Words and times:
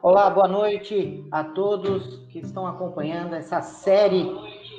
Olá, 0.00 0.30
boa 0.30 0.46
noite 0.46 1.26
a 1.32 1.42
todos 1.42 2.24
que 2.28 2.38
estão 2.38 2.68
acompanhando 2.68 3.34
essa 3.34 3.62
série 3.62 4.32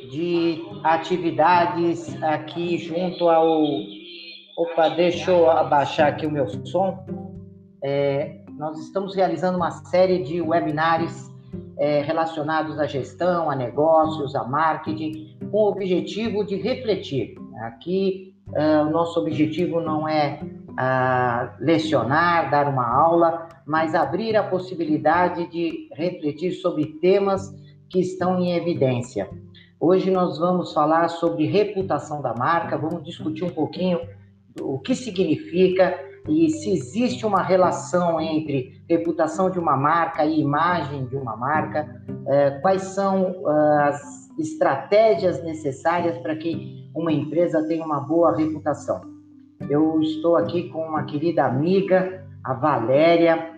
de 0.09 0.63
atividades 0.81 2.15
aqui 2.23 2.77
junto 2.77 3.27
ao. 3.27 3.65
Opa, 4.57 4.87
deixa 4.95 5.31
eu 5.31 5.49
abaixar 5.49 6.07
aqui 6.07 6.25
o 6.25 6.31
meu 6.31 6.47
som. 6.65 7.05
É, 7.83 8.45
nós 8.57 8.79
estamos 8.79 9.13
realizando 9.13 9.57
uma 9.57 9.71
série 9.71 10.23
de 10.23 10.41
webinários 10.41 11.34
é, 11.77 12.01
relacionados 12.01 12.79
à 12.79 12.85
gestão, 12.85 13.49
a 13.49 13.55
negócios, 13.55 14.35
a 14.35 14.43
marketing, 14.43 15.37
com 15.51 15.57
o 15.57 15.69
objetivo 15.69 16.45
de 16.45 16.55
refletir. 16.55 17.35
Aqui, 17.61 18.33
é, 18.53 18.81
o 18.81 18.89
nosso 18.89 19.19
objetivo 19.19 19.79
não 19.79 20.07
é 20.07 20.39
lecionar, 21.57 22.51
dar 22.51 22.67
uma 22.67 22.85
aula, 22.85 23.47
mas 23.65 23.95
abrir 23.95 24.35
a 24.35 24.43
possibilidade 24.43 25.49
de 25.49 25.87
refletir 25.93 26.51
sobre 26.51 26.85
temas 26.99 27.55
que 27.89 28.01
estão 28.01 28.39
em 28.41 28.51
evidência. 28.51 29.29
Hoje 29.79 30.11
nós 30.11 30.37
vamos 30.37 30.73
falar 30.73 31.07
sobre 31.07 31.45
reputação 31.45 32.21
da 32.21 32.33
marca, 32.33 32.77
vamos 32.77 33.03
discutir 33.03 33.45
um 33.45 33.49
pouquinho 33.49 34.01
o 34.61 34.79
que 34.79 34.95
significa 34.95 35.97
e 36.27 36.49
se 36.49 36.71
existe 36.71 37.25
uma 37.25 37.41
relação 37.41 38.19
entre 38.19 38.81
reputação 38.89 39.49
de 39.49 39.59
uma 39.59 39.77
marca 39.77 40.25
e 40.25 40.39
imagem 40.39 41.05
de 41.05 41.15
uma 41.15 41.35
marca, 41.35 42.01
é, 42.27 42.51
quais 42.61 42.81
são 42.81 43.47
as 43.81 44.29
estratégias 44.39 45.43
necessárias 45.43 46.17
para 46.17 46.35
que 46.35 46.89
uma 46.95 47.11
empresa 47.11 47.65
tenha 47.67 47.85
uma 47.85 47.99
boa 47.99 48.35
reputação. 48.35 49.01
Eu 49.69 50.01
estou 50.01 50.35
aqui 50.35 50.69
com 50.69 50.79
uma 50.79 51.03
querida 51.03 51.45
amiga, 51.45 52.25
a 52.43 52.53
Valéria. 52.53 53.53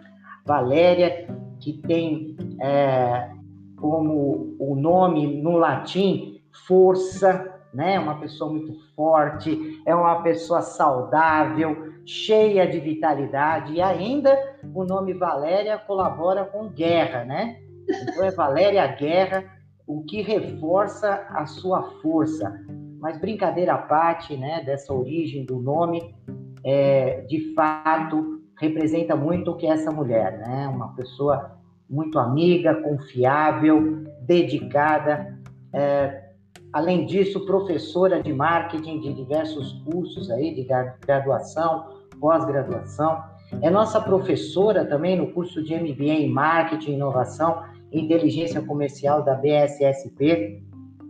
Valéria, 0.45 1.27
que 1.59 1.73
tem 1.73 2.37
é, 2.61 3.31
como 3.75 4.55
o 4.59 4.75
nome 4.75 5.41
no 5.41 5.57
latim 5.57 6.41
força, 6.67 7.53
né? 7.73 7.99
Uma 7.99 8.15
pessoa 8.15 8.51
muito 8.51 8.73
forte, 8.95 9.81
é 9.85 9.93
uma 9.93 10.21
pessoa 10.21 10.61
saudável, 10.61 11.86
cheia 12.07 12.65
de 12.65 12.79
vitalidade 12.79 13.73
e 13.73 13.81
ainda 13.81 14.33
o 14.73 14.85
nome 14.85 15.13
Valéria 15.13 15.77
colabora 15.77 16.45
com 16.45 16.69
guerra, 16.69 17.25
né? 17.25 17.59
Então 17.87 18.23
é 18.23 18.31
Valéria 18.31 18.87
Guerra, 18.87 19.43
o 19.85 20.03
que 20.03 20.21
reforça 20.21 21.27
a 21.29 21.45
sua 21.45 21.83
força. 22.01 22.65
Mas 22.99 23.19
brincadeira 23.19 23.73
à 23.73 23.77
parte, 23.77 24.37
né, 24.37 24.63
dessa 24.63 24.93
origem 24.93 25.45
do 25.45 25.59
nome, 25.59 26.15
é, 26.63 27.21
de 27.21 27.53
fato 27.53 28.41
representa 28.59 29.15
muito 29.15 29.51
o 29.51 29.55
que 29.55 29.67
é 29.67 29.71
essa 29.71 29.91
mulher, 29.91 30.39
né? 30.39 30.67
Uma 30.67 30.95
pessoa 30.95 31.57
muito 31.89 32.17
amiga, 32.17 32.81
confiável, 32.81 34.03
dedicada, 34.21 35.37
é, 35.73 36.27
além 36.73 37.05
disso, 37.05 37.45
professora 37.45 38.21
de 38.21 38.33
marketing 38.33 38.99
de 38.99 39.13
diversos 39.13 39.73
cursos 39.83 40.29
aí 40.31 40.53
de 40.53 40.67
graduação, 41.05 41.96
pós-graduação. 42.19 43.23
É 43.61 43.69
nossa 43.69 44.01
professora 44.01 44.85
também 44.85 45.17
no 45.17 45.31
curso 45.31 45.63
de 45.63 45.73
MBA 45.73 46.13
em 46.13 46.29
Marketing, 46.29 46.93
Inovação 46.93 47.63
e 47.91 48.01
Inteligência 48.01 48.61
Comercial 48.61 49.23
da 49.23 49.35
BSSP, 49.35 50.63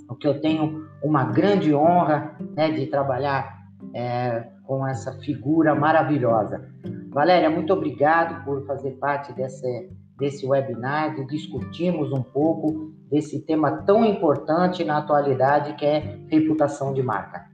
o 0.09 0.15
que 0.15 0.27
eu 0.27 0.39
tenho 0.39 0.87
uma 1.03 1.25
grande 1.25 1.73
honra 1.73 2.35
né, 2.55 2.71
de 2.71 2.85
trabalhar 2.87 3.57
é, 3.93 4.47
com 4.63 4.85
essa 4.87 5.13
figura 5.19 5.73
maravilhosa. 5.73 6.69
Valéria, 7.09 7.49
muito 7.49 7.73
obrigado 7.73 8.43
por 8.43 8.65
fazer 8.65 8.91
parte 8.91 9.33
desse, 9.33 9.89
desse 10.19 10.45
webinar, 10.45 11.15
de 11.15 11.25
discutirmos 11.25 12.11
um 12.11 12.21
pouco 12.21 12.91
desse 13.09 13.41
tema 13.45 13.83
tão 13.83 14.05
importante 14.05 14.83
na 14.83 14.97
atualidade 14.97 15.73
que 15.73 15.85
é 15.85 16.19
reputação 16.29 16.93
de 16.93 17.01
marca. 17.01 17.45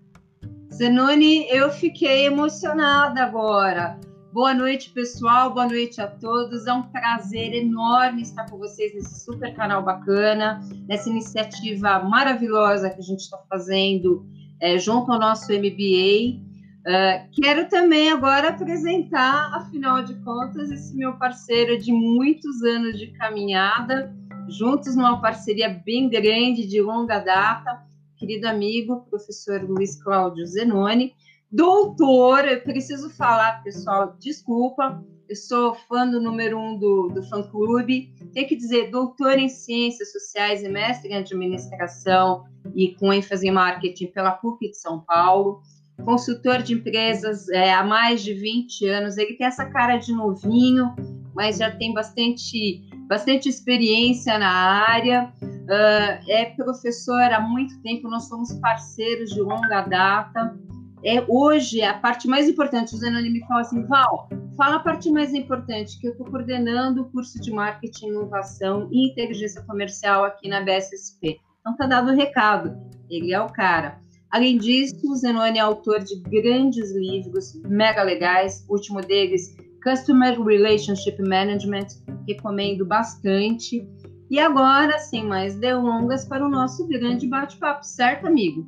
Zenoni, 0.73 1.45
eu 1.50 1.69
fiquei 1.69 2.25
emocionada 2.25 3.22
agora. 3.22 4.00
Boa 4.31 4.56
noite, 4.56 4.89
pessoal. 4.89 5.53
Boa 5.53 5.67
noite 5.67 6.01
a 6.01 6.07
todos. 6.07 6.66
É 6.66 6.73
um 6.73 6.81
prazer 6.81 7.53
enorme 7.53 8.23
estar 8.23 8.50
com 8.50 8.57
vocês 8.57 8.91
nesse 8.95 9.23
super 9.23 9.53
canal 9.53 9.83
bacana, 9.83 10.62
nessa 10.88 11.12
iniciativa 11.12 12.00
maravilhosa 12.00 12.89
que 12.89 13.00
a 13.00 13.03
gente 13.03 13.19
está 13.19 13.38
fazendo 13.47 14.25
é, 14.59 14.79
junto 14.79 15.12
ao 15.12 15.19
nosso 15.19 15.53
MBA. 15.53 16.41
Uh, 16.85 16.89
é, 16.89 17.28
quero 17.39 17.69
também 17.69 18.12
agora 18.12 18.50
apresentar, 18.50 19.53
afinal 19.53 20.03
de 20.03 20.16
contas, 20.23 20.72
esse 20.72 20.97
meu 20.97 21.13
parceiro 21.19 21.78
de 21.78 21.94
muitos 21.94 22.63
anos 22.63 22.97
de 22.97 23.07
caminhada, 23.12 24.12
juntos 24.50 24.95
numa 24.95 25.22
parceria 25.22 25.69
bem 25.85 26.09
grande, 26.09 26.67
de 26.67 26.81
longa 26.81 27.19
data 27.19 27.93
querido 28.25 28.47
amigo, 28.47 29.06
professor 29.09 29.61
Luiz 29.61 30.01
Cláudio 30.01 30.45
Zenoni, 30.45 31.13
doutor, 31.51 32.47
eu 32.47 32.61
preciso 32.61 33.09
falar, 33.09 33.61
pessoal, 33.61 34.16
desculpa, 34.17 35.03
eu 35.28 35.35
sou 35.35 35.75
fã 35.75 36.07
do 36.09 36.22
número 36.22 36.57
um 36.57 36.78
do, 36.78 37.09
do 37.09 37.22
fã-clube, 37.23 38.13
tem 38.33 38.47
que 38.47 38.56
dizer 38.56 38.89
doutor 38.89 39.38
em 39.38 39.50
Ciências 39.50 40.13
Sociais 40.13 40.63
e 40.63 40.69
mestre 40.69 41.12
em 41.12 41.16
Administração 41.16 42.45
e 42.73 42.95
com 42.95 43.12
ênfase 43.12 43.45
em 43.45 43.51
Marketing 43.51 44.07
pela 44.07 44.31
PUC 44.31 44.69
de 44.69 44.78
São 44.78 45.01
Paulo, 45.01 45.62
consultor 46.06 46.63
de 46.63 46.75
empresas 46.75 47.50
é, 47.50 47.73
há 47.73 47.83
mais 47.83 48.23
de 48.23 48.33
20 48.33 48.88
anos, 48.88 49.17
ele 49.17 49.33
tem 49.33 49.47
essa 49.47 49.66
cara 49.66 49.97
de 49.97 50.13
novinho, 50.13 50.95
mas 51.35 51.57
já 51.57 51.69
tem 51.69 51.94
bastante, 51.94 52.89
bastante 53.13 53.47
experiência 53.47 54.38
na 54.40 54.50
área, 54.50 55.31
Uh, 55.63 56.19
é 56.29 56.46
professor 56.57 57.22
há 57.31 57.40
muito 57.40 57.81
tempo, 57.81 58.09
nós 58.09 58.28
somos 58.28 58.51
parceiros 58.56 59.29
de 59.29 59.40
longa 59.40 59.81
data. 59.84 60.59
É, 61.06 61.24
hoje, 61.25 61.81
a 61.81 61.94
parte 61.94 62.28
mais 62.28 62.50
importante, 62.50 62.94
o 62.94 62.97
Zenoni 62.97 63.29
me 63.29 63.47
fala 63.47 63.62
assim, 63.62 63.81
Val, 63.85 64.28
fala 64.57 64.75
a 64.75 64.79
parte 64.79 65.09
mais 65.09 65.34
importante, 65.34 65.97
que 66.01 66.07
eu 66.07 66.12
estou 66.12 66.25
coordenando 66.28 67.03
o 67.03 67.09
curso 67.12 67.40
de 67.41 67.50
Marketing, 67.50 68.07
Inovação 68.07 68.90
e 68.91 69.09
Inteligência 69.09 69.62
Comercial 69.62 70.25
aqui 70.25 70.50
na 70.50 70.59
BSSP. 70.59 71.40
Então, 71.62 71.78
tá 71.78 71.88
dado 71.88 72.12
o 72.12 72.16
recado, 72.16 72.78
ele 73.09 73.34
é 73.34 73.40
o 73.40 73.47
cara. 73.47 74.01
Além 74.30 74.57
disso, 74.57 74.95
o 75.09 75.16
Zenoni 75.16 75.59
é 75.59 75.62
autor 75.62 76.03
de 76.03 76.19
grandes 76.24 76.94
livros, 76.94 77.53
mega 77.63 78.03
legais, 78.03 78.66
o 78.68 78.74
último 78.74 79.00
deles, 79.00 79.56
Customer 79.83 80.41
Relationship 80.41 81.21
Management, 81.21 81.88
recomendo 82.27 82.85
bastante. 82.85 83.85
E 84.31 84.39
agora, 84.39 84.97
sem 84.97 85.25
mais 85.25 85.55
delongas, 85.55 86.25
para 86.25 86.45
o 86.45 86.49
nosso 86.49 86.88
grande 86.88 87.27
bate-papo, 87.27 87.83
certo, 87.83 88.25
amigo? 88.25 88.66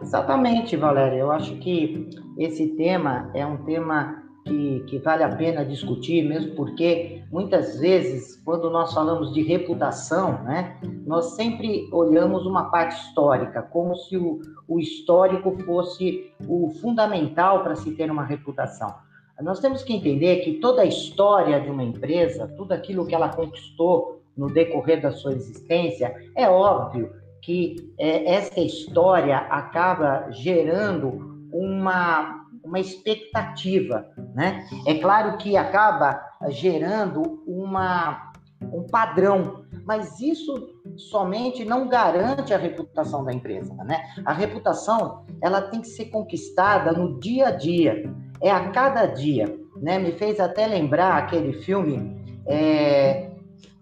Exatamente, 0.00 0.76
Valéria. 0.76 1.18
Eu 1.18 1.30
acho 1.30 1.56
que 1.56 2.08
esse 2.38 2.68
tema 2.68 3.30
é 3.34 3.46
um 3.46 3.58
tema 3.64 4.24
que, 4.44 4.80
que, 4.88 4.98
vale 4.98 5.22
a 5.22 5.34
pena 5.34 5.64
discutir, 5.64 6.26
mesmo 6.26 6.54
porque 6.54 7.22
muitas 7.30 7.78
vezes, 7.78 8.40
quando 8.44 8.70
nós 8.70 8.92
falamos 8.92 9.32
de 9.32 9.42
reputação, 9.42 10.42
né, 10.42 10.78
nós 11.06 11.36
sempre 11.36 11.88
olhamos 11.92 12.46
uma 12.46 12.70
parte 12.70 12.96
histórica, 12.96 13.62
como 13.62 13.94
se 13.94 14.16
o, 14.16 14.40
o 14.68 14.80
histórico 14.80 15.56
fosse 15.64 16.32
o 16.46 16.70
fundamental 16.80 17.62
para 17.62 17.76
se 17.76 17.92
ter 17.92 18.10
uma 18.10 18.24
reputação. 18.24 18.94
Nós 19.40 19.58
temos 19.58 19.82
que 19.82 19.92
entender 19.92 20.36
que 20.44 20.54
toda 20.54 20.82
a 20.82 20.86
história 20.86 21.60
de 21.60 21.68
uma 21.68 21.82
empresa, 21.82 22.46
tudo 22.56 22.72
aquilo 22.72 23.06
que 23.06 23.14
ela 23.14 23.28
conquistou 23.28 24.22
no 24.36 24.52
decorrer 24.52 25.00
da 25.00 25.10
sua 25.10 25.32
existência, 25.32 26.14
é 26.36 26.48
óbvio 26.48 27.12
que 27.42 27.92
é, 27.98 28.34
essa 28.34 28.60
história 28.60 29.36
acaba 29.36 30.30
gerando 30.30 31.48
uma, 31.52 32.46
uma 32.64 32.80
expectativa, 32.80 34.08
né? 34.34 34.66
É 34.86 34.94
claro 34.94 35.36
que 35.36 35.56
acaba 35.56 36.20
gerando 36.48 37.42
uma, 37.46 38.32
um 38.72 38.84
padrão, 38.84 39.64
mas 39.84 40.20
isso 40.20 40.74
somente 40.96 41.64
não 41.64 41.88
garante 41.88 42.54
a 42.54 42.58
reputação 42.58 43.24
da 43.24 43.32
empresa, 43.32 43.74
né? 43.84 44.02
A 44.24 44.32
reputação, 44.32 45.26
ela 45.42 45.60
tem 45.60 45.80
que 45.80 45.88
ser 45.88 46.06
conquistada 46.06 46.92
no 46.92 47.20
dia 47.20 47.48
a 47.48 47.50
dia, 47.50 48.10
é 48.44 48.50
a 48.50 48.68
cada 48.68 49.06
dia, 49.06 49.58
né? 49.80 49.98
Me 49.98 50.12
fez 50.12 50.38
até 50.38 50.66
lembrar 50.66 51.16
aquele 51.16 51.54
filme 51.54 52.14
é, 52.46 53.30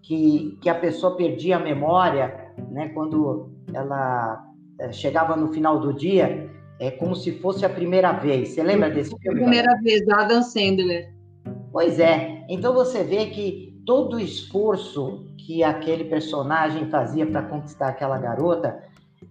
que, 0.00 0.56
que 0.60 0.68
a 0.68 0.74
pessoa 0.76 1.16
perdia 1.16 1.56
a 1.56 1.58
memória, 1.58 2.52
né, 2.70 2.90
quando 2.90 3.50
ela 3.74 4.44
eh, 4.78 4.92
chegava 4.92 5.34
no 5.34 5.52
final 5.52 5.80
do 5.80 5.92
dia, 5.92 6.48
é 6.78 6.92
como 6.92 7.16
se 7.16 7.32
fosse 7.32 7.66
a 7.66 7.68
primeira 7.68 8.12
vez. 8.12 8.50
Você 8.50 8.62
lembra 8.62 8.88
desse 8.88 9.16
filme? 9.18 9.40
Primeira 9.40 9.74
vez, 9.82 10.06
da 10.06 10.20
Adam 10.20 10.42
Sandler. 10.42 11.12
Pois 11.72 11.98
é. 11.98 12.44
Então 12.48 12.72
você 12.72 13.02
vê 13.02 13.26
que 13.26 13.82
todo 13.84 14.16
o 14.16 14.20
esforço 14.20 15.26
que 15.38 15.64
aquele 15.64 16.04
personagem 16.04 16.88
fazia 16.88 17.26
para 17.26 17.42
conquistar 17.42 17.88
aquela 17.88 18.16
garota 18.16 18.80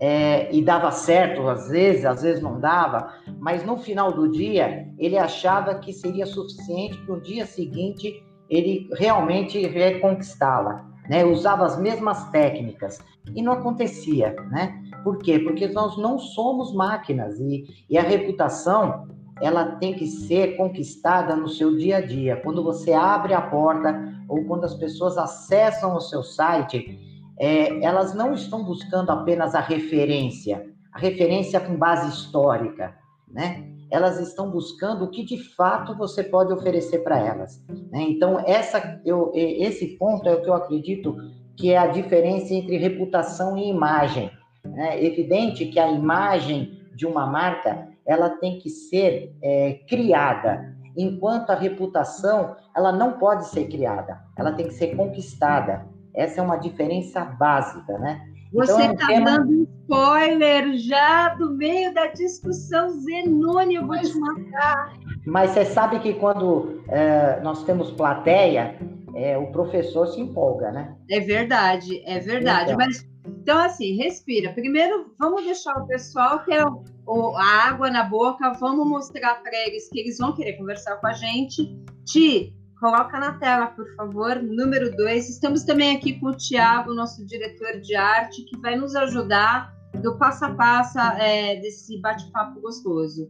é, 0.01 0.51
e 0.51 0.63
dava 0.63 0.89
certo 0.89 1.48
às 1.48 1.69
vezes, 1.69 2.06
às 2.06 2.24
vezes 2.24 2.42
não 2.42 2.59
dava, 2.59 3.13
mas 3.39 3.63
no 3.63 3.77
final 3.77 4.12
do 4.12 4.31
dia 4.31 4.88
ele 4.98 5.15
achava 5.15 5.75
que 5.75 5.94
seria 5.94 6.25
suficiente 6.25 6.98
para 7.06 7.15
o 7.15 7.21
dia 7.21 7.45
seguinte 7.45 8.24
ele 8.50 8.89
realmente 8.98 9.65
reconquistá-la, 9.65 10.83
né? 11.07 11.24
Usava 11.24 11.65
as 11.65 11.80
mesmas 11.80 12.30
técnicas 12.31 13.00
e 13.33 13.44
não 13.44 13.53
acontecia, 13.53 14.36
né? 14.50 14.83
Por 15.03 15.19
quê? 15.19 15.38
Porque 15.38 15.68
nós 15.68 15.95
não 15.98 16.18
somos 16.18 16.74
máquinas 16.74 17.39
e, 17.39 17.63
e 17.88 17.98
a 17.98 18.01
reputação 18.01 19.07
ela 19.39 19.75
tem 19.77 19.94
que 19.94 20.07
ser 20.07 20.57
conquistada 20.57 21.36
no 21.36 21.48
seu 21.48 21.77
dia 21.77 21.98
a 21.98 22.01
dia. 22.01 22.38
Quando 22.38 22.63
você 22.63 22.92
abre 22.92 23.33
a 23.33 23.42
porta 23.42 24.13
ou 24.27 24.44
quando 24.45 24.65
as 24.65 24.74
pessoas 24.74 25.18
acessam 25.18 25.95
o 25.95 26.01
seu 26.01 26.21
site, 26.21 27.10
é, 27.39 27.83
elas 27.83 28.13
não 28.13 28.33
estão 28.33 28.63
buscando 28.63 29.09
apenas 29.11 29.55
a 29.55 29.59
referência, 29.59 30.65
a 30.93 30.99
referência 30.99 31.59
com 31.59 31.75
base 31.75 32.09
histórica, 32.09 32.95
né? 33.27 33.67
Elas 33.89 34.19
estão 34.19 34.49
buscando 34.49 35.03
o 35.03 35.09
que 35.09 35.23
de 35.23 35.37
fato 35.53 35.97
você 35.97 36.23
pode 36.23 36.53
oferecer 36.53 36.99
para 36.99 37.19
elas. 37.19 37.61
Né? 37.91 38.03
Então, 38.03 38.39
essa, 38.39 39.01
eu, 39.03 39.31
esse 39.35 39.97
ponto 39.97 40.29
é 40.29 40.33
o 40.33 40.41
que 40.41 40.49
eu 40.49 40.53
acredito 40.53 41.13
que 41.57 41.71
é 41.71 41.77
a 41.77 41.87
diferença 41.87 42.53
entre 42.53 42.77
reputação 42.77 43.57
e 43.57 43.69
imagem. 43.69 44.31
É 44.77 45.05
evidente 45.05 45.65
que 45.65 45.77
a 45.77 45.91
imagem 45.91 46.81
de 46.95 47.05
uma 47.05 47.25
marca 47.25 47.89
ela 48.05 48.29
tem 48.29 48.59
que 48.59 48.69
ser 48.69 49.35
é, 49.41 49.73
criada, 49.87 50.75
enquanto 50.97 51.49
a 51.49 51.55
reputação 51.55 52.55
ela 52.75 52.91
não 52.91 53.13
pode 53.13 53.47
ser 53.47 53.67
criada, 53.67 54.21
ela 54.37 54.51
tem 54.53 54.67
que 54.67 54.73
ser 54.73 54.95
conquistada. 54.95 55.85
Essa 56.13 56.41
é 56.41 56.43
uma 56.43 56.57
diferença 56.57 57.23
básica, 57.23 57.97
né? 57.97 58.21
Então, 58.53 58.65
Você 58.65 58.81
está 58.81 58.93
então, 58.93 59.09
é 59.09 59.19
um 59.19 59.23
tema... 59.23 59.39
dando 59.39 59.69
spoiler 59.81 60.77
já 60.77 61.29
do 61.35 61.51
meio 61.51 61.93
da 61.93 62.07
discussão 62.07 62.89
Zenone, 62.89 63.75
eu 63.75 63.87
vou 63.87 63.97
te 63.97 64.13
matar. 64.17 64.93
Mas 65.25 65.51
você 65.51 65.65
sabe 65.65 65.99
que 65.99 66.13
quando 66.13 66.83
é, 66.89 67.39
nós 67.41 67.63
temos 67.63 67.91
plateia, 67.91 68.77
é, 69.15 69.37
o 69.37 69.47
professor 69.47 70.07
se 70.07 70.19
empolga, 70.19 70.71
né? 70.71 70.95
É 71.09 71.19
verdade, 71.19 72.01
é 72.05 72.19
verdade. 72.19 72.71
Então. 72.71 72.77
Mas 72.77 73.09
então, 73.25 73.57
assim, 73.59 73.95
respira. 73.95 74.53
Primeiro, 74.53 75.13
vamos 75.17 75.43
deixar 75.43 75.75
o 75.77 75.87
pessoal 75.87 76.39
ter 76.39 76.63
o, 77.05 77.35
a 77.35 77.69
água 77.69 77.89
na 77.89 78.03
boca, 78.03 78.53
vamos 78.53 78.87
mostrar 78.87 79.41
para 79.41 79.55
eles 79.67 79.89
que 79.89 79.99
eles 79.99 80.17
vão 80.17 80.33
querer 80.33 80.53
conversar 80.53 80.97
com 80.97 81.07
a 81.07 81.13
gente. 81.13 81.75
Ti, 82.05 82.53
coloca 82.81 83.19
na 83.19 83.33
tela, 83.33 83.67
por 83.67 83.87
favor, 83.95 84.41
número 84.41 84.93
dois. 84.97 85.29
Estamos 85.29 85.63
também 85.63 85.95
aqui 85.95 86.19
com 86.19 86.29
o 86.29 86.35
Tiago, 86.35 86.95
nosso 86.95 87.23
diretor 87.27 87.79
de 87.79 87.95
arte, 87.95 88.43
que 88.45 88.57
vai 88.57 88.75
nos 88.75 88.95
ajudar 88.95 89.71
do 90.01 90.17
passo 90.17 90.45
a 90.45 90.55
passo 90.55 90.97
é, 90.99 91.57
desse 91.57 92.01
bate-papo 92.01 92.59
gostoso. 92.59 93.29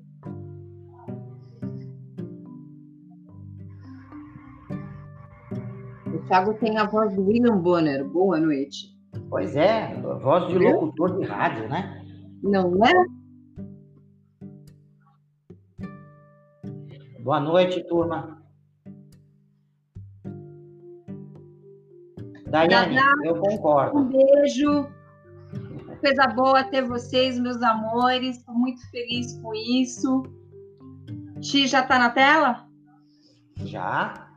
O 6.08 6.20
Thiago 6.28 6.54
tem 6.54 6.78
a 6.78 6.86
voz 6.86 7.14
do 7.14 7.28
William 7.28 7.58
Bonner. 7.58 8.08
Boa 8.08 8.40
noite. 8.40 8.98
Pois 9.30 9.58
é, 9.58 9.94
voz 10.22 10.48
de 10.48 10.60
locutor 10.60 11.20
de 11.20 11.26
rádio, 11.26 11.68
né? 11.68 12.02
Não 12.42 12.80
é? 12.86 12.94
Boa 17.22 17.40
noite, 17.42 17.86
turma. 17.88 18.41
Daiane, 22.52 22.98
eu 23.24 23.40
concordo. 23.40 23.98
Um 23.98 24.10
beijo. 24.10 24.88
Coisa 26.02 26.28
boa 26.28 26.64
ter 26.66 26.82
vocês, 26.82 27.40
meus 27.40 27.62
amores. 27.64 28.38
Estou 28.38 28.54
muito 28.54 28.82
feliz 28.92 29.40
com 29.42 29.54
isso. 29.56 30.24
Ti 31.40 31.66
já 31.66 31.80
está 31.80 31.98
na 31.98 32.10
tela? 32.10 32.68
Já. 33.64 34.28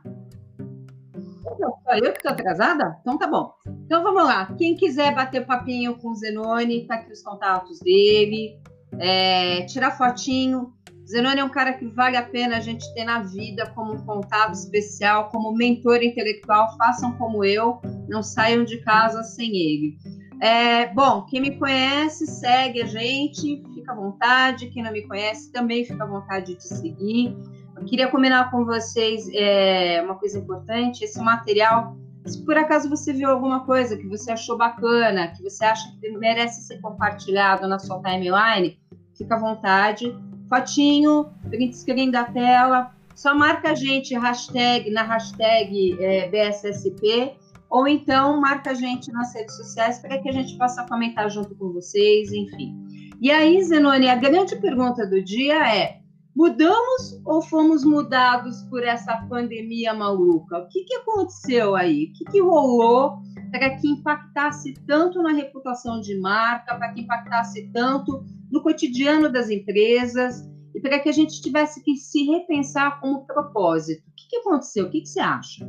Só 1.83 1.93
eu 1.95 2.11
que 2.11 2.17
estou 2.17 2.31
atrasada? 2.31 2.97
Então 3.01 3.17
tá 3.17 3.27
bom. 3.27 3.51
Então 3.85 4.01
vamos 4.01 4.23
lá. 4.23 4.45
Quem 4.57 4.75
quiser 4.75 5.13
bater 5.13 5.45
papinho 5.45 5.97
com 5.97 6.11
o 6.11 6.15
Zenone, 6.15 6.87
tá 6.87 6.95
aqui 6.95 7.11
os 7.11 7.21
contatos 7.21 7.79
dele. 7.79 8.57
É, 8.97 9.65
tirar 9.65 9.91
fotinho. 9.91 10.73
Zenone 11.07 11.39
é 11.39 11.43
um 11.43 11.49
cara 11.49 11.73
que 11.73 11.85
vale 11.87 12.17
a 12.17 12.23
pena 12.23 12.57
a 12.57 12.59
gente 12.59 12.91
ter 12.95 13.03
na 13.03 13.21
vida 13.21 13.69
como 13.75 13.93
um 13.93 14.05
contato 14.05 14.53
especial, 14.53 15.29
como 15.29 15.53
mentor 15.53 16.01
intelectual. 16.01 16.75
Façam 16.77 17.11
como 17.13 17.45
eu, 17.45 17.79
não 18.09 18.23
saiam 18.23 18.63
de 18.63 18.79
casa 18.79 19.23
sem 19.23 19.55
ele. 19.55 19.97
É, 20.41 20.87
bom, 20.93 21.25
quem 21.25 21.41
me 21.41 21.57
conhece, 21.57 22.25
segue 22.25 22.81
a 22.81 22.85
gente, 22.85 23.63
fica 23.73 23.91
à 23.91 23.95
vontade. 23.95 24.69
Quem 24.71 24.83
não 24.83 24.91
me 24.91 25.03
conhece, 25.03 25.51
também 25.51 25.85
fica 25.85 26.03
à 26.03 26.07
vontade 26.07 26.55
de 26.55 26.67
seguir. 26.67 27.37
Eu 27.77 27.85
queria 27.85 28.07
combinar 28.09 28.49
com 28.49 28.65
vocês 28.65 29.29
é, 29.33 30.01
uma 30.03 30.15
coisa 30.15 30.39
importante: 30.39 31.03
esse 31.03 31.19
material. 31.19 31.95
Se 32.25 32.43
por 32.43 32.57
acaso 32.57 32.89
você 32.89 33.13
viu 33.13 33.29
alguma 33.29 33.63
coisa 33.65 33.95
que 33.95 34.07
você 34.07 34.31
achou 34.31 34.57
bacana, 34.57 35.27
que 35.27 35.43
você 35.43 35.63
acha 35.63 35.87
que 36.01 36.09
merece 36.17 36.63
ser 36.63 36.81
compartilhado 36.81 37.67
na 37.67 37.77
sua 37.77 38.01
timeline, 38.01 38.79
fica 39.15 39.35
à 39.35 39.39
vontade. 39.39 40.11
Fotinho, 40.49 41.31
print 41.49 41.75
screen 41.75 42.11
da 42.11 42.23
tela, 42.25 42.91
só 43.15 43.33
marca 43.33 43.71
a 43.71 43.75
gente 43.75 44.13
hashtag, 44.13 44.91
na 44.91 45.03
hashtag 45.03 45.97
é, 46.03 46.29
BSSP, 46.29 47.33
ou 47.69 47.87
então 47.87 48.39
marca 48.39 48.71
a 48.71 48.73
gente 48.73 49.11
nas 49.11 49.33
redes 49.33 49.55
sociais 49.55 49.99
para 49.99 50.17
que 50.19 50.29
a 50.29 50.31
gente 50.31 50.57
possa 50.57 50.85
comentar 50.85 51.29
junto 51.29 51.55
com 51.55 51.71
vocês, 51.71 52.31
enfim. 52.31 52.75
E 53.21 53.31
aí, 53.31 53.61
Zenone, 53.63 54.09
a 54.09 54.15
grande 54.15 54.55
pergunta 54.57 55.07
do 55.07 55.23
dia 55.23 55.67
é: 55.73 55.99
Mudamos 56.35 57.21
ou 57.23 57.41
fomos 57.41 57.85
mudados 57.85 58.61
por 58.63 58.83
essa 58.83 59.15
pandemia 59.29 59.93
maluca? 59.93 60.57
O 60.57 60.67
que, 60.67 60.83
que 60.83 60.95
aconteceu 60.95 61.75
aí? 61.77 62.07
O 62.07 62.13
que, 62.13 62.25
que 62.25 62.41
rolou 62.41 63.21
para 63.51 63.77
que 63.77 63.87
impactasse 63.87 64.73
tanto 64.85 65.23
na 65.23 65.31
reputação 65.31 66.01
de 66.01 66.19
marca, 66.19 66.75
para 66.75 66.91
que 66.91 67.01
impactasse 67.01 67.71
tanto 67.71 68.25
no 68.51 68.61
cotidiano 68.61 69.31
das 69.31 69.49
empresas 69.49 70.45
e 70.75 70.81
para 70.81 70.99
que 70.99 71.07
a 71.07 71.13
gente 71.13 71.41
tivesse 71.41 71.81
que 71.81 71.95
se 71.95 72.25
repensar 72.25 72.99
como 72.99 73.25
propósito? 73.25 74.03
O 74.09 74.13
que, 74.13 74.27
que 74.27 74.37
aconteceu? 74.37 74.87
O 74.87 74.89
que, 74.89 75.01
que 75.01 75.07
você 75.07 75.21
acha? 75.21 75.65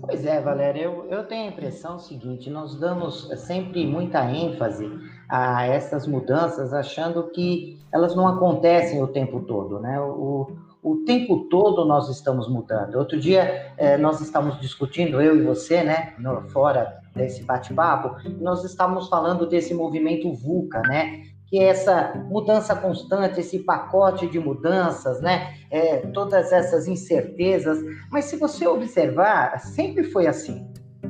Pois 0.00 0.24
é, 0.24 0.40
Valéria, 0.40 0.82
eu, 0.82 1.06
eu 1.10 1.24
tenho 1.24 1.48
a 1.48 1.52
impressão 1.52 1.98
seguinte: 1.98 2.48
nós 2.48 2.78
damos 2.78 3.28
sempre 3.36 3.86
muita 3.86 4.24
ênfase 4.30 4.90
a 5.28 5.66
essas 5.66 6.06
mudanças, 6.06 6.72
achando 6.72 7.30
que 7.30 7.78
elas 7.92 8.14
não 8.14 8.26
acontecem 8.26 9.02
o 9.02 9.08
tempo 9.08 9.40
todo, 9.40 9.78
né? 9.80 10.00
O, 10.00 10.50
o 10.82 10.96
tempo 11.04 11.46
todo 11.48 11.84
nós 11.84 12.08
estamos 12.08 12.48
mudando. 12.48 12.96
Outro 12.96 13.20
dia 13.20 13.72
eh, 13.76 13.96
nós 13.98 14.20
estávamos 14.20 14.60
discutindo, 14.60 15.20
eu 15.20 15.36
e 15.36 15.42
você, 15.42 15.82
né, 15.82 16.14
no, 16.18 16.42
fora 16.50 17.00
desse 17.14 17.44
bate-papo, 17.44 18.16
nós 18.40 18.64
estávamos 18.64 19.08
falando 19.08 19.46
desse 19.46 19.74
movimento 19.74 20.32
VUCA, 20.32 20.80
né? 20.82 21.31
Que 21.52 21.58
é 21.58 21.64
essa 21.64 22.14
mudança 22.30 22.74
constante, 22.74 23.40
esse 23.40 23.58
pacote 23.58 24.26
de 24.26 24.40
mudanças, 24.40 25.20
né? 25.20 25.54
É, 25.70 25.98
todas 25.98 26.50
essas 26.50 26.88
incertezas. 26.88 27.78
Mas 28.10 28.24
se 28.24 28.36
você 28.36 28.66
observar, 28.66 29.60
sempre 29.60 30.04
foi 30.04 30.26
assim. 30.26 30.66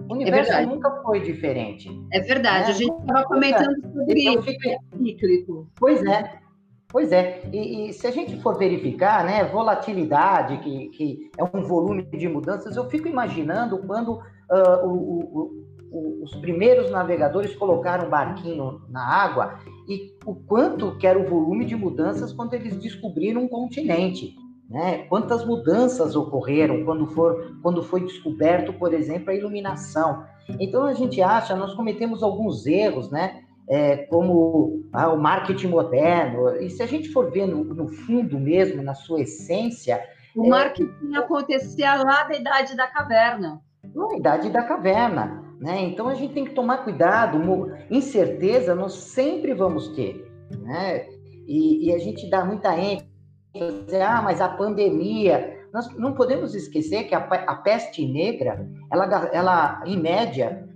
O 0.09 0.15
universo 0.15 0.51
é 0.51 0.67
nunca 0.67 0.91
foi 1.03 1.21
diferente. 1.21 1.89
É 2.13 2.19
verdade, 2.19 2.65
né? 2.65 2.71
a 2.71 2.73
gente 2.73 3.01
estava 3.01 3.25
comentando 3.25 3.81
sobre 3.83 4.21
então. 4.21 4.43
Fica... 4.43 4.79
cíclico. 4.99 5.69
Pois 5.79 6.05
é, 6.05 6.43
Pois 6.93 7.11
é, 7.11 7.41
e, 7.51 7.89
e, 7.89 7.93
se 7.95 8.07
a 8.07 8.11
gente 8.11 8.39
for 8.43 8.59
verificar, 8.59 9.25
né, 9.25 9.45
volatilidade, 9.47 10.59
que, 10.59 10.89
que 10.91 11.31
é 11.39 11.43
um 11.43 11.63
volume 11.63 12.03
de 12.03 12.29
mudanças, 12.29 12.77
eu 12.77 12.85
fico 12.91 13.09
imaginando 13.09 13.79
quando 13.79 14.17
uh, 14.17 14.85
o, 14.87 15.21
o, 15.21 15.65
os 15.93 16.35
primeiros 16.37 16.91
navegadores 16.91 17.55
colocaram 17.55 18.07
um 18.07 18.11
barquinho 18.11 18.81
na 18.89 19.05
água 19.05 19.59
e 19.89 20.15
o 20.25 20.35
quanto 20.35 20.97
que 20.97 21.07
era 21.07 21.19
o 21.19 21.29
volume 21.29 21.65
de 21.65 21.77
mudanças 21.77 22.33
quando 22.33 22.55
eles 22.55 22.77
descobriram 22.77 23.43
um 23.43 23.49
continente. 23.49 24.35
Né? 24.71 25.05
Quantas 25.09 25.45
mudanças 25.45 26.17
ocorreram 26.17 26.83
quando, 26.85 27.07
for, 27.09 27.59
quando 27.63 27.83
foi 27.83 28.07
descoberto, 28.07 28.73
por 28.73 28.95
exemplo, 28.95 29.31
a 29.31 29.35
iluminação. 29.35 30.25
Então 30.59 30.85
a 30.85 30.95
gente 30.95 31.21
acha, 31.21 31.55
nós 31.55 31.75
cometemos 31.75 32.23
alguns 32.23 32.67
erros, 32.67 33.11
né? 33.11 33.43
É, 33.69 33.97
como 33.97 34.83
ah, 34.93 35.11
o 35.11 35.21
marketing 35.21 35.69
moderno. 35.69 36.57
E 36.57 36.71
se 36.71 36.83
a 36.83 36.87
gente 36.87 37.11
for 37.11 37.31
ver 37.31 37.47
no, 37.47 37.63
no 37.65 37.89
fundo 37.89 38.39
mesmo, 38.41 38.83
na 38.83 38.95
sua 38.95 39.21
essência. 39.21 40.03
O 40.35 40.47
é, 40.47 40.49
marketing 40.49 41.15
acontecia 41.17 41.95
lá 41.97 42.25
da 42.25 42.35
idade 42.35 42.75
da 42.75 42.87
caverna. 42.87 43.61
Na 43.95 44.17
idade 44.17 44.49
da 44.49 44.63
caverna. 44.63 45.43
Né? 45.63 45.83
Então 45.83 46.09
a 46.09 46.15
gente 46.15 46.35
tem 46.35 46.45
que 46.45 46.55
tomar 46.55 46.79
cuidado. 46.79 47.39
Incerteza 47.89 48.75
nós 48.75 48.95
sempre 48.95 49.55
vamos 49.55 49.89
ter. 49.89 50.29
Né? 50.61 51.07
E, 51.47 51.87
e 51.87 51.95
a 51.95 51.99
gente 51.99 52.29
dá 52.29 52.45
muita 52.45 52.77
ênfase 52.77 53.13
ah, 54.05 54.23
mas 54.23 54.41
a 54.41 54.49
pandemia. 54.49 55.61
Nós 55.73 55.89
não 55.97 56.15
podemos 56.15 56.55
esquecer 56.55 57.05
que 57.05 57.15
a, 57.15 57.19
a 57.19 57.55
peste 57.57 58.07
negra, 58.07 58.69
ela, 58.91 59.31
ela, 59.33 59.83
em 59.87 59.99
média, 59.99 60.69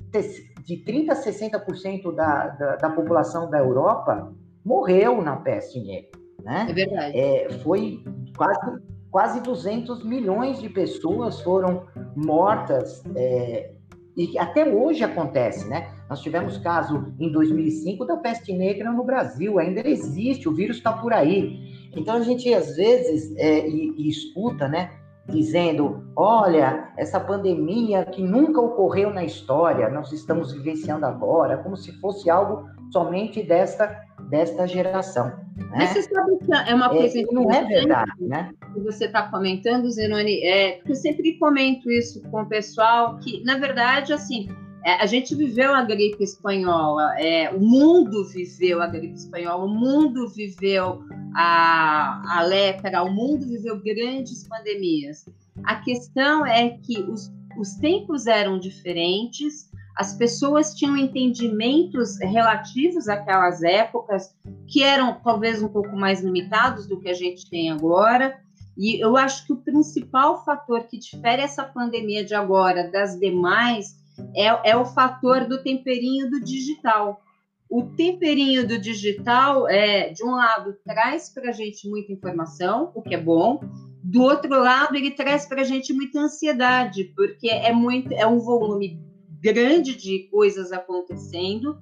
de 0.64 0.76
30% 0.84 1.10
a 1.10 1.14
60% 1.14 2.14
da, 2.14 2.48
da, 2.48 2.76
da 2.76 2.90
população 2.90 3.50
da 3.50 3.58
Europa 3.58 4.32
morreu 4.64 5.20
na 5.20 5.36
peste 5.36 5.80
negra. 5.80 6.10
Né? 6.42 6.66
É 6.70 6.72
verdade. 6.72 7.18
É, 7.18 7.50
foi 7.62 8.04
quase, 8.36 8.82
quase 9.10 9.40
200 9.40 10.04
milhões 10.04 10.60
de 10.60 10.68
pessoas 10.68 11.40
foram 11.40 11.86
mortas 12.14 13.02
é, 13.14 13.75
e 14.16 14.38
até 14.38 14.64
hoje 14.64 15.04
acontece, 15.04 15.68
né? 15.68 15.88
Nós 16.08 16.20
tivemos 16.20 16.56
caso 16.58 17.12
em 17.20 17.30
2005 17.30 18.04
da 18.06 18.16
peste 18.16 18.52
negra 18.52 18.90
no 18.90 19.04
Brasil, 19.04 19.58
ainda 19.58 19.86
existe, 19.86 20.48
o 20.48 20.54
vírus 20.54 20.78
está 20.78 20.92
por 20.92 21.12
aí. 21.12 21.90
Então 21.94 22.16
a 22.16 22.20
gente 22.20 22.52
às 22.54 22.76
vezes 22.76 23.34
é, 23.36 23.68
e, 23.68 23.94
e 23.96 24.08
escuta, 24.08 24.68
né? 24.68 24.90
dizendo: 25.28 26.04
olha, 26.14 26.92
essa 26.96 27.18
pandemia 27.18 28.04
que 28.04 28.22
nunca 28.22 28.60
ocorreu 28.60 29.10
na 29.10 29.24
história, 29.24 29.88
nós 29.88 30.12
estamos 30.12 30.52
vivenciando 30.52 31.04
agora, 31.04 31.58
como 31.58 31.76
se 31.76 31.92
fosse 32.00 32.30
algo 32.30 32.66
somente 32.92 33.42
desta, 33.42 34.00
desta 34.28 34.66
geração. 34.66 35.26
Né? 35.56 35.68
Mas 35.70 35.90
você 35.90 36.02
sabe 36.02 36.36
que 36.38 36.52
é 36.52 36.74
uma 36.74 36.86
é, 36.86 36.88
coisa 36.88 37.18
é, 37.18 37.22
não 37.32 37.50
é 37.50 37.64
verdade, 37.64 38.12
né? 38.20 38.52
Que 38.74 38.80
você 38.80 39.06
está 39.06 39.28
comentando, 39.28 39.90
Zenoni, 39.90 40.42
é, 40.42 40.72
porque 40.72 40.92
eu 40.92 40.96
sempre 40.96 41.38
comento 41.38 41.90
isso 41.90 42.22
com 42.30 42.42
o 42.42 42.46
pessoal, 42.46 43.18
que, 43.18 43.42
na 43.44 43.58
verdade, 43.58 44.12
assim, 44.12 44.48
é, 44.84 44.94
a 45.02 45.06
gente 45.06 45.34
viveu 45.34 45.74
a 45.74 45.82
gripe 45.82 46.22
espanhola, 46.22 47.18
é, 47.18 47.50
o 47.50 47.58
mundo 47.58 48.24
viveu 48.28 48.80
a 48.80 48.86
gripe 48.86 49.14
espanhola, 49.14 49.64
o 49.64 49.68
mundo 49.68 50.28
viveu 50.28 51.02
a, 51.34 52.38
a 52.38 52.42
lepra, 52.42 53.02
o 53.02 53.12
mundo 53.12 53.46
viveu 53.46 53.82
grandes 53.82 54.46
pandemias. 54.46 55.26
A 55.64 55.76
questão 55.76 56.46
é 56.46 56.70
que 56.70 57.00
os, 57.00 57.32
os 57.58 57.74
tempos 57.74 58.26
eram 58.26 58.60
diferentes, 58.60 59.65
as 59.96 60.14
pessoas 60.14 60.74
tinham 60.74 60.96
entendimentos 60.96 62.20
relativos 62.20 63.08
àquelas 63.08 63.62
épocas 63.62 64.34
que 64.68 64.82
eram 64.82 65.18
talvez 65.24 65.62
um 65.62 65.68
pouco 65.68 65.96
mais 65.96 66.20
limitados 66.20 66.86
do 66.86 67.00
que 67.00 67.08
a 67.08 67.14
gente 67.14 67.48
tem 67.48 67.70
agora. 67.70 68.38
E 68.76 69.02
eu 69.02 69.16
acho 69.16 69.46
que 69.46 69.54
o 69.54 69.62
principal 69.62 70.44
fator 70.44 70.86
que 70.86 70.98
difere 70.98 71.40
essa 71.40 71.64
pandemia 71.64 72.22
de 72.22 72.34
agora 72.34 72.90
das 72.90 73.18
demais 73.18 73.96
é, 74.34 74.70
é 74.70 74.76
o 74.76 74.84
fator 74.84 75.46
do 75.46 75.62
temperinho 75.62 76.30
do 76.30 76.44
digital. 76.44 77.22
O 77.68 77.82
temperinho 77.82 78.68
do 78.68 78.78
digital, 78.78 79.66
é, 79.66 80.10
de 80.10 80.22
um 80.22 80.32
lado, 80.32 80.76
traz 80.84 81.30
para 81.30 81.48
a 81.48 81.52
gente 81.52 81.88
muita 81.88 82.12
informação, 82.12 82.92
o 82.94 83.00
que 83.00 83.14
é 83.14 83.20
bom, 83.20 83.60
do 84.04 84.22
outro 84.22 84.50
lado, 84.50 84.94
ele 84.94 85.10
traz 85.10 85.46
para 85.46 85.62
a 85.62 85.64
gente 85.64 85.92
muita 85.92 86.20
ansiedade, 86.20 87.12
porque 87.16 87.48
é, 87.48 87.72
muito, 87.72 88.12
é 88.12 88.24
um 88.26 88.38
volume 88.38 89.00
grande 89.40 89.96
de 89.96 90.28
coisas 90.30 90.72
acontecendo 90.72 91.78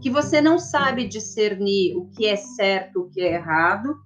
que 0.00 0.10
você 0.10 0.40
não 0.40 0.58
sabe 0.58 1.06
discernir 1.06 1.96
o 1.96 2.08
que 2.10 2.26
é 2.26 2.36
certo, 2.36 3.00
o 3.00 3.10
que 3.10 3.20
é 3.20 3.34
errado, 3.34 3.96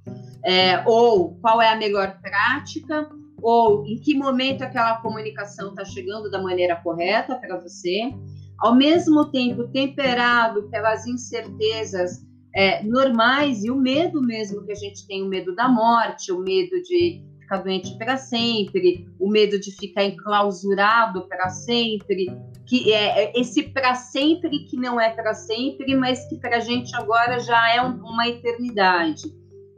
é, 0.45 0.83
ou 0.87 1.37
qual 1.41 1.61
é 1.61 1.71
a 1.71 1.77
melhor 1.77 2.19
prática, 2.21 3.09
ou 3.43 3.85
em 3.87 3.99
que 3.99 4.15
momento 4.15 4.63
aquela 4.63 4.97
comunicação 5.03 5.71
está 5.71 5.85
chegando 5.85 6.31
da 6.31 6.41
maneira 6.41 6.77
correta 6.77 7.37
para 7.37 7.61
você, 7.61 8.13
ao 8.59 8.75
mesmo 8.75 9.31
tempo 9.31 9.69
temperado 9.69 10.69
pelas 10.71 11.07
incertezas 11.07 12.25
é, 12.55 12.83
normais 12.85 13.65
e 13.65 13.71
o 13.71 13.77
medo 13.77 14.23
mesmo 14.23 14.65
que 14.65 14.73
a 14.73 14.77
gente 14.77 15.07
tem, 15.07 15.23
o 15.23 15.29
medo 15.29 15.55
da 15.55 15.69
morte, 15.69 16.31
o 16.31 16.39
medo 16.39 16.81
de 16.83 17.23
ficar 17.41 17.59
doente 17.59 17.97
para 17.99 18.17
sempre, 18.17 19.07
o 19.19 19.29
medo 19.29 19.59
de 19.59 19.73
ficar 19.73 20.05
enclausurado 20.05 21.27
para 21.29 21.49
sempre, 21.49 22.27
que 22.73 22.91
é, 22.91 23.25
é 23.25 23.38
esse 23.38 23.64
para 23.64 23.95
sempre 23.95 24.61
que 24.61 24.79
não 24.79 24.99
é 24.99 25.11
para 25.11 25.35
sempre, 25.35 25.95
mas 25.95 26.26
que 26.26 26.37
para 26.37 26.57
a 26.57 26.61
gente 26.61 26.97
agora 26.97 27.38
já 27.38 27.71
é 27.71 27.83
um, 27.83 27.99
uma 27.99 28.26
eternidade. 28.26 29.25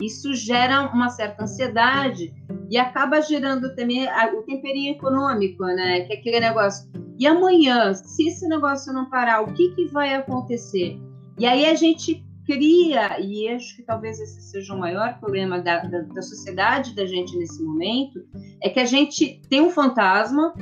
Isso 0.00 0.32
gera 0.32 0.82
uma 0.92 1.08
certa 1.08 1.42
ansiedade 1.42 2.32
e 2.70 2.78
acaba 2.78 3.20
gerando 3.20 3.74
também 3.74 4.06
o 4.38 4.42
temperinho 4.42 4.92
econômico, 4.92 5.64
né? 5.64 6.02
Que 6.02 6.12
é 6.12 6.16
aquele 6.18 6.38
negócio. 6.38 6.88
E 7.18 7.26
amanhã, 7.26 7.92
se 7.94 8.28
esse 8.28 8.46
negócio 8.46 8.92
não 8.92 9.10
parar, 9.10 9.42
o 9.42 9.52
que, 9.52 9.70
que 9.70 9.86
vai 9.86 10.14
acontecer? 10.14 10.96
E 11.36 11.46
aí 11.46 11.66
a 11.66 11.74
gente 11.74 12.24
cria, 12.46 13.18
e 13.20 13.48
acho 13.48 13.74
que 13.74 13.82
talvez 13.82 14.20
esse 14.20 14.40
seja 14.40 14.72
o 14.72 14.78
maior 14.78 15.18
problema 15.18 15.58
da, 15.58 15.80
da, 15.80 16.02
da 16.02 16.22
sociedade 16.22 16.94
da 16.94 17.06
gente 17.06 17.36
nesse 17.36 17.60
momento, 17.60 18.20
é 18.62 18.68
que 18.68 18.78
a 18.78 18.84
gente 18.84 19.42
tem 19.50 19.62
um 19.62 19.70
fantasma, 19.70 20.54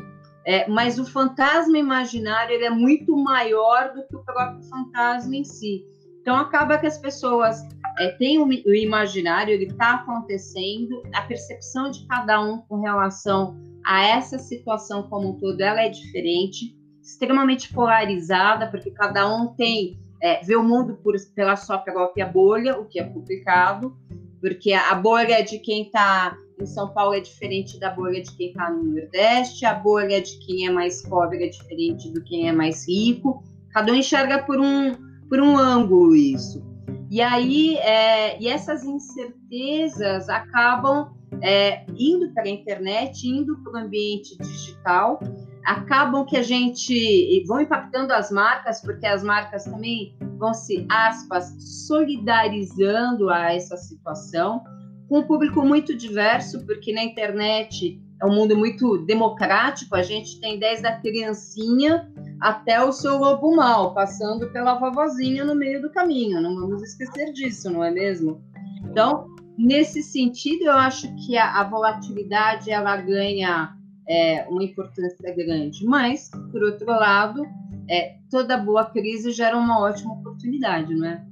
é, 0.44 0.68
mas 0.68 0.98
o 0.98 1.04
fantasma 1.04 1.78
imaginário 1.78 2.54
ele 2.54 2.64
é 2.64 2.70
muito 2.70 3.16
maior 3.16 3.92
do 3.94 4.06
que 4.06 4.16
o 4.16 4.24
próprio 4.24 4.62
fantasma 4.64 5.36
em 5.36 5.44
si. 5.44 5.84
Então 6.20 6.36
acaba 6.36 6.78
que 6.78 6.86
as 6.86 6.98
pessoas 6.98 7.60
é, 7.98 8.08
têm 8.12 8.38
o, 8.38 8.46
o 8.46 8.74
imaginário, 8.74 9.52
ele 9.52 9.66
está 9.66 9.94
acontecendo, 9.94 11.02
a 11.14 11.22
percepção 11.22 11.90
de 11.90 12.06
cada 12.06 12.40
um 12.40 12.58
com 12.62 12.80
relação 12.80 13.56
a 13.84 14.04
essa 14.04 14.38
situação 14.38 15.04
como 15.04 15.30
um 15.30 15.38
todo, 15.38 15.60
ela 15.60 15.82
é 15.82 15.88
diferente, 15.88 16.76
extremamente 17.02 17.72
polarizada, 17.72 18.68
porque 18.68 18.90
cada 18.92 19.28
um 19.28 19.48
tem 19.54 20.00
é, 20.22 20.40
vê 20.44 20.54
o 20.54 20.62
mundo 20.62 20.96
por, 21.02 21.16
pela 21.34 21.56
sua 21.56 21.78
própria 21.78 22.24
bolha, 22.24 22.78
o 22.78 22.86
que 22.86 23.00
é 23.00 23.04
complicado, 23.04 23.96
porque 24.40 24.72
a, 24.72 24.94
bolha 24.94 25.42
de 25.42 25.58
quem 25.58 25.82
está 25.82 26.38
em 26.60 26.66
São 26.66 26.92
Paulo 26.92 27.14
é 27.14 27.20
diferente 27.20 27.78
da 27.78 27.90
bolha 27.90 28.22
de 28.22 28.34
quem 28.36 28.48
está 28.48 28.70
no 28.70 28.82
Nordeste, 28.82 29.64
a 29.64 29.74
bolha 29.74 30.20
de 30.20 30.38
quem 30.38 30.66
é 30.66 30.70
mais 30.70 31.02
pobre 31.02 31.44
é 31.44 31.48
diferente 31.48 32.10
do 32.10 32.22
quem 32.22 32.48
é 32.48 32.52
mais 32.52 32.86
rico. 32.88 33.42
Cada 33.70 33.92
um 33.92 33.94
enxerga 33.94 34.42
por 34.42 34.60
um, 34.60 34.94
por 35.28 35.40
um 35.40 35.56
ângulo 35.56 36.14
isso. 36.14 36.62
E 37.10 37.20
aí, 37.20 37.76
é, 37.76 38.40
e 38.40 38.48
essas 38.48 38.84
incertezas 38.84 40.28
acabam 40.28 41.12
é, 41.42 41.84
indo 41.96 42.32
para 42.32 42.44
a 42.44 42.48
internet, 42.48 43.28
indo 43.28 43.58
para 43.62 43.72
o 43.72 43.76
ambiente 43.76 44.36
digital, 44.38 45.20
acabam 45.64 46.24
que 46.24 46.36
a 46.36 46.42
gente 46.42 47.44
vão 47.46 47.60
impactando 47.60 48.12
as 48.12 48.30
marcas, 48.30 48.80
porque 48.80 49.06
as 49.06 49.22
marcas 49.22 49.64
também 49.64 50.16
vão 50.38 50.52
se, 50.52 50.86
aspas, 50.90 51.54
solidarizando 51.86 53.30
a 53.30 53.52
essa 53.52 53.76
situação, 53.76 54.62
com 55.12 55.18
um 55.18 55.22
público 55.22 55.60
muito 55.60 55.94
diverso, 55.94 56.64
porque 56.64 56.90
na 56.90 57.04
internet 57.04 58.00
é 58.18 58.24
um 58.24 58.34
mundo 58.34 58.56
muito 58.56 58.96
democrático, 59.04 59.94
a 59.94 60.02
gente 60.02 60.40
tem 60.40 60.58
desde 60.58 60.86
a 60.86 60.98
criancinha 60.98 62.10
até 62.40 62.82
o 62.82 62.90
seu 62.92 63.18
lobo 63.18 63.54
mal, 63.54 63.92
passando 63.92 64.50
pela 64.52 64.78
vovozinha 64.78 65.44
no 65.44 65.54
meio 65.54 65.82
do 65.82 65.90
caminho, 65.90 66.40
não 66.40 66.54
vamos 66.54 66.82
esquecer 66.82 67.30
disso, 67.34 67.68
não 67.68 67.84
é 67.84 67.90
mesmo? 67.90 68.40
Então, 68.88 69.26
nesse 69.58 70.02
sentido, 70.02 70.64
eu 70.64 70.72
acho 70.72 71.14
que 71.16 71.36
a, 71.36 71.60
a 71.60 71.64
volatilidade 71.64 72.70
ela 72.70 72.96
ganha 72.96 73.76
é, 74.08 74.46
uma 74.48 74.64
importância 74.64 75.30
grande, 75.36 75.84
mas, 75.84 76.30
por 76.50 76.62
outro 76.62 76.86
lado, 76.86 77.44
é, 77.86 78.14
toda 78.30 78.56
boa 78.56 78.86
crise 78.86 79.30
gera 79.30 79.58
uma 79.58 79.78
ótima 79.78 80.14
oportunidade, 80.14 80.94
não 80.94 81.06
é? 81.06 81.22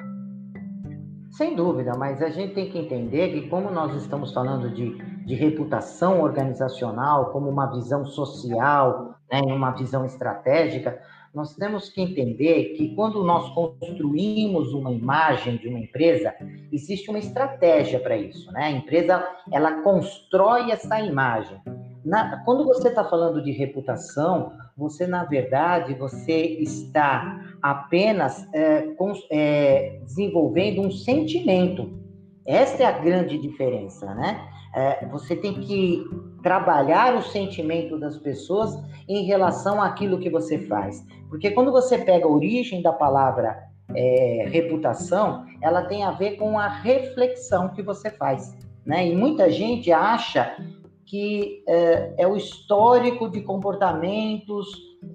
Sem 1.31 1.55
dúvida, 1.55 1.97
mas 1.97 2.21
a 2.21 2.29
gente 2.29 2.55
tem 2.55 2.71
que 2.71 2.79
entender 2.79 3.33
que, 3.33 3.49
como 3.49 3.71
nós 3.71 3.95
estamos 3.95 4.33
falando 4.33 4.69
de, 4.71 4.97
de 5.25 5.35
reputação 5.35 6.21
organizacional, 6.21 7.31
como 7.31 7.49
uma 7.49 7.67
visão 7.67 8.05
social, 8.05 9.15
né, 9.31 9.41
uma 9.43 9.71
visão 9.71 10.05
estratégica, 10.05 11.01
nós 11.33 11.55
temos 11.55 11.89
que 11.89 12.01
entender 12.01 12.75
que 12.77 12.95
quando 12.97 13.23
nós 13.23 13.49
construímos 13.55 14.73
uma 14.73 14.91
imagem 14.91 15.57
de 15.57 15.69
uma 15.69 15.79
empresa, 15.79 16.35
existe 16.73 17.09
uma 17.09 17.21
estratégia 17.21 18.01
para 18.01 18.17
isso, 18.17 18.51
né? 18.51 18.65
A 18.65 18.71
empresa 18.73 19.25
ela 19.53 19.83
constrói 19.83 20.73
essa 20.73 21.01
imagem. 21.01 21.61
Na, 22.05 22.43
quando 22.45 22.65
você 22.65 22.89
está 22.89 23.05
falando 23.05 23.41
de 23.41 23.53
reputação, 23.53 24.53
você 24.77 25.07
na 25.07 25.25
verdade 25.25 25.95
você 25.95 26.33
está 26.33 27.41
apenas 27.63 28.47
é, 28.55 28.89
é, 29.31 30.01
desenvolvendo 30.05 30.81
um 30.83 30.91
sentimento. 30.91 31.91
Esta 32.47 32.83
é 32.83 32.87
a 32.87 32.99
grande 32.99 33.39
diferença, 33.39 34.15
né? 34.15 34.47
É, 34.75 35.07
você 35.07 35.35
tem 35.35 35.55
que 35.55 36.05
trabalhar 36.43 37.17
o 37.17 37.23
sentimento 37.23 37.99
das 37.99 38.17
pessoas 38.17 38.79
em 39.09 39.25
relação 39.25 39.83
àquilo 39.83 40.19
que 40.19 40.31
você 40.31 40.59
faz. 40.67 41.05
Porque 41.29 41.51
quando 41.51 41.73
você 41.73 41.99
pega 41.99 42.27
a 42.27 42.31
origem 42.31 42.81
da 42.83 42.93
palavra 42.93 43.59
é, 43.95 44.47
reputação, 44.49 45.45
ela 45.61 45.83
tem 45.83 46.05
a 46.05 46.13
ver 46.13 46.37
com 46.37 46.59
a 46.59 46.69
reflexão 46.69 47.69
que 47.71 47.83
você 47.83 48.11
faz. 48.11 48.57
Né? 48.87 49.09
E 49.09 49.17
muita 49.17 49.51
gente 49.51 49.93
acha 49.93 50.57
que 51.07 51.63
é, 51.69 52.15
é 52.19 52.27
o 52.27 52.37
histórico 52.37 53.29
de 53.29 53.43
comportamentos. 53.43 54.69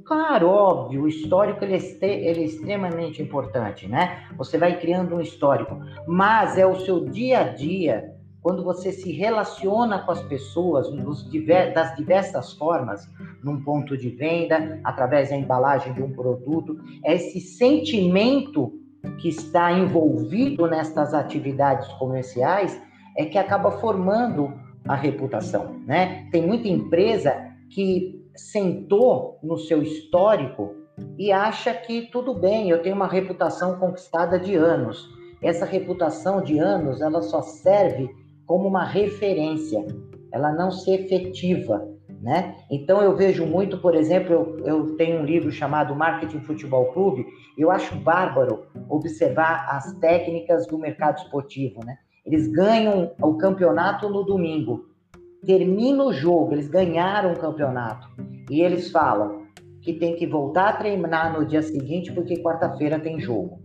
Claro, 0.04 0.48
óbvio, 0.48 1.04
o 1.04 1.08
histórico 1.08 1.64
ele 1.64 1.76
é, 1.76 2.06
ele 2.06 2.42
é 2.42 2.46
extremamente 2.46 3.22
importante, 3.22 3.88
né? 3.88 4.24
Você 4.38 4.58
vai 4.58 4.80
criando 4.80 5.16
um 5.16 5.22
histórico, 5.22 5.80
mas 6.08 6.58
é 6.58 6.66
o 6.66 6.80
seu 6.80 7.06
dia 7.06 7.40
a 7.40 7.44
dia 7.44 8.16
quando 8.46 8.64
você 8.64 8.92
se 8.92 9.12
relaciona 9.12 9.98
com 9.98 10.12
as 10.12 10.22
pessoas 10.22 10.88
diver, 11.32 11.74
das 11.74 11.96
diversas 11.96 12.54
formas, 12.54 13.10
num 13.44 13.64
ponto 13.64 13.98
de 13.98 14.10
venda, 14.10 14.80
através 14.84 15.32
da 15.32 15.36
embalagem 15.36 15.94
de 15.94 16.04
um 16.04 16.12
produto, 16.12 16.80
é 17.04 17.16
esse 17.16 17.40
sentimento 17.40 18.72
que 19.18 19.30
está 19.30 19.72
envolvido 19.72 20.68
nestas 20.68 21.16
atividades 21.16 21.88
comerciais 21.94 22.80
é 23.18 23.26
que 23.26 23.38
acaba 23.40 23.72
formando 23.72 24.54
a 24.88 24.94
reputação, 24.94 25.80
né? 25.86 26.28
Tem 26.32 26.46
muita 26.46 26.68
empresa 26.68 27.36
que 27.72 28.25
sentou 28.36 29.40
no 29.42 29.58
seu 29.58 29.82
histórico 29.82 30.76
e 31.18 31.32
acha 31.32 31.74
que 31.74 32.04
tudo 32.04 32.34
bem, 32.34 32.70
eu 32.70 32.82
tenho 32.82 32.96
uma 32.96 33.08
reputação 33.08 33.78
conquistada 33.78 34.40
de 34.40 34.56
anos. 34.56 35.10
Essa 35.42 35.66
reputação 35.66 36.42
de 36.42 36.58
anos, 36.58 37.02
ela 37.02 37.22
só 37.22 37.42
serve 37.42 38.10
como 38.46 38.68
uma 38.68 38.84
referência, 38.84 39.86
ela 40.32 40.52
não 40.52 40.72
se 40.72 40.92
efetiva, 40.92 41.88
né? 42.22 42.56
Então 42.72 43.02
eu 43.02 43.16
vejo 43.16 43.46
muito, 43.46 43.78
por 43.78 43.96
exemplo, 43.96 44.34
eu, 44.34 44.66
eu 44.66 44.96
tenho 44.96 45.22
um 45.22 45.26
livro 45.26 45.52
chamado 45.52 45.96
Marketing 45.96 46.40
Futebol 46.40 46.86
Clube, 46.94 47.26
eu 47.58 47.70
acho 47.72 47.96
bárbaro 47.96 48.66
observar 48.90 49.68
as 49.70 49.94
técnicas 50.00 50.68
do 50.68 50.78
mercado 50.78 51.18
esportivo, 51.18 51.84
né? 51.86 51.98
Eles 52.26 52.48
ganham 52.48 53.12
o 53.22 53.38
campeonato 53.38 54.10
no 54.10 54.24
domingo, 54.24 54.86
termina 55.46 56.04
o 56.04 56.14
jogo, 56.14 56.54
eles 56.54 56.68
ganharam 56.68 57.34
o 57.34 57.40
campeonato 57.40 58.08
e 58.50 58.62
eles 58.62 58.92
falam 58.92 59.46
que 59.82 59.94
tem 59.94 60.16
que 60.16 60.26
voltar 60.26 60.70
a 60.70 60.74
treinar 60.74 61.38
no 61.38 61.46
dia 61.46 61.62
seguinte 61.62 62.12
porque 62.12 62.42
quarta-feira 62.42 63.00
tem 63.00 63.20
jogo. 63.20 63.60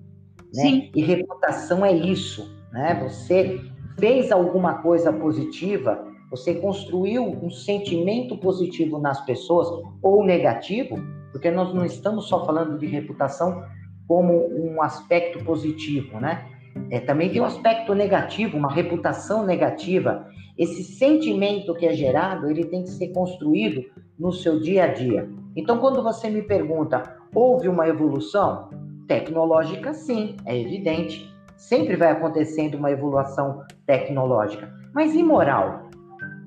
Né? 0.54 0.62
Sim. 0.62 0.90
E 0.94 1.02
reputação 1.02 1.84
é 1.84 1.92
isso, 1.92 2.54
né? 2.72 3.00
Você 3.02 3.60
fez 3.98 4.30
alguma 4.30 4.82
coisa 4.82 5.12
positiva, 5.12 6.04
você 6.30 6.54
construiu 6.54 7.24
um 7.24 7.50
sentimento 7.50 8.36
positivo 8.36 8.98
nas 8.98 9.24
pessoas 9.24 9.68
ou 10.02 10.24
negativo, 10.24 10.96
porque 11.32 11.50
nós 11.50 11.72
não 11.74 11.84
estamos 11.84 12.28
só 12.28 12.44
falando 12.44 12.78
de 12.78 12.86
reputação 12.86 13.62
como 14.06 14.48
um 14.48 14.82
aspecto 14.82 15.44
positivo, 15.44 16.18
né? 16.18 16.46
É, 16.90 17.00
também 17.00 17.30
tem 17.30 17.40
um 17.40 17.44
aspecto 17.44 17.94
negativo, 17.94 18.56
uma 18.56 18.72
reputação 18.72 19.44
negativa. 19.44 20.26
Esse 20.60 20.84
sentimento 20.84 21.74
que 21.74 21.86
é 21.86 21.94
gerado, 21.94 22.50
ele 22.50 22.66
tem 22.66 22.82
que 22.82 22.90
ser 22.90 23.08
construído 23.14 23.82
no 24.18 24.30
seu 24.30 24.60
dia 24.60 24.84
a 24.84 24.88
dia. 24.88 25.26
Então, 25.56 25.78
quando 25.78 26.02
você 26.02 26.28
me 26.28 26.42
pergunta, 26.42 27.16
houve 27.34 27.66
uma 27.66 27.88
evolução? 27.88 28.68
Tecnológica, 29.08 29.94
sim, 29.94 30.36
é 30.44 30.60
evidente. 30.60 31.34
Sempre 31.56 31.96
vai 31.96 32.10
acontecendo 32.10 32.74
uma 32.74 32.90
evolução 32.90 33.64
tecnológica. 33.86 34.70
Mas 34.92 35.14
e 35.14 35.22
moral? 35.22 35.88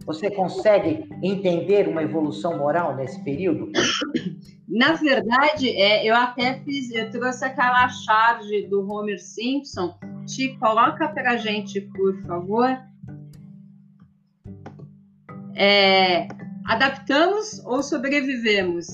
Você 0.05 0.29
consegue 0.29 1.09
entender 1.23 1.87
uma 1.87 2.03
evolução 2.03 2.59
moral 2.59 2.95
nesse 2.95 3.19
período? 3.23 3.71
Na 4.69 4.93
verdade, 4.93 5.69
é, 5.69 6.07
eu 6.07 6.15
até 6.15 6.59
fiz, 6.59 6.91
eu 6.91 7.09
trouxe 7.09 7.45
aquela 7.45 7.89
charge 7.89 8.67
do 8.67 8.87
Homer 8.87 9.19
Simpson. 9.19 9.97
Te 10.27 10.55
coloca 10.59 11.07
para 11.09 11.31
a 11.31 11.37
gente, 11.37 11.81
por 11.81 12.21
favor. 12.27 12.92
É, 15.55 16.27
adaptamos 16.65 17.59
ou 17.65 17.83
sobrevivemos? 17.83 18.87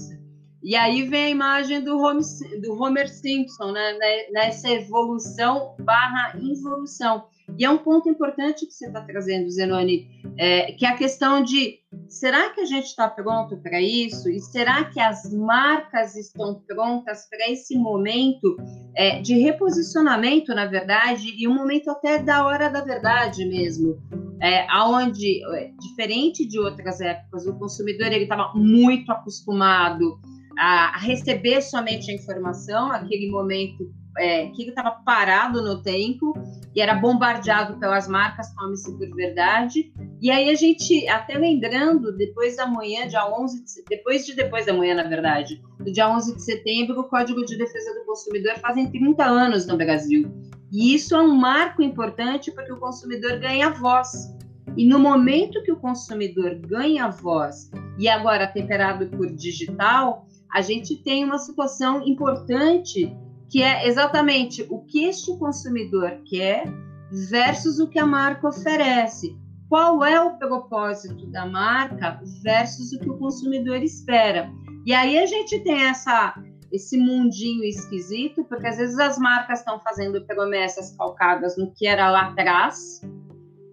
E 0.62 0.76
aí 0.76 1.04
vem 1.04 1.26
a 1.26 1.30
imagem 1.30 1.82
do 1.82 1.98
Homer, 1.98 2.24
do 2.62 2.74
Homer 2.74 3.10
Simpson, 3.10 3.72
né, 3.72 3.98
nessa 4.32 4.70
evolução 4.70 5.76
barra 5.80 6.38
involução. 6.38 7.26
E 7.58 7.66
é 7.66 7.70
um 7.70 7.78
ponto 7.78 8.10
importante 8.10 8.66
que 8.66 8.74
você 8.74 8.88
está 8.88 9.02
trazendo, 9.02 9.50
Zenoni, 9.50 10.08
é, 10.38 10.72
que 10.74 10.86
é 10.86 10.90
a 10.90 10.98
questão 10.98 11.44
de 11.44 11.80
será 12.08 12.50
que 12.52 12.62
a 12.62 12.66
gente 12.66 12.86
está 12.86 13.08
pronto 13.08 13.58
para 13.58 13.82
isso? 13.82 14.30
E 14.30 14.40
será 14.40 14.86
que 14.86 15.00
as 15.00 15.34
marcas 15.34 16.16
estão 16.16 16.62
prontas 16.68 17.28
para 17.30 17.50
esse 17.50 17.78
momento 17.78 18.58
é, 18.96 19.22
de 19.22 19.38
reposicionamento, 19.40 20.54
na 20.54 20.66
verdade, 20.66 21.34
e 21.38 21.48
um 21.48 21.54
momento 21.54 21.90
até 21.90 22.20
da 22.20 22.46
hora 22.46 22.70
da 22.70 22.82
verdade 22.82 23.46
mesmo? 23.46 23.98
É, 24.42 24.66
onde, 24.74 25.44
é, 25.56 25.72
diferente 25.82 26.48
de 26.48 26.58
outras 26.58 27.02
épocas, 27.02 27.46
o 27.46 27.60
consumidor 27.60 28.08
ele 28.08 28.24
estava 28.24 28.54
muito 28.56 29.12
acostumado 29.12 30.18
a 30.58 30.98
receber 30.98 31.62
somente 31.62 32.12
a 32.12 32.14
informação, 32.14 32.92
aquele 32.92 33.30
momento 33.30 33.90
é, 34.18 34.48
que 34.48 34.64
estava 34.70 34.92
parado 34.92 35.62
no 35.62 35.82
tempo 35.82 36.34
e 36.76 36.82
era 36.82 36.94
bombardeado 36.94 37.80
pelas 37.80 38.08
marcas, 38.08 38.54
tome-se 38.54 38.98
por 38.98 39.16
verdade. 39.16 39.92
E 40.22 40.30
aí 40.30 40.50
a 40.50 40.56
gente, 40.56 41.08
até 41.08 41.38
lembrando, 41.38 42.16
depois 42.16 42.58
da 42.58 42.68
manhã, 42.68 43.08
dia 43.08 43.26
11, 43.26 43.64
de, 43.64 43.84
depois 43.90 44.26
de 44.26 44.36
depois 44.36 44.66
da 44.66 44.74
manhã, 44.74 44.96
na 44.96 45.04
verdade, 45.04 45.62
do 45.80 45.92
dia 45.92 46.10
11 46.10 46.36
de 46.36 46.44
setembro, 46.44 47.00
o 47.00 47.04
Código 47.06 47.44
de 47.46 47.58
Defesa 47.58 47.94
do 47.94 48.06
Consumidor 48.06 48.58
fazem 48.60 48.90
30 48.90 49.24
anos 49.24 49.66
no 49.66 49.78
Brasil. 49.78 50.32
E 50.72 50.94
isso 50.94 51.16
é 51.16 51.22
um 51.22 51.36
marco 51.36 51.82
importante 51.82 52.52
porque 52.52 52.72
o 52.72 52.78
consumidor 52.78 53.40
ganha 53.40 53.72
voz. 53.72 54.36
E 54.78 54.86
no 54.86 55.00
momento 55.00 55.64
que 55.64 55.72
o 55.72 55.80
consumidor 55.80 56.56
ganha 56.56 57.10
voz, 57.10 57.72
e 57.98 58.08
agora 58.08 58.48
temperado 58.48 59.08
por 59.08 59.28
digital, 59.36 60.28
a 60.54 60.62
gente 60.62 60.96
tem 61.04 61.24
uma 61.24 61.40
situação 61.40 62.02
importante 62.08 63.16
que 63.50 63.64
é 63.64 63.88
exatamente 63.88 64.66
o 64.70 64.80
que 64.86 65.06
este 65.06 65.36
consumidor 65.38 66.22
quer 66.26 66.64
versus 67.30 67.80
o 67.80 67.88
que 67.88 67.98
a 67.98 68.06
marca 68.06 68.48
oferece. 68.48 69.36
Qual 69.68 70.04
é 70.04 70.22
o 70.22 70.38
propósito 70.38 71.28
da 71.28 71.46
marca 71.46 72.20
versus 72.44 72.94
o 72.94 73.00
que 73.00 73.10
o 73.10 73.18
consumidor 73.18 73.78
espera? 73.84 74.52
E 74.86 74.94
aí 74.94 75.18
a 75.18 75.26
gente 75.26 75.60
tem 75.64 75.84
essa 75.84 76.36
esse 76.72 76.98
mundinho 76.98 77.64
esquisito, 77.64 78.44
porque 78.44 78.68
às 78.68 78.78
vezes 78.78 79.00
as 79.00 79.18
marcas 79.18 79.60
estão 79.60 79.80
fazendo 79.80 80.24
promessas 80.26 80.96
calcadas 80.96 81.58
no 81.58 81.74
que 81.74 81.88
era 81.88 82.12
lá 82.12 82.28
atrás, 82.28 83.02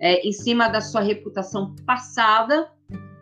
é, 0.00 0.26
em 0.26 0.32
cima 0.32 0.68
da 0.68 0.80
sua 0.80 1.02
reputação 1.02 1.74
passada, 1.84 2.70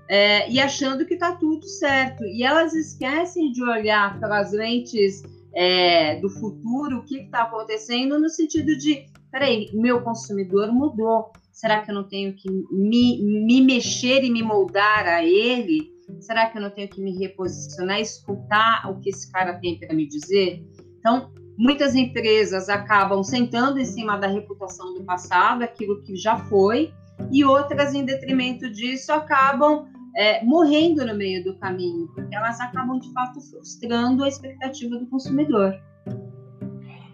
é, 0.09 0.49
e 0.49 0.61
achando 0.61 1.05
que 1.05 1.15
está 1.15 1.35
tudo 1.35 1.67
certo. 1.67 2.25
E 2.25 2.45
elas 2.45 2.73
esquecem 2.73 3.51
de 3.51 3.63
olhar 3.63 4.19
pelas 4.21 4.53
lentes 4.53 5.23
é, 5.55 6.17
do 6.21 6.29
futuro, 6.29 6.99
o 6.99 7.05
que 7.05 7.19
está 7.19 7.43
acontecendo, 7.43 8.19
no 8.19 8.29
sentido 8.29 8.77
de: 8.77 9.07
peraí, 9.31 9.71
meu 9.73 10.03
consumidor 10.03 10.73
mudou. 10.73 11.33
Será 11.53 11.83
que 11.83 11.91
eu 11.91 11.95
não 11.95 12.09
tenho 12.09 12.35
que 12.35 12.51
me, 12.71 13.23
me 13.23 13.61
mexer 13.61 14.25
e 14.25 14.31
me 14.31 14.43
moldar 14.43 15.07
a 15.07 15.25
ele? 15.25 15.93
Será 16.21 16.51
que 16.51 16.59
eu 16.59 16.63
não 16.63 16.71
tenho 16.71 16.89
que 16.89 17.01
me 17.01 17.17
reposicionar, 17.17 18.01
escutar 18.01 18.91
o 18.91 19.01
que 19.01 19.11
esse 19.11 19.31
cara 19.31 19.55
tem 19.61 19.79
para 19.79 19.95
me 19.95 20.07
dizer? 20.07 20.63
Então, 20.99 21.33
muitas 21.57 21.95
empresas 21.95 22.69
acabam 22.69 23.23
sentando 23.23 23.79
em 23.79 23.85
cima 23.85 24.19
da 24.19 24.27
reputação 24.27 24.95
do 24.95 25.05
passado, 25.05 25.63
aquilo 25.63 26.03
que 26.03 26.17
já 26.17 26.37
foi, 26.37 26.93
e 27.31 27.45
outras, 27.45 27.95
em 27.95 28.05
detrimento 28.05 28.69
disso, 28.71 29.13
acabam 29.13 29.87
é, 30.17 30.45
morrendo 30.45 31.05
no 31.07 31.15
meio 31.15 31.43
do 31.43 31.57
caminho, 31.59 32.09
porque 32.15 32.35
elas 32.35 32.61
acabam 32.61 32.99
de 32.99 33.13
fato 33.13 33.41
frustrando 33.41 34.25
a 34.25 34.29
expectativa 34.29 34.97
do 34.97 35.07
consumidor. 35.07 35.75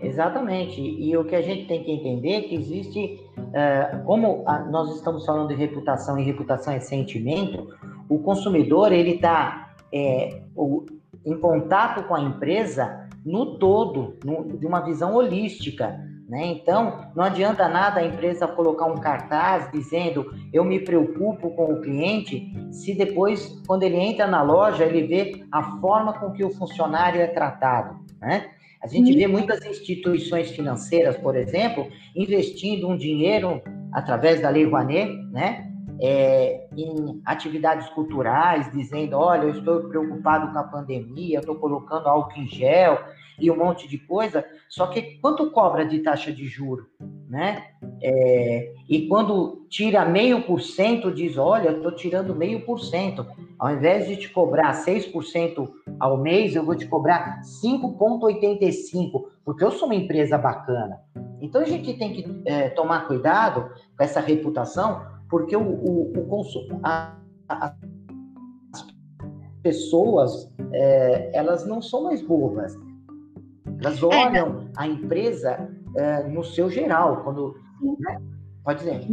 Exatamente. 0.00 0.80
E 0.80 1.16
o 1.16 1.24
que 1.24 1.36
a 1.36 1.42
gente 1.42 1.66
tem 1.66 1.84
que 1.84 1.92
entender 1.92 2.32
é 2.32 2.40
que 2.42 2.54
existe, 2.54 3.20
é, 3.52 4.00
como 4.04 4.42
a, 4.46 4.58
nós 4.60 4.96
estamos 4.96 5.24
falando 5.26 5.48
de 5.48 5.54
reputação 5.54 6.18
e 6.18 6.24
reputação 6.24 6.72
é 6.72 6.80
sentimento, 6.80 7.68
o 8.08 8.18
consumidor 8.18 8.92
ele 8.92 9.12
está 9.12 9.74
é, 9.92 10.42
em 11.24 11.38
contato 11.38 12.02
com 12.04 12.14
a 12.14 12.20
empresa 12.20 13.08
no 13.24 13.58
todo, 13.58 14.16
no, 14.24 14.56
de 14.58 14.66
uma 14.66 14.80
visão 14.80 15.14
holística. 15.14 16.00
Né? 16.30 16.46
Então, 16.46 17.10
não 17.16 17.24
adianta 17.24 17.68
nada 17.68 17.98
a 17.98 18.06
empresa 18.06 18.46
colocar 18.46 18.86
um 18.86 18.94
cartaz 18.94 19.68
dizendo 19.72 20.32
eu 20.52 20.64
me 20.64 20.78
preocupo 20.78 21.50
com 21.50 21.72
o 21.72 21.80
cliente, 21.80 22.54
se 22.70 22.94
depois, 22.94 23.60
quando 23.66 23.82
ele 23.82 23.96
entra 23.96 24.28
na 24.28 24.40
loja, 24.40 24.84
ele 24.84 25.08
vê 25.08 25.44
a 25.50 25.80
forma 25.80 26.12
com 26.12 26.30
que 26.30 26.44
o 26.44 26.50
funcionário 26.50 27.20
é 27.20 27.26
tratado. 27.26 27.98
Né? 28.20 28.48
A 28.80 28.86
gente 28.86 29.12
vê 29.12 29.26
muitas 29.26 29.66
instituições 29.66 30.52
financeiras, 30.52 31.16
por 31.16 31.34
exemplo, 31.34 31.88
investindo 32.14 32.88
um 32.88 32.96
dinheiro 32.96 33.60
através 33.92 34.40
da 34.40 34.50
Lei 34.50 34.64
Rouanet, 34.64 35.10
né? 35.32 35.68
É, 36.00 36.59
em 36.76 37.20
atividades 37.24 37.88
culturais, 37.90 38.70
dizendo: 38.72 39.16
olha, 39.16 39.44
eu 39.44 39.50
estou 39.50 39.88
preocupado 39.88 40.52
com 40.52 40.58
a 40.58 40.64
pandemia, 40.64 41.38
estou 41.38 41.56
colocando 41.56 42.08
álcool 42.08 42.40
em 42.40 42.46
gel, 42.46 42.98
e 43.40 43.50
um 43.50 43.56
monte 43.56 43.88
de 43.88 43.98
coisa, 43.98 44.44
só 44.68 44.86
que 44.86 45.18
quanto 45.20 45.50
cobra 45.50 45.84
de 45.84 46.00
taxa 46.00 46.30
de 46.30 46.46
juro, 46.46 46.86
né? 47.28 47.64
É, 48.02 48.72
e 48.88 49.08
quando 49.08 49.66
tira 49.68 50.04
meio 50.04 50.42
por 50.42 50.60
cento, 50.60 51.10
diz, 51.10 51.36
olha, 51.38 51.70
estou 51.70 51.92
tirando 51.92 52.34
meio 52.34 52.64
por 52.64 52.78
cento. 52.78 53.26
Ao 53.58 53.70
invés 53.70 54.06
de 54.06 54.16
te 54.16 54.28
cobrar 54.28 54.72
6% 54.72 55.68
ao 55.98 56.16
mês, 56.16 56.54
eu 56.54 56.64
vou 56.64 56.74
te 56.74 56.86
cobrar 56.86 57.40
5,85%, 57.62 59.24
porque 59.44 59.64
eu 59.64 59.70
sou 59.70 59.86
uma 59.86 59.94
empresa 59.94 60.38
bacana. 60.38 61.00
Então 61.40 61.60
a 61.62 61.66
gente 61.66 61.94
tem 61.94 62.12
que 62.12 62.42
é, 62.44 62.68
tomar 62.70 63.06
cuidado 63.06 63.70
com 63.96 64.04
essa 64.04 64.20
reputação, 64.20 65.06
porque 65.30 65.56
o, 65.56 65.62
o, 65.62 66.12
o 66.18 66.26
consumo, 66.26 66.80
a, 66.82 67.16
a, 67.48 67.74
as 68.74 68.86
pessoas, 69.62 70.52
é, 70.72 71.30
elas 71.36 71.66
não 71.66 71.80
são 71.80 72.04
mais 72.04 72.20
burras. 72.20 72.76
Elas 73.78 74.02
é, 74.02 74.06
olham 74.06 74.68
a 74.76 74.86
empresa 74.86 75.70
é, 75.96 76.24
no 76.24 76.44
seu 76.44 76.68
geral, 76.68 77.22
quando... 77.22 77.54
Né? 78.00 78.20
Pode 78.64 78.80
dizer. 78.80 79.06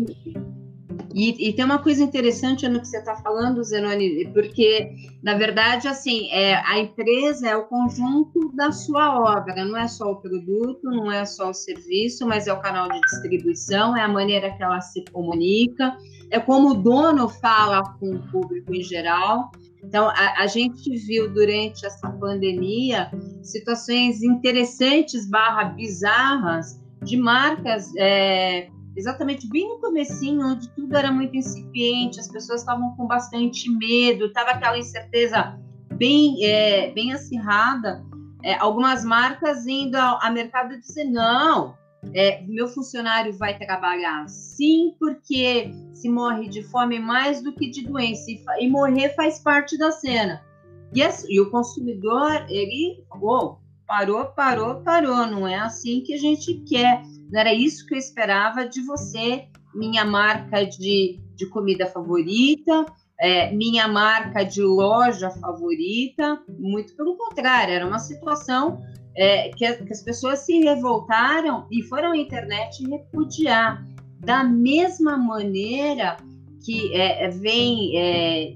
E, 1.14 1.50
e, 1.50 1.54
tem 1.54 1.66
uma 1.66 1.80
coisa 1.80 2.02
interessante 2.04 2.68
no 2.68 2.80
que 2.80 2.88
você 2.88 3.00
está 3.00 3.16
falando, 3.18 3.64
Zenoni, 3.64 4.26
porque, 4.34 4.96
na 5.22 5.34
verdade, 5.34 5.88
assim, 5.88 6.30
é, 6.32 6.56
a 6.56 6.80
empresa 6.80 7.50
é 7.50 7.56
o 7.56 7.66
conjunto 7.66 8.52
da 8.56 8.72
sua 8.72 9.20
obra, 9.20 9.66
não 9.66 9.78
é 9.78 9.88
só 9.88 10.12
o 10.12 10.16
produto, 10.16 10.84
não 10.84 11.12
é 11.12 11.26
só 11.26 11.50
o 11.50 11.54
serviço, 11.54 12.26
mas 12.26 12.48
é 12.48 12.54
o 12.54 12.62
canal 12.62 12.88
de 12.88 13.02
distribuição, 13.02 13.98
é 13.98 14.02
a 14.02 14.08
maneira 14.08 14.56
que 14.56 14.64
ela 14.64 14.80
se 14.80 15.04
comunica, 15.12 15.98
é 16.30 16.40
como 16.40 16.70
o 16.70 16.74
dono 16.76 17.28
fala 17.28 17.84
com 18.00 18.16
o 18.16 18.32
público 18.32 18.74
em 18.74 18.84
geral. 18.84 19.52
Então, 19.84 20.08
a, 20.08 20.42
a 20.44 20.48
gente 20.48 20.96
viu 21.06 21.34
durante 21.34 21.86
essa 21.86 22.10
pandemia 22.12 23.12
situações 23.42 24.22
interessantes 24.22 25.30
barra 25.30 25.66
bizarras 25.66 26.80
de 27.04 27.18
marcas 27.18 27.92
é, 27.98 28.70
exatamente 28.98 29.48
bem 29.48 29.68
no 29.70 29.80
comecinho, 29.80 30.46
onde 30.46 30.68
tudo 30.70 30.96
era 30.96 31.12
muito 31.12 31.38
incipiente, 31.38 32.20
as 32.20 32.28
pessoas 32.28 32.62
estavam 32.62 32.96
com 32.96 33.06
bastante 33.06 33.70
medo, 33.70 34.26
estava 34.26 34.52
aquela 34.52 34.78
incerteza 34.78 35.58
bem, 35.94 36.44
é, 36.44 36.92
bem 36.92 37.14
acirrada. 37.14 38.04
É, 38.44 38.56
algumas 38.56 39.06
marcas 39.06 39.68
indo 39.68 39.96
ao, 39.96 40.24
ao 40.24 40.34
mercado 40.34 40.80
dizer, 40.80 41.06
não, 41.06 41.76
é, 42.14 42.42
meu 42.48 42.68
funcionário 42.68 43.38
vai 43.38 43.58
trabalhar 43.58 44.28
sim, 44.28 44.96
porque 45.00 45.72
se 45.94 46.10
morre 46.10 46.48
de 46.48 46.64
fome 46.64 47.00
mais 47.00 47.42
do 47.42 47.54
que 47.54 47.70
de 47.70 47.84
doença, 47.84 48.32
e, 48.32 48.44
e 48.62 48.70
morrer 48.70 49.14
faz 49.16 49.40
parte 49.40 49.78
da 49.78 49.92
cena. 49.92 50.44
E, 50.94 51.02
e 51.30 51.42
o 51.42 51.52
consumidor, 51.52 52.46
ele 52.50 53.04
oh, 53.12 53.58
parou, 53.86 54.26
parou, 54.28 54.82
parou, 54.82 55.28
não 55.28 55.48
é 55.48 55.56
assim 55.56 56.02
que 56.02 56.14
a 56.14 56.18
gente 56.18 56.64
quer. 56.68 57.02
Não 57.32 57.40
era 57.40 57.54
isso 57.54 57.86
que 57.86 57.94
eu 57.94 57.98
esperava 57.98 58.68
de 58.68 58.82
você, 58.82 59.48
minha 59.74 60.06
marca 60.06 60.66
de, 60.66 61.20
de 61.36 61.46
comida 61.50 61.86
favorita, 61.86 62.86
é, 63.20 63.52
minha 63.54 63.88
marca 63.88 64.44
de 64.44 64.62
loja 64.62 65.30
favorita. 65.32 66.42
Muito 66.58 66.96
pelo 66.96 67.16
contrário, 67.16 67.74
era 67.74 67.86
uma 67.86 68.00
situação 68.00 68.82
é, 69.16 69.50
que, 69.50 69.74
que, 69.74 69.94
as 69.94 70.02
pessoas 70.02 70.40
se 70.40 70.60
revoltaram 70.60 71.68
e 71.72 71.84
foram 71.84 72.12
à 72.12 72.18
internet 72.18 72.88
repudiar. 72.88 73.86
Da 74.20 74.44
mesma 74.44 75.16
maneira 75.18 76.18
que 76.64 76.94
é, 76.94 77.26
é 77.26 77.30
vem 77.30 77.92
é, 77.96 78.56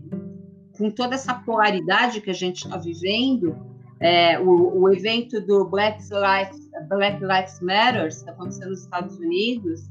com 0.77 0.89
toda 0.89 1.15
essa 1.15 1.33
polaridade 1.33 2.21
que 2.21 2.29
a 2.29 2.33
gente 2.33 2.65
está 2.65 2.77
vivendo, 2.77 3.70
é, 4.01 4.39
o, 4.39 4.81
o, 4.81 4.91
evento 4.91 5.39
do 5.45 5.69
Black 5.69 6.01
Lives, 6.01 6.69
Black 6.89 7.21
Lives 7.23 7.61
Matter, 7.61 8.07
que 8.07 8.13
está 8.13 8.31
acontecendo 8.31 8.69
nos 8.69 8.81
Estados 8.81 9.17
Unidos, 9.17 9.81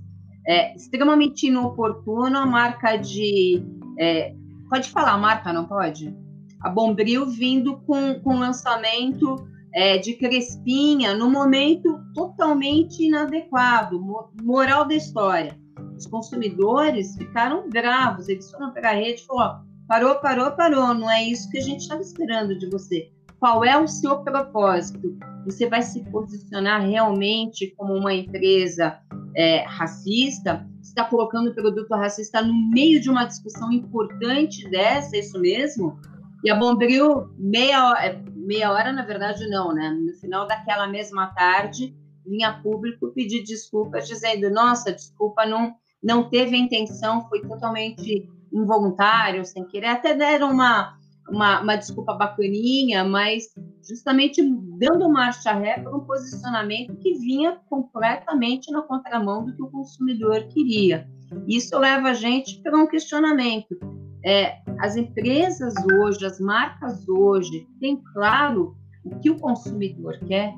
é 0.46 0.74
extremamente 0.74 1.46
inoportuno 1.46 2.36
a 2.36 2.44
marca 2.44 2.96
de. 2.96 3.62
É, 3.98 4.34
pode 4.68 4.90
falar 4.90 5.12
a 5.12 5.18
marca, 5.18 5.52
não 5.52 5.64
pode? 5.64 6.12
A 6.60 6.68
Bombril 6.68 7.26
vindo 7.26 7.78
com, 7.82 8.18
com 8.20 8.36
lançamento 8.36 9.46
é, 9.72 9.96
de 9.96 10.14
Crespinha 10.14 11.14
no 11.14 11.30
momento 11.30 12.00
totalmente 12.12 13.04
inadequado. 13.04 14.00
Moral 14.42 14.88
da 14.88 14.94
história. 14.94 15.56
Os 15.96 16.06
consumidores 16.06 17.16
ficaram 17.16 17.68
bravos, 17.68 18.28
eles 18.28 18.50
foram 18.50 18.72
para 18.72 18.90
a 18.90 18.94
rede 18.94 19.20
e 19.20 19.26
falaram: 19.26 19.64
parou, 19.86 20.16
parou, 20.16 20.50
parou, 20.52 20.94
não 20.94 21.08
é 21.08 21.22
isso 21.22 21.48
que 21.48 21.58
a 21.58 21.62
gente 21.62 21.82
estava 21.82 22.00
esperando 22.00 22.58
de 22.58 22.68
você 22.68 23.12
qual 23.40 23.64
é 23.64 23.76
o 23.80 23.88
seu 23.88 24.18
propósito? 24.18 25.18
Você 25.46 25.66
vai 25.66 25.80
se 25.80 26.04
posicionar 26.10 26.82
realmente 26.82 27.74
como 27.74 27.94
uma 27.94 28.12
empresa 28.12 29.00
é, 29.34 29.64
racista? 29.66 30.68
Está 30.82 31.04
colocando 31.04 31.48
o 31.48 31.54
produto 31.54 31.90
racista 31.94 32.42
no 32.42 32.52
meio 32.70 33.00
de 33.00 33.08
uma 33.08 33.24
discussão 33.24 33.72
importante 33.72 34.68
dessa, 34.68 35.16
é 35.16 35.20
isso 35.20 35.40
mesmo? 35.40 35.98
E 36.44 36.50
a 36.50 36.54
Bombril, 36.54 37.30
meia 37.38 37.88
hora, 37.88 38.06
é, 38.06 38.22
meia 38.36 38.70
hora, 38.70 38.92
na 38.92 39.04
verdade, 39.04 39.48
não, 39.48 39.72
né? 39.72 39.90
No 39.90 40.12
final 40.20 40.46
daquela 40.46 40.86
mesma 40.86 41.28
tarde, 41.28 41.96
vinha 42.26 42.60
público 42.62 43.12
pedir 43.14 43.42
desculpas, 43.42 44.06
dizendo: 44.06 44.50
nossa, 44.50 44.92
desculpa, 44.92 45.46
não, 45.46 45.74
não 46.02 46.28
teve 46.28 46.56
a 46.56 46.58
intenção, 46.58 47.26
foi 47.28 47.40
totalmente 47.40 48.28
involuntário, 48.52 49.44
sem 49.46 49.64
querer. 49.66 49.86
Até 49.86 50.14
deram 50.14 50.50
uma, 50.50 50.98
uma, 51.30 51.60
uma 51.60 51.76
desculpa 51.76 52.14
bacaninha, 52.14 53.04
mas 53.04 53.44
justamente 53.86 54.42
dando 54.78 55.08
marcha 55.08 55.52
ré 55.52 55.80
para 55.80 55.96
um 55.96 56.00
posicionamento 56.00 56.94
que 56.96 57.14
vinha 57.14 57.58
completamente 57.68 58.70
na 58.70 58.82
contramão 58.82 59.44
do 59.44 59.54
que 59.54 59.62
o 59.62 59.70
consumidor 59.70 60.46
queria. 60.48 61.08
Isso 61.46 61.78
leva 61.78 62.08
a 62.08 62.14
gente 62.14 62.60
para 62.62 62.76
um 62.76 62.86
questionamento. 62.86 63.78
É, 64.24 64.58
as 64.80 64.96
empresas 64.96 65.74
hoje, 65.98 66.24
as 66.26 66.38
marcas 66.40 67.08
hoje, 67.08 67.66
têm 67.80 68.02
claro 68.12 68.76
o 69.04 69.18
que 69.18 69.30
o 69.30 69.38
consumidor 69.38 70.18
quer? 70.26 70.54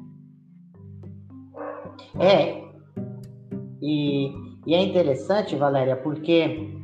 É, 2.19 2.65
e, 3.81 4.33
e 4.67 4.75
é 4.75 4.83
interessante, 4.83 5.55
Valéria, 5.55 5.97
porque 5.97 6.82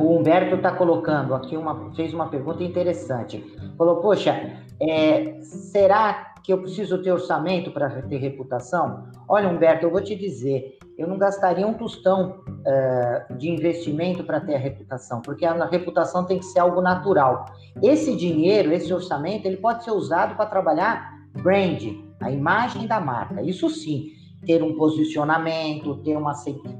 o 0.00 0.16
Humberto 0.16 0.56
está 0.56 0.72
colocando 0.72 1.34
aqui 1.34 1.56
uma 1.56 1.94
fez 1.94 2.12
uma 2.14 2.28
pergunta 2.28 2.62
interessante. 2.62 3.44
Falou, 3.76 3.96
poxa, 3.96 4.58
é, 4.80 5.40
será 5.42 6.34
que 6.42 6.52
eu 6.52 6.58
preciso 6.58 7.02
ter 7.02 7.12
orçamento 7.12 7.70
para 7.70 7.90
ter 8.02 8.16
reputação? 8.18 9.08
Olha, 9.28 9.48
Humberto, 9.48 9.84
eu 9.84 9.90
vou 9.90 10.00
te 10.00 10.14
dizer, 10.16 10.78
eu 10.96 11.06
não 11.06 11.18
gastaria 11.18 11.66
um 11.66 11.74
tostão 11.74 12.40
uh, 12.48 13.36
de 13.36 13.50
investimento 13.50 14.24
para 14.24 14.40
ter 14.40 14.54
a 14.54 14.58
reputação, 14.58 15.20
porque 15.20 15.44
a 15.44 15.66
reputação 15.66 16.24
tem 16.24 16.38
que 16.38 16.46
ser 16.46 16.60
algo 16.60 16.80
natural. 16.80 17.44
Esse 17.82 18.16
dinheiro, 18.16 18.72
esse 18.72 18.92
orçamento, 18.92 19.46
ele 19.46 19.58
pode 19.58 19.84
ser 19.84 19.90
usado 19.90 20.36
para 20.36 20.46
trabalhar 20.46 21.18
brand, 21.42 21.82
a 22.20 22.30
imagem 22.30 22.86
da 22.86 23.00
marca. 23.00 23.42
Isso 23.42 23.68
sim, 23.70 24.12
ter 24.46 24.62
um 24.62 24.76
posicionamento, 24.76 25.96
ter 26.02 26.16
uma 26.16 26.32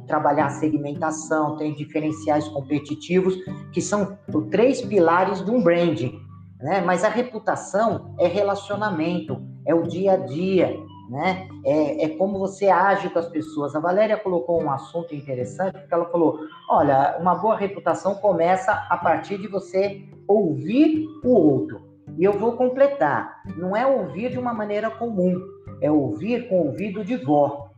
trabalhar 0.06 0.46
a 0.46 0.50
segmentação, 0.50 1.56
ter 1.56 1.74
diferenciais 1.74 2.48
competitivos, 2.48 3.36
que 3.72 3.80
são 3.80 4.18
três 4.50 4.80
pilares 4.80 5.44
de 5.44 5.50
um 5.50 5.62
branding, 5.62 6.20
né? 6.60 6.80
Mas 6.80 7.04
a 7.04 7.08
reputação 7.08 8.14
é 8.18 8.26
relacionamento, 8.26 9.40
é 9.66 9.74
o 9.74 9.82
dia 9.82 10.12
a 10.12 10.16
dia, 10.16 10.76
né? 11.08 11.48
É, 11.64 12.04
é 12.04 12.08
como 12.10 12.38
você 12.38 12.68
age 12.68 13.08
com 13.10 13.18
as 13.18 13.28
pessoas. 13.28 13.74
A 13.74 13.80
Valéria 13.80 14.16
colocou 14.16 14.62
um 14.62 14.70
assunto 14.70 15.14
interessante, 15.14 15.78
porque 15.78 15.94
ela 15.94 16.08
falou: 16.10 16.38
olha, 16.70 17.16
uma 17.18 17.34
boa 17.34 17.56
reputação 17.56 18.14
começa 18.16 18.72
a 18.72 18.96
partir 18.96 19.38
de 19.38 19.48
você 19.48 20.02
ouvir 20.26 21.06
o 21.24 21.30
outro. 21.30 21.80
E 22.18 22.24
eu 22.24 22.32
vou 22.32 22.52
completar: 22.52 23.42
não 23.56 23.76
é 23.76 23.86
ouvir 23.86 24.30
de 24.30 24.38
uma 24.38 24.52
maneira 24.52 24.90
comum, 24.90 25.40
é 25.80 25.90
ouvir 25.90 26.48
com 26.48 26.66
ouvido 26.66 27.04
de 27.04 27.16
vó. 27.16 27.70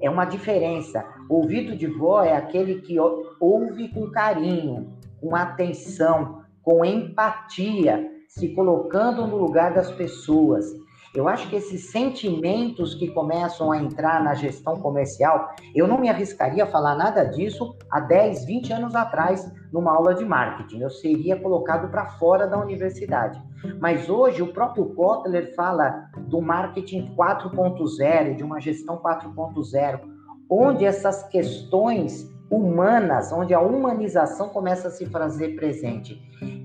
É 0.00 0.10
uma 0.10 0.24
diferença. 0.24 1.04
Ouvido 1.28 1.76
de 1.76 1.86
vó 1.86 2.22
é 2.22 2.34
aquele 2.34 2.80
que 2.82 2.96
ouve 3.40 3.88
com 3.88 4.10
carinho, 4.10 4.92
com 5.20 5.34
atenção, 5.34 6.42
com 6.62 6.84
empatia, 6.84 8.10
se 8.28 8.48
colocando 8.48 9.26
no 9.26 9.36
lugar 9.36 9.72
das 9.72 9.90
pessoas. 9.90 10.66
Eu 11.14 11.26
acho 11.28 11.48
que 11.48 11.56
esses 11.56 11.90
sentimentos 11.90 12.94
que 12.94 13.08
começam 13.08 13.72
a 13.72 13.78
entrar 13.78 14.22
na 14.22 14.34
gestão 14.34 14.76
comercial, 14.76 15.54
eu 15.74 15.88
não 15.88 15.98
me 15.98 16.10
arriscaria 16.10 16.64
a 16.64 16.66
falar 16.66 16.94
nada 16.94 17.24
disso 17.24 17.74
há 17.90 18.00
10, 18.00 18.44
20 18.44 18.72
anos 18.74 18.94
atrás, 18.94 19.50
numa 19.72 19.92
aula 19.92 20.14
de 20.14 20.24
marketing. 20.24 20.80
Eu 20.80 20.90
seria 20.90 21.38
colocado 21.38 21.90
para 21.90 22.06
fora 22.06 22.46
da 22.46 22.58
universidade. 22.58 23.40
Mas 23.80 24.08
hoje 24.08 24.42
o 24.42 24.52
próprio 24.52 24.86
Kotler 24.94 25.54
fala 25.54 26.10
do 26.28 26.40
marketing 26.40 27.14
4.0, 27.16 28.36
de 28.36 28.44
uma 28.44 28.60
gestão 28.60 28.98
4.0, 28.98 30.00
onde 30.48 30.84
essas 30.84 31.28
questões 31.28 32.30
humanas, 32.50 33.32
onde 33.32 33.52
a 33.52 33.60
humanização 33.60 34.48
começa 34.48 34.88
a 34.88 34.90
se 34.90 35.06
fazer 35.06 35.56
presente. 35.56 36.20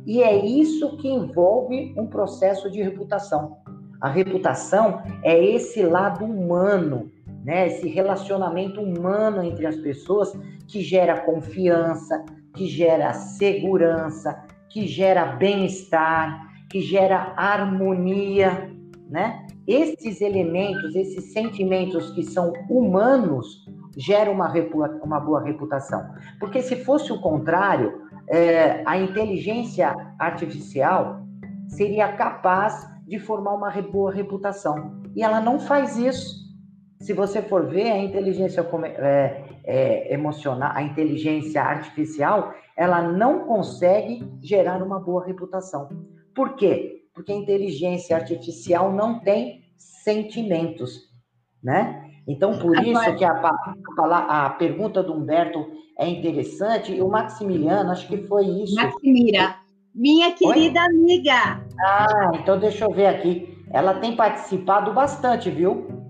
E 0.05 0.21
é 0.21 0.45
isso 0.45 0.97
que 0.97 1.07
envolve 1.07 1.93
um 1.97 2.07
processo 2.07 2.69
de 2.69 2.81
reputação. 2.81 3.57
A 3.99 4.09
reputação 4.09 5.01
é 5.23 5.43
esse 5.43 5.83
lado 5.83 6.25
humano, 6.25 7.11
né? 7.43 7.67
Esse 7.67 7.87
relacionamento 7.87 8.81
humano 8.81 9.43
entre 9.43 9.65
as 9.65 9.75
pessoas 9.75 10.33
que 10.67 10.81
gera 10.81 11.21
confiança, 11.21 12.23
que 12.55 12.67
gera 12.67 13.13
segurança, 13.13 14.45
que 14.69 14.87
gera 14.87 15.25
bem-estar, 15.25 16.47
que 16.69 16.81
gera 16.81 17.33
harmonia, 17.35 18.71
né? 19.09 19.45
Esses 19.67 20.21
elementos, 20.21 20.95
esses 20.95 21.33
sentimentos 21.33 22.11
que 22.11 22.23
são 22.23 22.53
humanos, 22.69 23.65
gera 23.97 24.31
uma, 24.31 24.51
uma 25.03 25.19
boa 25.19 25.43
reputação. 25.43 26.13
Porque 26.39 26.61
se 26.61 26.83
fosse 26.83 27.11
o 27.11 27.21
contrário, 27.21 28.01
é, 28.27 28.81
a 28.85 28.97
inteligência 28.97 29.93
artificial 30.17 31.21
seria 31.67 32.13
capaz 32.13 32.89
de 33.05 33.19
formar 33.19 33.53
uma 33.53 33.69
boa 33.81 34.11
reputação. 34.11 35.01
E 35.15 35.23
ela 35.23 35.41
não 35.41 35.59
faz 35.59 35.97
isso. 35.97 36.50
Se 37.01 37.13
você 37.13 37.41
for 37.41 37.65
ver 37.65 37.91
a 37.91 37.97
inteligência 37.97 38.61
é, 38.61 39.43
é, 39.65 40.13
emocional, 40.13 40.71
a 40.73 40.83
inteligência 40.83 41.61
artificial, 41.61 42.53
ela 42.77 43.01
não 43.01 43.39
consegue 43.39 44.23
gerar 44.41 44.81
uma 44.83 44.99
boa 44.99 45.25
reputação. 45.25 45.89
Por 46.33 46.55
quê? 46.55 47.03
Porque 47.13 47.31
a 47.31 47.35
inteligência 47.35 48.15
artificial 48.15 48.93
não 48.93 49.19
tem 49.19 49.63
sentimentos, 49.77 51.09
né? 51.61 52.07
Então, 52.27 52.57
por 52.57 52.77
isso 52.85 53.15
que 53.15 53.25
a, 53.25 53.31
a, 53.33 54.45
a 54.45 54.49
pergunta 54.51 55.01
do 55.01 55.13
Humberto 55.13 55.67
é 55.97 56.07
interessante, 56.07 56.93
e 56.93 57.01
o 57.01 57.09
Maximiliano, 57.09 57.91
acho 57.91 58.07
que 58.07 58.17
foi 58.17 58.45
isso. 58.45 58.75
Maximira, 58.75 59.55
minha 59.93 60.31
querida 60.33 60.81
Oi? 60.81 60.85
amiga. 60.85 61.65
Ah, 61.79 62.31
então 62.35 62.59
deixa 62.59 62.85
eu 62.85 62.91
ver 62.91 63.07
aqui. 63.07 63.57
Ela 63.71 63.95
tem 63.95 64.15
participado 64.15 64.93
bastante, 64.93 65.49
viu? 65.49 66.00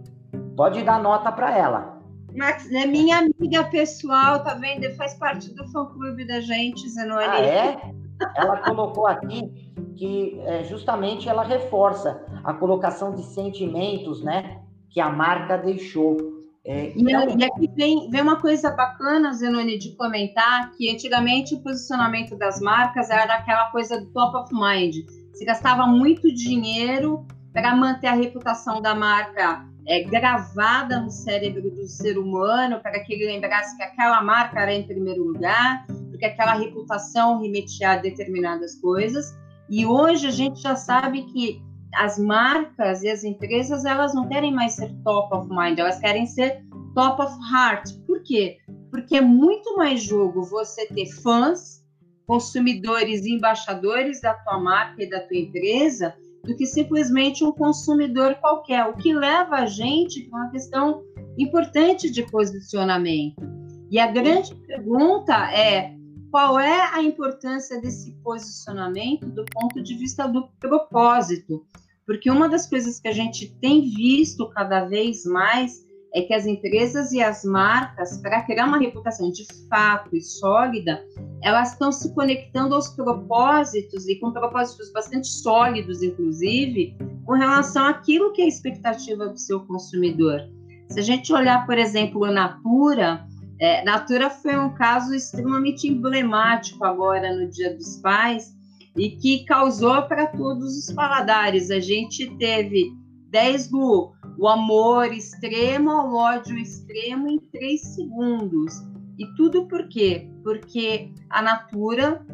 Pode 0.62 0.84
dar 0.84 1.02
nota 1.02 1.32
para 1.32 1.58
ela. 1.58 2.00
Max, 2.36 2.72
é 2.72 2.86
minha 2.86 3.18
amiga 3.18 3.64
pessoal, 3.64 4.44
tá 4.44 4.54
vendo? 4.54 4.96
Faz 4.96 5.16
parte 5.16 5.52
do 5.56 5.68
fã-clube 5.70 6.24
da 6.24 6.40
gente, 6.40 6.88
Zenoni. 6.88 7.26
Ah, 7.28 7.42
é? 7.42 7.92
Ela 8.36 8.58
colocou 8.58 9.08
aqui 9.08 9.74
que 9.96 10.40
é, 10.46 10.64
justamente 10.66 11.28
ela 11.28 11.42
reforça 11.42 12.24
a 12.44 12.54
colocação 12.54 13.16
de 13.16 13.24
sentimentos, 13.24 14.24
né? 14.24 14.60
Que 14.92 15.02
a 15.02 15.10
marca 15.10 15.58
deixou. 15.58 16.16
É, 16.64 16.94
então... 16.96 17.40
e, 17.40 17.44
aqui 17.44 17.68
vem, 17.76 18.08
vem 18.12 18.22
uma 18.22 18.40
coisa 18.40 18.70
bacana, 18.70 19.34
Zenoni, 19.34 19.80
de 19.80 19.96
comentar, 19.96 20.70
que 20.74 20.92
antigamente 20.92 21.56
o 21.56 21.64
posicionamento 21.64 22.38
das 22.38 22.62
marcas 22.62 23.10
era 23.10 23.34
aquela 23.34 23.72
coisa 23.72 24.00
do 24.00 24.14
top 24.14 24.38
of 24.38 24.54
mind. 24.54 24.94
Se 25.34 25.44
gastava 25.44 25.88
muito 25.88 26.32
dinheiro 26.32 27.26
para 27.52 27.76
manter 27.76 28.10
a 28.10 28.14
reputação 28.14 28.80
da 28.80 28.94
marca 28.94 29.71
é, 29.88 30.04
gravada 30.04 31.00
no 31.00 31.10
cérebro 31.10 31.72
do 31.72 31.88
ser 31.88 32.18
humano, 32.18 32.80
para 32.82 33.00
que 33.04 33.14
ele 33.14 33.26
lembrasse 33.26 33.76
que 33.78 33.84
aquela 33.84 34.22
marca 34.22 34.60
era 34.60 34.74
em 34.74 34.86
primeiro 34.86 35.24
lugar, 35.24 35.86
porque 36.10 36.26
aquela 36.26 36.54
reputação 36.54 37.42
remetia 37.42 37.92
a 37.92 37.98
determinadas 37.98 38.76
coisas. 38.80 39.36
E 39.70 39.86
hoje 39.86 40.28
a 40.28 40.32
gente 40.32 40.62
já 40.62 40.76
sabe 40.76 41.24
que 41.32 41.62
as 41.96 42.18
marcas 42.18 43.04
e 43.04 43.10
as 43.10 43.24
empresas 43.24 43.84
elas 43.86 44.14
não 44.14 44.28
querem 44.28 44.54
mais 44.54 44.74
ser 44.74 44.94
top 45.04 45.36
of 45.36 45.50
mind, 45.50 45.80
elas 45.80 46.00
querem 46.00 46.26
ser 46.26 46.64
top 46.94 47.22
of 47.22 47.34
heart. 47.52 47.90
Por 48.06 48.22
quê? 48.24 48.58
Porque 48.90 49.18
é 49.18 49.22
muito 49.22 49.76
mais 49.78 50.04
jogo 50.04 50.44
você 50.44 50.86
ter 50.88 51.08
fãs, 51.08 51.82
consumidores 52.28 53.26
e 53.26 53.34
embaixadores 53.34 54.22
da 54.22 54.34
tua 54.34 54.60
marca 54.60 55.04
e 55.04 55.10
da 55.10 55.20
tua 55.22 55.38
empresa 55.38 56.16
do 56.44 56.56
que 56.56 56.66
simplesmente 56.66 57.44
um 57.44 57.52
consumidor 57.52 58.36
qualquer, 58.36 58.86
o 58.86 58.96
que 58.96 59.14
leva 59.14 59.58
a 59.58 59.66
gente 59.66 60.22
para 60.24 60.40
uma 60.40 60.52
questão 60.52 61.04
importante 61.38 62.10
de 62.10 62.24
posicionamento. 62.24 63.42
E 63.90 64.00
a 64.00 64.08
grande 64.08 64.56
pergunta 64.56 65.34
é 65.54 65.96
qual 66.32 66.60
é 66.60 66.94
a 66.94 67.04
importância 67.04 67.80
desse 67.82 68.14
posicionamento 68.24 69.26
do 69.28 69.44
ponto 69.52 69.84
de 69.84 69.96
vista 69.96 70.28
do 70.28 70.48
propósito? 70.60 71.66
Porque 72.06 72.32
uma 72.32 72.48
das 72.48 72.68
coisas 72.68 73.00
que 73.00 73.08
a 73.08 73.12
gente 73.12 73.54
tem 73.60 73.82
visto 73.82 74.50
cada 74.50 74.86
vez 74.86 75.26
mais 75.26 75.86
é 76.14 76.22
que 76.22 76.34
as 76.34 76.46
empresas 76.46 77.12
e 77.12 77.22
as 77.22 77.44
marcas, 77.44 78.18
para 78.18 78.42
criar 78.44 78.66
uma 78.66 78.78
reputação 78.78 79.32
de 79.32 79.46
fato 79.70 80.16
e 80.16 80.22
sólida, 80.22 81.04
elas 81.42 81.72
estão 81.72 81.92
se 81.92 82.14
conectando 82.14 82.76
aos 82.76 82.90
propósitos 82.90 84.08
e 84.08 84.16
com 84.20 84.32
propósitos 84.32 84.92
bastante 84.92 85.28
sólidos, 85.28 86.04
inclusive, 86.04 86.96
com 87.26 87.34
relação 87.34 87.86
àquilo 87.88 88.34
que 88.34 88.42
é 88.42 88.46
a 88.46 88.50
expectativa 88.50 89.28
do 89.28 89.38
seu 89.38 89.62
consumidor. 89.62 90.42
Se 90.90 91.00
a 91.00 91.04
gente 91.04 91.32
olhar, 91.32 91.66
por 91.66 91.78
exemplo, 91.78 92.26
a 92.26 92.32
Natura, 92.32 93.26
é, 93.60 93.84
Natura 93.86 94.30
foi 94.30 94.58
um 94.58 94.74
caso 94.74 95.14
extremamente 95.14 95.88
emblemático 95.88 96.84
agora 96.84 97.34
no 97.34 97.50
Dia 97.50 97.74
dos 97.74 97.98
Pais 97.98 98.54
e 98.98 99.12
que 99.12 99.46
causou 99.46 100.02
para 100.04 100.28
todos 100.28 100.78
os 100.78 100.94
paladares. 100.94 101.72
A 101.72 101.80
gente 101.80 102.30
teve 102.38 102.92
10 103.30 103.70
do 103.70 104.12
o 104.38 104.48
amor 104.48 105.14
extremo 105.14 105.92
ao 105.92 106.14
ódio 106.14 106.58
extremo 106.58 107.28
em 107.30 107.40
três 107.52 107.82
segundos. 107.96 108.74
E 109.18 109.26
tudo 109.36 109.68
por 109.68 109.88
quê? 109.88 110.30
Porque 110.44 111.12
a 111.30 111.42
Natura, 111.42 112.26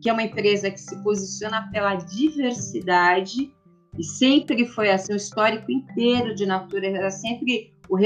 que 0.00 0.08
é 0.08 0.12
uma 0.12 0.22
empresa 0.22 0.70
que 0.70 0.80
se 0.80 1.02
posiciona 1.02 1.70
pela 1.70 1.94
diversidade, 1.94 3.54
e 3.98 4.04
sempre 4.04 4.66
foi 4.66 4.90
assim, 4.90 5.12
o 5.12 5.16
histórico 5.16 5.70
inteiro 5.70 6.34
de 6.34 6.46
Natura 6.46 6.86
era 6.86 7.10
sempre 7.10 7.74
o, 7.88 7.96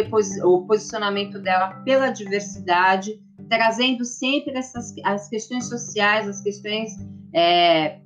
o 0.48 0.66
posicionamento 0.66 1.38
dela 1.38 1.68
pela 1.84 2.10
diversidade, 2.10 3.20
trazendo 3.48 4.04
sempre 4.04 4.56
essas 4.58 4.92
as 5.04 5.28
questões 5.28 5.68
sociais, 5.68 6.28
as 6.28 6.42
questões 6.42 6.92
é, 7.32 8.00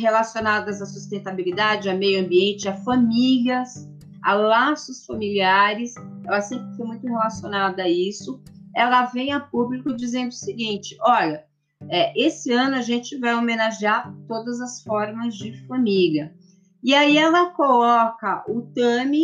relacionadas 0.00 0.80
à 0.80 0.86
sustentabilidade, 0.86 1.90
a 1.90 1.94
meio 1.94 2.24
ambiente, 2.24 2.68
a 2.68 2.76
famílias, 2.76 3.88
a 4.24 4.32
laços 4.34 5.04
familiares, 5.04 5.94
ela 6.24 6.40
sempre 6.40 6.74
foi 6.76 6.86
muito 6.86 7.06
relacionada 7.06 7.82
a 7.82 7.88
isso. 7.88 8.42
Ela 8.74 9.04
vem 9.04 9.32
a 9.32 9.38
público 9.38 9.94
dizendo 9.94 10.30
o 10.30 10.32
seguinte: 10.32 10.96
olha, 11.00 11.44
é, 11.88 12.18
esse 12.18 12.50
ano 12.50 12.76
a 12.76 12.80
gente 12.80 13.18
vai 13.18 13.34
homenagear 13.34 14.12
todas 14.26 14.60
as 14.60 14.82
formas 14.82 15.34
de 15.34 15.52
família. 15.66 16.34
E 16.82 16.94
aí 16.94 17.18
ela 17.18 17.50
coloca 17.50 18.44
o 18.48 18.62
Tami, 18.62 19.22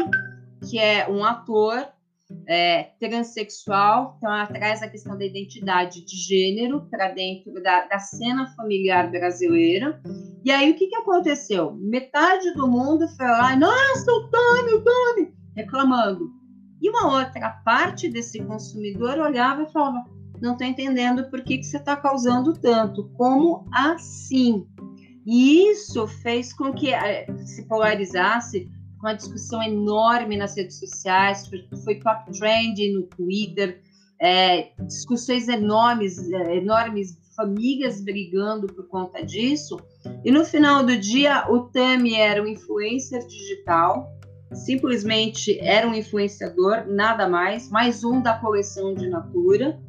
que 0.68 0.78
é 0.78 1.08
um 1.10 1.24
ator 1.24 1.88
é, 2.50 2.90
transexual, 2.98 4.16
então 4.18 4.28
ela 4.28 4.46
traz 4.48 4.82
a 4.82 4.88
questão 4.88 5.16
da 5.16 5.24
identidade 5.24 6.04
de 6.04 6.16
gênero 6.16 6.84
para 6.90 7.10
dentro 7.10 7.62
da, 7.62 7.84
da, 7.84 8.00
cena 8.00 8.52
familiar 8.56 9.08
brasileira. 9.08 10.02
E 10.44 10.50
aí 10.50 10.72
o 10.72 10.74
que, 10.74 10.88
que 10.88 10.96
aconteceu? 10.96 11.72
Metade 11.76 12.52
do 12.54 12.66
mundo 12.66 13.06
foi 13.16 13.26
lá, 13.26 13.54
nossa, 13.56 14.10
o 14.10 14.28
Tony, 14.28 14.72
o 14.74 14.82
Tony, 14.82 15.32
reclamando. 15.54 16.28
E 16.82 16.90
uma 16.90 17.20
outra 17.20 17.50
parte 17.64 18.08
desse 18.08 18.42
consumidor 18.42 19.18
olhava 19.18 19.62
e 19.62 19.70
falava, 19.70 20.04
não 20.42 20.54
estou 20.54 20.66
entendendo 20.66 21.30
por 21.30 21.44
que, 21.44 21.58
que 21.58 21.64
você 21.64 21.76
está 21.76 21.94
causando 21.94 22.52
tanto, 22.54 23.08
como 23.10 23.64
assim? 23.72 24.66
E 25.24 25.70
isso 25.70 26.04
fez 26.08 26.52
com 26.52 26.72
que 26.72 26.92
eh, 26.92 27.26
se 27.44 27.68
polarizasse 27.68 28.68
uma 29.00 29.14
discussão 29.14 29.62
enorme 29.62 30.36
nas 30.36 30.56
redes 30.56 30.78
sociais, 30.78 31.48
foi, 31.84 31.94
top 31.96 32.30
trend 32.38 32.92
no 32.92 33.02
Twitter, 33.02 33.80
é, 34.20 34.72
discussões 34.86 35.48
enormes, 35.48 36.30
é, 36.30 36.56
enormes, 36.56 37.18
famílias 37.34 38.02
brigando 38.02 38.66
por 38.66 38.86
conta 38.88 39.24
disso. 39.24 39.78
E 40.24 40.30
no 40.30 40.44
final 40.44 40.84
do 40.84 40.96
dia, 40.96 41.46
o 41.50 41.60
Tami 41.60 42.14
era 42.14 42.42
um 42.42 42.46
influencer 42.46 43.26
digital, 43.26 44.06
simplesmente 44.52 45.58
era 45.60 45.88
um 45.88 45.94
influenciador, 45.94 46.84
nada 46.86 47.26
mais, 47.28 47.70
mais 47.70 48.04
um 48.04 48.20
da 48.20 48.36
coleção 48.36 48.94
de 48.94 49.08
Natura. 49.08 49.80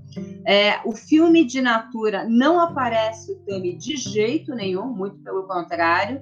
É, 0.45 0.80
o 0.86 0.93
filme 0.93 1.45
de 1.45 1.60
Natura 1.60 2.26
não 2.30 2.60
aparece 2.60 3.34
o 3.34 3.36
Tami 3.45 3.76
de 3.76 3.97
jeito 3.97 4.56
nenhum, 4.56 4.88
muito 4.88 5.17
pelo 5.17 5.43
contrário, 5.43 6.21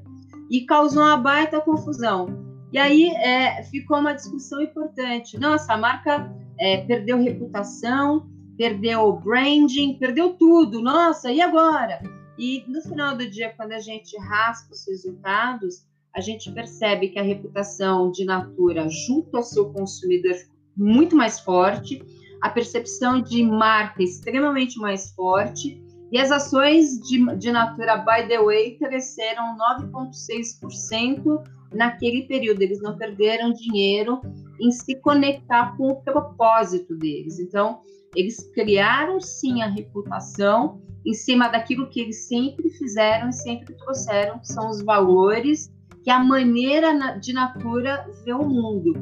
e 0.50 0.66
causou 0.66 1.04
uma 1.04 1.18
baita 1.18 1.62
confusão 1.62 2.49
e 2.72 2.78
aí 2.78 3.08
é, 3.16 3.64
ficou 3.64 3.98
uma 3.98 4.14
discussão 4.14 4.62
importante. 4.62 5.40
Nossa, 5.40 5.74
a 5.74 5.78
marca 5.78 6.32
é, 6.60 6.78
perdeu 6.86 7.18
reputação, 7.18 8.30
perdeu 8.58 9.12
branding, 9.14 9.98
perdeu 9.98 10.34
tudo. 10.34 10.82
Nossa, 10.82 11.32
e 11.32 11.42
agora? 11.42 12.02
E 12.38 12.64
no 12.68 12.82
final 12.82 13.18
do 13.18 13.30
dia, 13.30 13.54
quando 13.58 13.72
a 13.72 13.80
gente 13.80 14.18
raspa 14.20 14.74
os 14.74 14.86
resultados, 14.88 15.86
a 16.16 16.22
gente 16.22 16.52
percebe 16.52 17.10
que 17.10 17.20
a 17.20 17.24
reputação 17.24 18.12
de 18.12 18.26
Natura 18.26 18.88
junto 18.90 19.36
ao 19.36 19.44
seu 19.44 19.72
consumidor 19.72 20.36
muito 20.76 21.16
mais 21.16 21.40
forte, 21.40 22.02
a 22.42 22.50
percepção 22.50 23.22
de 23.22 23.44
marca 23.44 24.02
extremamente 24.02 24.80
mais 24.80 25.12
forte 25.12 25.82
e 26.12 26.18
as 26.18 26.32
ações 26.32 27.00
de, 27.02 27.24
de 27.36 27.52
Natura 27.52 27.98
by 27.98 28.28
the 28.28 28.42
way 28.42 28.78
cresceram 28.78 29.58
9,6% 29.82 31.44
naquele 31.74 32.24
período. 32.24 32.62
Eles 32.62 32.82
não 32.82 32.98
perderam 32.98 33.54
dinheiro 33.54 34.22
em 34.60 34.72
se 34.72 34.96
conectar 34.96 35.76
com 35.78 35.90
o 35.90 36.02
propósito 36.02 36.96
deles. 36.96 37.40
Então, 37.40 37.82
eles 38.16 38.50
criaram 38.54 39.20
sim 39.20 39.62
a 39.62 39.68
reputação 39.68 40.82
em 41.06 41.14
cima 41.14 41.48
daquilo 41.48 41.90
que 41.90 42.02
eles 42.02 42.28
sempre 42.28 42.70
fizeram 42.72 43.30
e 43.30 43.34
sempre 43.34 43.74
trouxeram, 43.76 44.40
que 44.40 44.48
são 44.48 44.70
os 44.70 44.82
valores, 44.82 45.72
que 46.04 46.10
é 46.10 46.14
a 46.14 46.24
maneira 46.24 47.18
de 47.20 47.34
Natura 47.34 48.06
vê 48.26 48.34
o 48.34 48.48
mundo. 48.48 48.94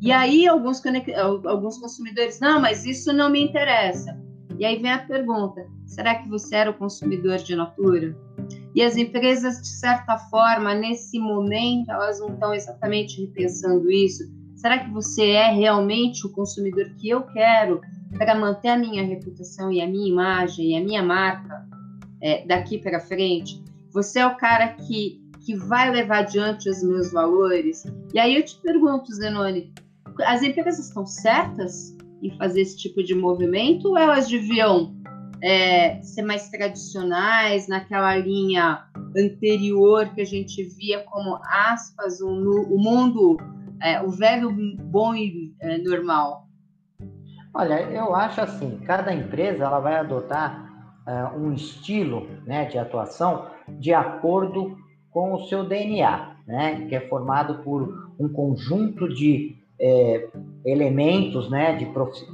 E 0.00 0.12
aí 0.12 0.46
alguns, 0.46 0.82
alguns 1.46 1.78
consumidores, 1.78 2.40
não, 2.40 2.60
mas 2.60 2.84
isso 2.84 3.12
não 3.12 3.30
me 3.30 3.42
interessa. 3.42 4.18
E 4.58 4.64
aí 4.64 4.80
vem 4.80 4.92
a 4.92 4.98
pergunta: 4.98 5.66
será 5.86 6.14
que 6.16 6.28
você 6.28 6.56
era 6.56 6.70
o 6.70 6.74
consumidor 6.74 7.38
de 7.38 7.56
natura? 7.56 8.16
E 8.74 8.82
as 8.82 8.96
empresas, 8.96 9.60
de 9.62 9.68
certa 9.68 10.18
forma, 10.18 10.74
nesse 10.74 11.18
momento, 11.18 11.90
elas 11.90 12.18
não 12.18 12.30
estão 12.34 12.52
exatamente 12.52 13.20
repensando 13.20 13.88
isso. 13.90 14.24
Será 14.56 14.78
que 14.78 14.90
você 14.90 15.30
é 15.30 15.50
realmente 15.52 16.26
o 16.26 16.32
consumidor 16.32 16.90
que 16.96 17.08
eu 17.08 17.22
quero 17.22 17.80
para 18.18 18.34
manter 18.34 18.68
a 18.68 18.78
minha 18.78 19.04
reputação 19.04 19.70
e 19.70 19.80
a 19.80 19.86
minha 19.86 20.08
imagem 20.08 20.70
e 20.72 20.76
a 20.76 20.82
minha 20.82 21.02
marca 21.02 21.68
é, 22.20 22.44
daqui 22.46 22.78
para 22.78 22.98
frente? 22.98 23.62
Você 23.92 24.18
é 24.18 24.26
o 24.26 24.36
cara 24.36 24.68
que, 24.68 25.20
que 25.44 25.54
vai 25.54 25.90
levar 25.92 26.18
adiante 26.20 26.68
os 26.68 26.82
meus 26.82 27.12
valores? 27.12 27.84
E 28.12 28.18
aí 28.18 28.34
eu 28.34 28.44
te 28.44 28.60
pergunto, 28.60 29.12
Zenone, 29.12 29.72
as 30.22 30.42
empresas 30.42 30.88
estão 30.88 31.06
certas 31.06 31.96
em 32.20 32.36
fazer 32.38 32.62
esse 32.62 32.76
tipo 32.76 33.04
de 33.04 33.14
movimento 33.14 33.88
ou 33.88 33.98
elas 33.98 34.26
deviam 34.26 34.96
é, 35.44 36.00
ser 36.02 36.22
mais 36.22 36.48
tradicionais, 36.48 37.68
naquela 37.68 38.16
linha 38.16 38.82
anterior 39.14 40.08
que 40.14 40.22
a 40.22 40.24
gente 40.24 40.64
via 40.64 41.00
como 41.00 41.38
aspas, 41.44 42.18
o, 42.22 42.28
o 42.28 42.78
mundo, 42.82 43.36
é, 43.82 44.00
o 44.00 44.08
velho 44.08 44.50
bom 44.80 45.14
e 45.14 45.54
é, 45.60 45.76
normal? 45.76 46.48
Olha, 47.52 47.82
eu 47.82 48.14
acho 48.14 48.40
assim, 48.40 48.80
cada 48.86 49.12
empresa 49.12 49.64
ela 49.64 49.80
vai 49.80 49.96
adotar 49.96 50.72
uh, 51.06 51.38
um 51.38 51.52
estilo 51.52 52.26
né, 52.46 52.64
de 52.64 52.78
atuação 52.78 53.46
de 53.68 53.92
acordo 53.92 54.78
com 55.10 55.34
o 55.34 55.44
seu 55.44 55.62
DNA, 55.62 56.36
né, 56.46 56.86
que 56.88 56.96
é 56.96 57.00
formado 57.06 57.62
por 57.62 58.12
um 58.18 58.28
conjunto 58.28 59.08
de 59.08 59.62
é, 59.80 60.28
elementos, 60.64 61.50
né, 61.50 61.76
de, 61.76 61.86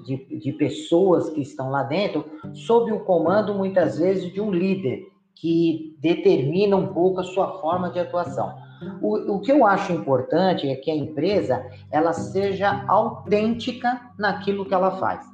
de, 0.05 0.39
de 0.39 0.53
pessoas 0.53 1.31
que 1.31 1.41
estão 1.41 1.71
lá 1.71 1.83
dentro, 1.83 2.25
sob 2.55 2.93
o 2.93 3.01
comando, 3.01 3.55
muitas 3.55 3.99
vezes, 3.99 4.33
de 4.33 4.41
um 4.41 4.51
líder 4.51 5.09
que 5.35 5.97
determina 6.01 6.77
um 6.77 6.89
pouco 6.89 7.21
a 7.21 7.25
sua 7.25 7.61
forma 7.61 7.91
de 7.91 7.99
atuação. 7.99 8.55
O, 9.01 9.37
o 9.37 9.41
que 9.41 9.53
eu 9.53 9.67
acho 9.67 9.93
importante 9.93 10.69
é 10.69 10.75
que 10.77 10.91
a 10.91 10.95
empresa 10.95 11.65
ela 11.91 12.13
seja 12.13 12.85
autêntica 12.89 14.01
naquilo 14.19 14.65
que 14.65 14.75
ela 14.75 14.93
faz. 14.93 15.25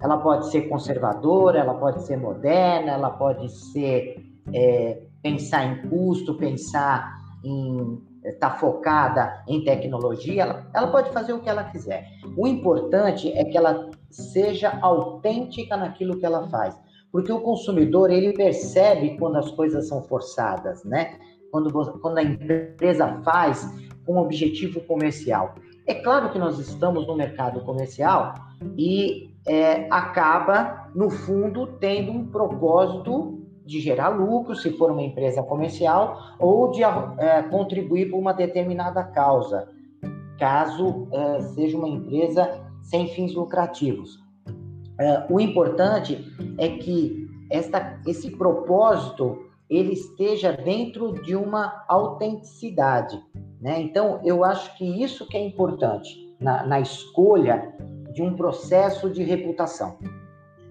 Ela 0.00 0.18
pode 0.18 0.50
ser 0.50 0.68
conservadora, 0.68 1.58
ela 1.58 1.74
pode 1.74 2.02
ser 2.02 2.18
moderna, 2.18 2.92
ela 2.92 3.10
pode 3.10 3.50
ser 3.50 4.22
é, 4.52 5.02
pensar 5.22 5.64
em 5.64 5.88
custo, 5.88 6.34
pensar 6.34 7.10
em 7.42 8.02
está 8.24 8.50
focada 8.52 9.42
em 9.46 9.62
tecnologia, 9.62 10.42
ela, 10.42 10.66
ela 10.74 10.86
pode 10.88 11.10
fazer 11.10 11.32
o 11.32 11.40
que 11.40 11.48
ela 11.48 11.64
quiser. 11.64 12.06
O 12.36 12.46
importante 12.46 13.30
é 13.32 13.44
que 13.44 13.56
ela 13.56 13.90
seja 14.10 14.78
autêntica 14.80 15.76
naquilo 15.76 16.18
que 16.18 16.24
ela 16.24 16.48
faz, 16.48 16.78
porque 17.12 17.30
o 17.30 17.40
consumidor 17.40 18.10
ele 18.10 18.32
percebe 18.32 19.16
quando 19.18 19.36
as 19.36 19.50
coisas 19.50 19.88
são 19.88 20.02
forçadas, 20.02 20.84
né? 20.84 21.18
Quando, 21.50 21.72
quando 22.00 22.18
a 22.18 22.22
empresa 22.22 23.20
faz 23.22 23.64
com 24.04 24.14
um 24.14 24.18
objetivo 24.18 24.80
comercial. 24.80 25.54
É 25.86 25.94
claro 25.94 26.30
que 26.30 26.38
nós 26.38 26.58
estamos 26.58 27.06
no 27.06 27.14
mercado 27.14 27.60
comercial 27.60 28.34
e 28.76 29.34
é, 29.46 29.86
acaba, 29.90 30.90
no 30.94 31.10
fundo, 31.10 31.66
tendo 31.78 32.10
um 32.10 32.26
propósito 32.26 33.43
de 33.64 33.80
gerar 33.80 34.08
lucro, 34.08 34.54
se 34.54 34.70
for 34.76 34.90
uma 34.90 35.02
empresa 35.02 35.42
comercial, 35.42 36.36
ou 36.38 36.70
de 36.70 36.82
é, 36.82 37.42
contribuir 37.50 38.10
para 38.10 38.18
uma 38.18 38.32
determinada 38.32 39.02
causa, 39.02 39.68
caso 40.38 41.08
é, 41.12 41.40
seja 41.40 41.76
uma 41.76 41.88
empresa 41.88 42.60
sem 42.82 43.08
fins 43.08 43.34
lucrativos. 43.34 44.22
É, 45.00 45.26
o 45.30 45.40
importante 45.40 46.18
é 46.58 46.68
que 46.68 47.26
esta, 47.50 48.00
esse 48.06 48.30
propósito 48.30 49.44
ele 49.68 49.92
esteja 49.92 50.52
dentro 50.52 51.12
de 51.22 51.34
uma 51.34 51.84
autenticidade. 51.88 53.20
Né? 53.60 53.80
Então, 53.80 54.20
eu 54.24 54.44
acho 54.44 54.76
que 54.76 55.02
isso 55.02 55.26
que 55.26 55.36
é 55.36 55.44
importante 55.44 56.34
na, 56.38 56.66
na 56.66 56.80
escolha 56.80 57.74
de 58.12 58.22
um 58.22 58.36
processo 58.36 59.10
de 59.10 59.22
reputação. 59.22 59.98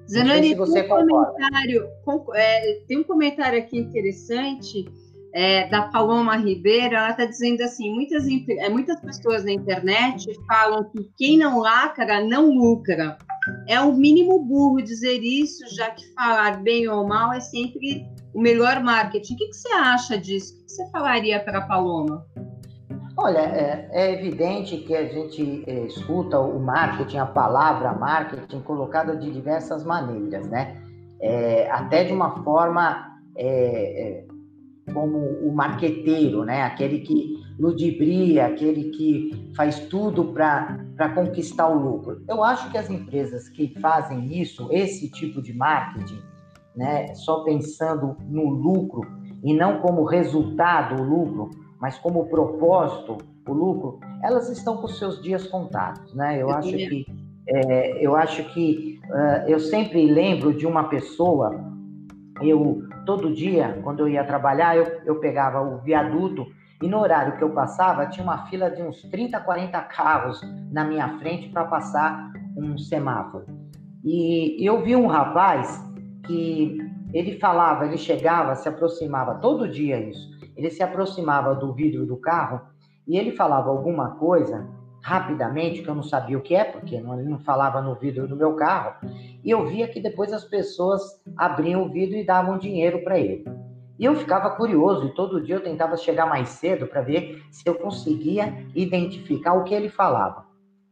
Zanoni, 0.09 0.55
tem, 0.55 0.61
um 0.61 0.87
comentário, 0.87 1.89
é, 2.33 2.73
tem 2.87 2.97
um 2.99 3.03
comentário 3.03 3.59
aqui 3.59 3.77
interessante 3.77 4.85
é, 5.33 5.67
da 5.67 5.83
Paloma 5.83 6.37
Ribeiro. 6.37 6.95
Ela 6.95 7.11
está 7.11 7.25
dizendo 7.25 7.61
assim: 7.61 7.93
muitas, 7.93 8.25
é, 8.27 8.69
muitas 8.69 8.99
pessoas 8.99 9.43
na 9.43 9.51
internet 9.51 10.27
falam 10.47 10.83
que 10.91 11.09
quem 11.17 11.37
não 11.37 11.59
lacra 11.59 12.23
não 12.23 12.51
lucra. 12.51 13.17
É 13.67 13.79
o 13.81 13.93
mínimo 13.93 14.39
burro 14.39 14.81
dizer 14.81 15.21
isso, 15.21 15.63
já 15.75 15.89
que 15.89 16.05
falar 16.13 16.63
bem 16.63 16.87
ou 16.87 17.05
mal 17.05 17.33
é 17.33 17.39
sempre 17.39 18.05
o 18.33 18.41
melhor 18.41 18.81
marketing. 18.81 19.33
O 19.33 19.37
que, 19.37 19.47
que 19.47 19.55
você 19.55 19.73
acha 19.73 20.17
disso? 20.17 20.53
O 20.53 20.65
que 20.65 20.71
você 20.71 20.89
falaria 20.91 21.39
para 21.39 21.59
a 21.59 21.67
Paloma? 21.67 22.25
Olha, 23.15 23.39
é, 23.39 23.89
é, 23.91 24.13
evidente 24.13 24.77
que 24.77 24.95
a 24.95 25.05
gente 25.05 25.63
é, 25.67 25.85
escuta 25.85 26.39
o 26.39 26.59
marketing, 26.59 27.17
a 27.17 27.25
palavra 27.27 27.93
marketing 27.93 28.59
colocada 28.61 29.15
de 29.15 29.29
diversas 29.31 29.83
maneiras, 29.83 30.47
né? 30.47 30.81
É, 31.21 31.69
até 31.69 32.03
de 32.03 32.11
uma 32.11 32.43
forma 32.43 33.19
é, 33.37 33.45
é, 33.47 34.25
como 34.91 35.19
o 35.19 35.53
marqueteiro, 35.53 36.43
né? 36.43 36.63
Aquele 36.63 36.99
que 37.01 37.37
ludibria, 37.59 38.47
aquele 38.47 38.89
que 38.89 39.53
faz 39.55 39.79
tudo 39.81 40.33
para 40.33 41.09
conquistar 41.13 41.67
o 41.67 41.77
lucro. 41.77 42.23
Eu 42.27 42.43
acho 42.43 42.71
que 42.71 42.77
as 42.79 42.89
empresas 42.89 43.47
que 43.47 43.79
fazem 43.79 44.41
isso, 44.41 44.67
esse 44.71 45.07
tipo 45.11 45.39
de 45.39 45.53
marketing, 45.53 46.19
né? 46.75 47.13
Só 47.13 47.43
pensando 47.43 48.17
no 48.27 48.49
lucro 48.49 49.01
e 49.43 49.53
não 49.53 49.81
como 49.81 50.03
resultado 50.03 50.99
o 50.99 51.05
lucro, 51.05 51.51
mas 51.83 51.99
como 51.99 52.29
propósito, 52.29 53.17
o 53.45 53.51
lucro, 53.51 53.99
elas 54.23 54.47
estão 54.47 54.77
com 54.77 54.87
seus 54.87 55.21
dias 55.21 55.45
contados, 55.47 56.13
né? 56.13 56.41
Eu, 56.41 56.49
acho 56.49 56.71
que 56.71 57.05
é, 57.45 57.97
eu 57.99 58.15
acho 58.15 58.41
que 58.53 59.01
uh, 59.09 59.49
eu 59.49 59.59
sempre 59.59 60.09
lembro 60.09 60.53
de 60.53 60.65
uma 60.65 60.85
pessoa. 60.85 61.61
Eu 62.41 62.83
todo 63.05 63.33
dia, 63.33 63.81
quando 63.83 63.99
eu 63.99 64.07
ia 64.07 64.23
trabalhar, 64.23 64.77
eu, 64.77 65.01
eu 65.05 65.19
pegava 65.19 65.59
o 65.59 65.79
viaduto 65.79 66.47
e 66.81 66.87
no 66.87 66.99
horário 66.99 67.35
que 67.35 67.43
eu 67.43 67.49
passava 67.49 68.05
tinha 68.05 68.23
uma 68.23 68.47
fila 68.47 68.71
de 68.71 68.81
uns 68.81 69.01
30, 69.01 69.41
40 69.41 69.81
carros 69.81 70.39
na 70.71 70.85
minha 70.85 71.19
frente 71.19 71.49
para 71.49 71.65
passar 71.65 72.31
um 72.55 72.77
semáforo. 72.77 73.45
E 74.05 74.65
eu 74.65 74.81
vi 74.81 74.95
um 74.95 75.07
rapaz 75.07 75.83
que 76.25 76.77
ele 77.13 77.37
falava, 77.39 77.85
ele 77.85 77.97
chegava, 77.97 78.55
se 78.55 78.69
aproximava 78.69 79.35
todo 79.35 79.67
dia 79.67 79.99
isso 79.99 80.32
ele 80.55 80.69
se 80.69 80.83
aproximava 80.83 81.55
do 81.55 81.73
vidro 81.73 82.05
do 82.05 82.17
carro 82.17 82.61
e 83.07 83.17
ele 83.17 83.31
falava 83.31 83.69
alguma 83.69 84.11
coisa 84.11 84.67
rapidamente, 85.03 85.81
que 85.81 85.89
eu 85.89 85.95
não 85.95 86.01
sabia 86.01 86.37
o 86.37 86.41
que 86.41 86.55
é, 86.55 86.63
porque 86.63 86.95
ele 86.95 87.03
não 87.03 87.39
falava 87.39 87.81
no 87.81 87.93
vidro 87.93 88.25
do 88.25 88.37
meu 88.37 88.53
carro, 88.55 88.95
e 89.43 89.51
eu 89.51 89.67
via 89.67 89.85
que 89.85 89.99
depois 89.99 90.31
as 90.31 90.45
pessoas 90.45 91.01
abriam 91.35 91.83
o 91.83 91.89
vidro 91.89 92.15
e 92.15 92.25
davam 92.25 92.57
dinheiro 92.57 93.03
para 93.03 93.19
ele. 93.19 93.43
E 93.99 94.05
eu 94.05 94.15
ficava 94.15 94.51
curioso, 94.51 95.05
e 95.05 95.13
todo 95.13 95.41
dia 95.41 95.55
eu 95.55 95.63
tentava 95.63 95.97
chegar 95.97 96.25
mais 96.25 96.49
cedo 96.49 96.87
para 96.87 97.01
ver 97.01 97.43
se 97.51 97.67
eu 97.67 97.75
conseguia 97.75 98.65
identificar 98.73 99.53
o 99.53 99.65
que 99.65 99.73
ele 99.73 99.89
falava. 99.89 100.45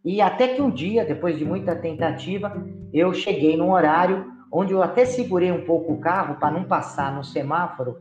E 0.03 0.21
até 0.21 0.49
que 0.49 0.61
um 0.61 0.69
dia, 0.69 1.05
depois 1.05 1.37
de 1.37 1.45
muita 1.45 1.73
tentativa, 1.73 2.51
eu 2.91 3.13
cheguei 3.13 3.55
num 3.55 3.71
horário 3.71 4.29
onde 4.51 4.73
eu 4.73 4.83
até 4.83 5.05
segurei 5.05 5.51
um 5.51 5.63
pouco 5.63 5.93
o 5.93 5.99
carro 5.99 6.35
para 6.35 6.51
não 6.51 6.65
passar 6.65 7.15
no 7.15 7.23
semáforo, 7.23 7.97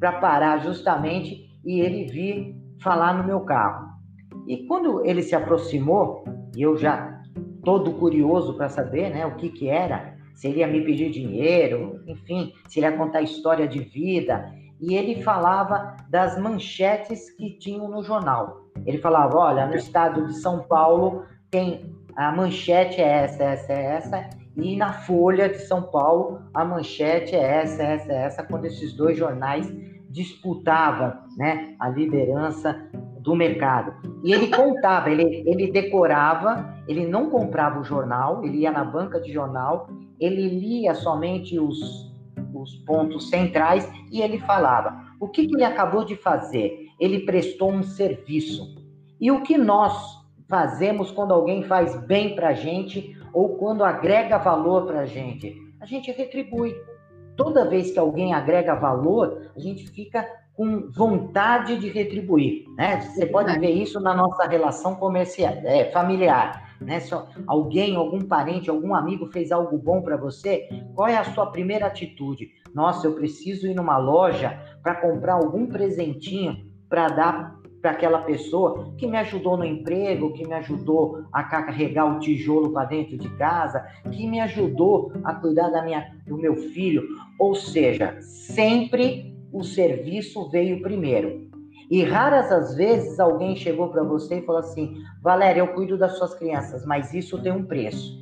para 0.00 0.12
parar 0.12 0.58
justamente 0.64 1.48
e 1.64 1.78
ele 1.78 2.06
vir 2.06 2.56
falar 2.82 3.12
no 3.12 3.24
meu 3.24 3.40
carro. 3.40 3.90
E 4.46 4.66
quando 4.66 5.04
ele 5.04 5.22
se 5.22 5.36
aproximou, 5.36 6.24
e 6.56 6.62
eu 6.62 6.76
já 6.76 7.20
todo 7.62 7.92
curioso 7.92 8.54
para 8.54 8.70
saber 8.70 9.10
né, 9.10 9.26
o 9.26 9.36
que, 9.36 9.50
que 9.50 9.68
era, 9.68 10.14
se 10.34 10.48
ele 10.48 10.60
ia 10.60 10.66
me 10.66 10.82
pedir 10.82 11.10
dinheiro, 11.10 12.02
enfim, 12.06 12.54
se 12.66 12.80
ele 12.80 12.86
ia 12.86 12.96
contar 12.96 13.20
história 13.20 13.68
de 13.68 13.80
vida, 13.80 14.50
e 14.80 14.94
ele 14.94 15.22
falava 15.22 15.94
das 16.08 16.40
manchetes 16.40 17.30
que 17.36 17.58
tinham 17.58 17.88
no 17.88 18.02
jornal. 18.02 18.62
Ele 18.86 18.96
falava: 18.96 19.36
olha, 19.36 19.66
no 19.66 19.76
estado 19.76 20.26
de 20.26 20.34
São 20.38 20.60
Paulo 20.60 21.24
tem 21.50 21.94
a 22.16 22.32
manchete 22.32 23.00
é 23.00 23.24
essa, 23.24 23.42
essa, 23.44 23.72
essa, 23.72 24.30
e 24.56 24.76
na 24.76 24.92
Folha 24.92 25.48
de 25.48 25.58
São 25.58 25.82
Paulo 25.82 26.40
a 26.52 26.64
manchete 26.64 27.36
é 27.36 27.62
essa, 27.62 27.82
essa, 27.82 28.12
essa, 28.12 28.42
quando 28.42 28.64
esses 28.64 28.92
dois 28.94 29.16
jornais 29.16 29.70
disputavam 30.10 31.14
né, 31.36 31.74
a 31.78 31.88
liderança 31.88 32.90
do 33.20 33.34
mercado. 33.34 33.94
E 34.24 34.32
ele 34.32 34.48
contava, 34.48 35.10
ele, 35.10 35.42
ele 35.46 35.70
decorava, 35.70 36.74
ele 36.88 37.06
não 37.06 37.30
comprava 37.30 37.80
o 37.80 37.84
jornal, 37.84 38.44
ele 38.44 38.58
ia 38.58 38.72
na 38.72 38.84
banca 38.84 39.20
de 39.20 39.32
jornal, 39.32 39.88
ele 40.18 40.48
lia 40.48 40.94
somente 40.94 41.58
os, 41.58 42.12
os 42.52 42.76
pontos 42.78 43.28
centrais 43.28 43.90
e 44.10 44.20
ele 44.20 44.38
falava. 44.40 45.10
O 45.20 45.28
que, 45.28 45.46
que 45.46 45.54
ele 45.54 45.64
acabou 45.64 46.04
de 46.04 46.16
fazer? 46.16 46.88
Ele 46.98 47.20
prestou 47.20 47.70
um 47.70 47.82
serviço. 47.82 48.74
E 49.20 49.30
o 49.30 49.42
que 49.42 49.56
nós 49.56 49.94
fazemos 50.48 51.10
quando 51.10 51.32
alguém 51.32 51.62
faz 51.62 51.94
bem 52.06 52.34
para 52.34 52.48
a 52.48 52.54
gente 52.54 53.16
ou 53.32 53.56
quando 53.56 53.84
agrega 53.84 54.38
valor 54.38 54.86
para 54.86 55.00
a 55.00 55.06
gente? 55.06 55.54
A 55.80 55.86
gente 55.86 56.10
retribui. 56.10 56.74
Toda 57.42 57.64
vez 57.64 57.90
que 57.90 57.98
alguém 57.98 58.34
agrega 58.34 58.74
valor, 58.74 59.50
a 59.56 59.58
gente 59.58 59.88
fica 59.88 60.28
com 60.52 60.90
vontade 60.90 61.78
de 61.78 61.88
retribuir, 61.88 62.66
né? 62.76 63.00
Você 63.00 63.24
pode 63.24 63.58
ver 63.58 63.70
isso 63.70 63.98
na 63.98 64.12
nossa 64.12 64.46
relação 64.46 64.94
comercial, 64.94 65.54
é, 65.64 65.90
familiar, 65.90 66.76
né? 66.78 67.00
Se 67.00 67.14
alguém, 67.46 67.96
algum 67.96 68.20
parente, 68.20 68.68
algum 68.68 68.94
amigo 68.94 69.24
fez 69.28 69.50
algo 69.50 69.78
bom 69.78 70.02
para 70.02 70.18
você, 70.18 70.68
qual 70.94 71.08
é 71.08 71.16
a 71.16 71.24
sua 71.24 71.46
primeira 71.46 71.86
atitude? 71.86 72.50
Nossa, 72.74 73.06
eu 73.06 73.14
preciso 73.14 73.66
ir 73.66 73.74
numa 73.74 73.96
loja 73.96 74.60
para 74.82 74.96
comprar 74.96 75.36
algum 75.36 75.66
presentinho 75.66 76.58
para 76.90 77.08
dar 77.08 77.59
para 77.80 77.92
aquela 77.92 78.18
pessoa 78.22 78.92
que 78.98 79.06
me 79.06 79.16
ajudou 79.16 79.56
no 79.56 79.64
emprego, 79.64 80.32
que 80.32 80.46
me 80.46 80.54
ajudou 80.54 81.24
a 81.32 81.42
carregar 81.42 82.04
o 82.04 82.18
tijolo 82.18 82.72
para 82.72 82.86
dentro 82.86 83.16
de 83.16 83.28
casa, 83.36 83.84
que 84.10 84.26
me 84.26 84.40
ajudou 84.40 85.12
a 85.24 85.34
cuidar 85.34 85.70
da 85.70 85.82
minha, 85.82 86.14
do 86.26 86.36
meu 86.36 86.56
filho. 86.56 87.02
Ou 87.38 87.54
seja, 87.54 88.20
sempre 88.20 89.34
o 89.52 89.62
serviço 89.62 90.48
veio 90.50 90.82
primeiro. 90.82 91.48
E 91.90 92.04
raras 92.04 92.52
as 92.52 92.76
vezes 92.76 93.18
alguém 93.18 93.56
chegou 93.56 93.88
para 93.88 94.04
você 94.04 94.38
e 94.38 94.42
falou 94.42 94.60
assim: 94.60 94.94
Valéria, 95.20 95.60
eu 95.60 95.68
cuido 95.68 95.98
das 95.98 96.16
suas 96.18 96.34
crianças, 96.34 96.86
mas 96.86 97.12
isso 97.12 97.42
tem 97.42 97.50
um 97.50 97.64
preço. 97.64 98.20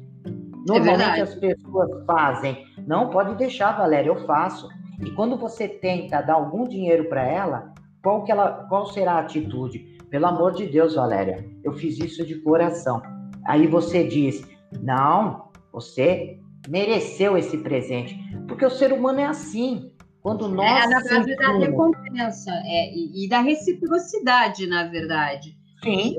Normalmente 0.66 1.20
é 1.20 1.22
as 1.22 1.34
pessoas 1.34 2.04
fazem, 2.06 2.64
não 2.86 3.10
pode 3.10 3.34
deixar, 3.36 3.76
Valéria, 3.76 4.08
eu 4.08 4.26
faço. 4.26 4.68
E 5.00 5.10
quando 5.10 5.36
você 5.36 5.68
tenta 5.68 6.20
dar 6.20 6.34
algum 6.34 6.64
dinheiro 6.64 7.08
para 7.08 7.22
ela, 7.22 7.72
qual, 8.08 8.24
que 8.24 8.32
ela, 8.32 8.64
qual 8.70 8.86
será 8.86 9.14
a 9.14 9.20
atitude? 9.20 9.98
Pelo 10.08 10.24
amor 10.24 10.54
de 10.54 10.66
Deus, 10.66 10.94
Valéria, 10.94 11.46
eu 11.62 11.74
fiz 11.74 11.98
isso 11.98 12.24
de 12.24 12.36
coração. 12.36 13.02
Aí 13.44 13.66
você 13.66 14.06
diz: 14.06 14.48
não, 14.80 15.50
você 15.70 16.40
mereceu 16.66 17.36
esse 17.36 17.58
presente. 17.58 18.18
Porque 18.46 18.64
o 18.64 18.70
ser 18.70 18.94
humano 18.94 19.20
é 19.20 19.26
assim. 19.26 19.92
Quando 20.22 20.46
é, 20.46 20.48
nós. 20.48 20.84
É, 20.84 20.88
na 20.88 21.00
base 21.00 21.36
da 21.36 21.58
recompensa 21.58 22.50
é, 22.64 22.94
e, 22.94 23.26
e, 23.26 23.28
da 23.28 23.42
reciprocidade, 23.42 24.66
na 24.66 24.84
verdade. 24.84 25.54
Sim. 25.84 26.16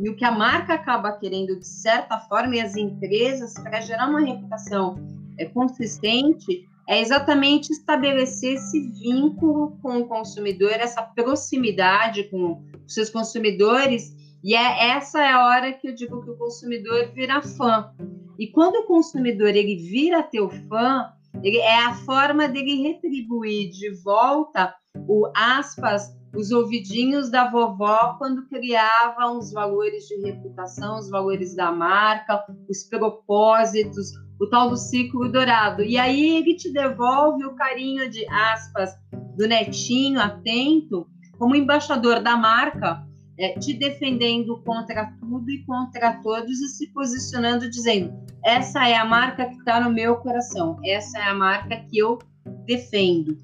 E, 0.00 0.06
e 0.06 0.10
o 0.10 0.16
que 0.16 0.24
a 0.24 0.32
marca 0.32 0.74
acaba 0.74 1.12
querendo, 1.12 1.56
de 1.56 1.66
certa 1.68 2.18
forma, 2.18 2.56
e 2.56 2.60
as 2.60 2.76
empresas, 2.76 3.54
para 3.54 3.80
gerar 3.80 4.08
uma 4.08 4.20
reputação 4.20 4.96
é, 5.38 5.44
consistente, 5.44 6.68
é 6.88 7.00
exatamente 7.02 7.70
estabelecer 7.70 8.54
esse 8.54 8.80
vínculo 8.92 9.78
com 9.82 9.98
o 9.98 10.08
consumidor, 10.08 10.72
essa 10.72 11.02
proximidade 11.02 12.24
com 12.30 12.64
os 12.86 12.94
seus 12.94 13.10
consumidores, 13.10 14.16
e 14.42 14.54
é 14.54 14.90
essa 14.92 15.20
é 15.20 15.30
a 15.30 15.44
hora 15.44 15.72
que 15.74 15.88
eu 15.88 15.94
digo 15.94 16.22
que 16.22 16.30
o 16.30 16.38
consumidor 16.38 17.12
vira 17.12 17.42
fã. 17.42 17.92
E 18.38 18.46
quando 18.46 18.76
o 18.76 18.86
consumidor 18.86 19.48
ele 19.48 19.76
vira 19.76 20.22
teu 20.22 20.48
fã, 20.48 21.12
ele, 21.42 21.58
é 21.58 21.84
a 21.84 21.94
forma 21.94 22.48
dele 22.48 22.82
retribuir 22.82 23.70
de 23.70 23.90
volta 24.02 24.74
o 25.06 25.30
aspas, 25.36 26.16
os 26.34 26.50
ouvidinhos 26.50 27.30
da 27.30 27.50
vovó 27.50 28.14
quando 28.16 28.48
criava 28.48 29.30
os 29.32 29.52
valores 29.52 30.06
de 30.06 30.16
reputação, 30.22 30.98
os 30.98 31.10
valores 31.10 31.54
da 31.54 31.70
marca, 31.70 32.44
os 32.68 32.84
propósitos, 32.84 34.12
o 34.38 34.46
tal 34.46 34.70
do 34.70 34.76
ciclo 34.76 35.30
dourado. 35.30 35.82
E 35.82 35.98
aí 35.98 36.36
ele 36.36 36.54
te 36.54 36.72
devolve 36.72 37.44
o 37.44 37.54
carinho 37.54 38.08
de 38.10 38.26
aspas 38.28 38.90
do 39.36 39.46
netinho 39.46 40.20
atento, 40.20 41.06
como 41.38 41.54
embaixador 41.54 42.20
da 42.20 42.36
marca, 42.36 43.06
é, 43.38 43.58
te 43.58 43.72
defendendo 43.72 44.60
contra 44.62 45.12
tudo 45.20 45.48
e 45.50 45.64
contra 45.64 46.14
todos 46.22 46.60
e 46.60 46.68
se 46.68 46.92
posicionando 46.92 47.70
dizendo: 47.70 48.12
essa 48.44 48.88
é 48.88 48.96
a 48.96 49.04
marca 49.04 49.46
que 49.46 49.56
está 49.56 49.80
no 49.80 49.90
meu 49.90 50.16
coração, 50.16 50.78
essa 50.84 51.18
é 51.18 51.22
a 51.22 51.34
marca 51.34 51.76
que 51.88 51.98
eu 51.98 52.18
defendo. 52.66 53.36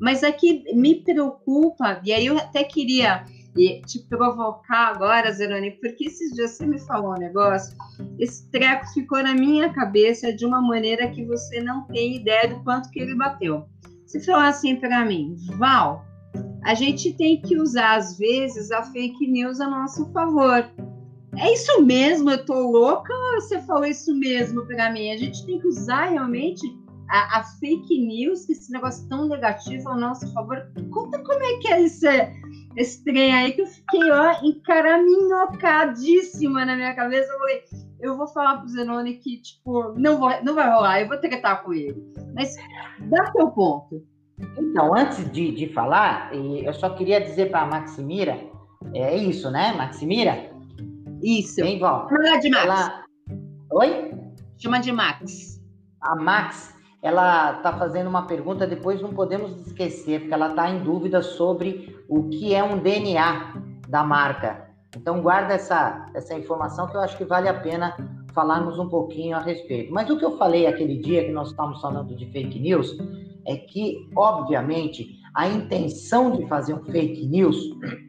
Mas 0.00 0.22
aqui 0.22 0.64
me 0.74 0.96
preocupa, 0.96 2.00
e 2.04 2.12
aí 2.12 2.26
eu 2.26 2.36
até 2.36 2.62
queria 2.62 3.24
te 3.86 3.98
provocar 4.08 4.88
agora, 4.94 5.32
Zeroni, 5.32 5.72
porque 5.72 6.06
esses 6.06 6.32
dias 6.34 6.52
você 6.52 6.66
me 6.66 6.78
falou 6.80 7.14
um 7.14 7.18
negócio, 7.18 7.76
esse 8.18 8.48
treco 8.50 8.86
ficou 8.92 9.22
na 9.22 9.34
minha 9.34 9.72
cabeça 9.72 10.32
de 10.32 10.46
uma 10.46 10.60
maneira 10.60 11.10
que 11.10 11.24
você 11.24 11.60
não 11.60 11.86
tem 11.88 12.16
ideia 12.16 12.48
do 12.48 12.62
quanto 12.62 12.90
que 12.90 13.00
ele 13.00 13.14
bateu. 13.14 13.66
Você 14.06 14.20
falou 14.20 14.42
assim 14.42 14.76
para 14.76 15.04
mim, 15.04 15.36
Val, 15.58 16.04
a 16.64 16.74
gente 16.74 17.12
tem 17.14 17.40
que 17.40 17.56
usar 17.56 17.96
às 17.96 18.16
vezes 18.16 18.70
a 18.70 18.82
fake 18.82 19.26
news 19.26 19.60
a 19.60 19.68
nosso 19.68 20.10
favor. 20.12 20.70
É 21.36 21.52
isso 21.52 21.82
mesmo? 21.82 22.30
Eu 22.30 22.44
tô 22.44 22.70
louca 22.70 23.12
ou 23.12 23.40
você 23.40 23.60
falou 23.62 23.84
isso 23.84 24.14
mesmo 24.14 24.66
para 24.66 24.90
mim? 24.90 25.10
A 25.10 25.16
gente 25.16 25.44
tem 25.46 25.60
que 25.60 25.68
usar 25.68 26.10
realmente 26.10 26.66
a, 27.08 27.38
a, 27.38 27.44
fake 27.44 27.98
news, 28.06 28.48
esse 28.48 28.70
negócio 28.72 29.08
tão 29.08 29.28
negativo 29.28 29.88
ao 29.88 29.96
nosso 29.96 30.30
favor. 30.32 30.70
Conta 30.90 31.18
como 31.20 31.42
é 31.42 31.58
que 31.58 31.68
é 31.68 31.80
isso 31.82 32.06
esse 32.78 33.02
trem 33.02 33.34
aí 33.34 33.52
que 33.52 33.62
eu 33.62 33.66
fiquei, 33.66 34.12
ó, 34.12 34.36
encaraminhocadíssima 34.42 36.64
na 36.64 36.76
minha 36.76 36.94
cabeça. 36.94 37.32
Eu 37.32 37.38
falei, 37.38 37.64
eu 38.00 38.16
vou 38.16 38.28
falar 38.28 38.58
pro 38.58 38.68
Zenone 38.68 39.14
que, 39.14 39.42
tipo, 39.42 39.94
não 39.98 40.20
vai, 40.20 40.40
não 40.44 40.54
vai 40.54 40.70
rolar, 40.70 41.00
eu 41.00 41.08
vou 41.08 41.18
tretar 41.18 41.64
com 41.64 41.74
ele. 41.74 42.00
Mas 42.34 42.54
dá 43.10 43.32
teu 43.32 43.50
ponto. 43.50 44.06
Então, 44.56 44.96
antes 44.96 45.28
de, 45.32 45.50
de 45.52 45.66
falar, 45.72 46.32
eu 46.32 46.72
só 46.72 46.90
queria 46.90 47.20
dizer 47.20 47.50
para 47.50 47.62
a 47.62 47.66
Maximira, 47.66 48.38
é 48.94 49.16
isso, 49.16 49.50
né, 49.50 49.72
Maximira? 49.72 50.52
Isso. 51.20 51.56
Vem, 51.56 51.80
Val. 51.80 52.08
Chama 52.08 52.38
de 52.38 52.48
Max. 52.48 52.64
Ela... 52.64 53.04
Oi? 53.72 54.14
Chama 54.56 54.78
de 54.78 54.92
Max. 54.92 55.60
A 56.00 56.14
Max, 56.14 56.72
ela 57.02 57.56
está 57.56 57.72
fazendo 57.72 58.08
uma 58.08 58.26
pergunta, 58.26 58.66
depois 58.66 59.00
não 59.00 59.12
podemos 59.12 59.66
esquecer, 59.66 60.20
porque 60.20 60.34
ela 60.34 60.48
está 60.48 60.68
em 60.68 60.82
dúvida 60.82 61.22
sobre 61.22 61.96
o 62.08 62.24
que 62.28 62.54
é 62.54 62.62
um 62.62 62.78
DNA 62.78 63.54
da 63.88 64.02
marca. 64.02 64.68
Então 64.96 65.20
guarda 65.20 65.54
essa, 65.54 66.06
essa 66.14 66.34
informação 66.34 66.88
que 66.88 66.96
eu 66.96 67.00
acho 67.00 67.16
que 67.16 67.24
vale 67.24 67.48
a 67.48 67.54
pena 67.54 67.96
falarmos 68.32 68.78
um 68.78 68.88
pouquinho 68.88 69.36
a 69.36 69.40
respeito. 69.40 69.92
Mas 69.92 70.08
o 70.10 70.18
que 70.18 70.24
eu 70.24 70.36
falei 70.36 70.66
aquele 70.66 70.98
dia 70.98 71.24
que 71.24 71.32
nós 71.32 71.50
estávamos 71.50 71.80
falando 71.80 72.14
de 72.16 72.26
fake 72.30 72.58
news 72.58 72.96
é 73.46 73.56
que, 73.56 74.08
obviamente, 74.16 75.18
a 75.34 75.48
intenção 75.48 76.32
de 76.32 76.46
fazer 76.46 76.74
um 76.74 76.84
fake 76.84 77.26
news, 77.26 77.56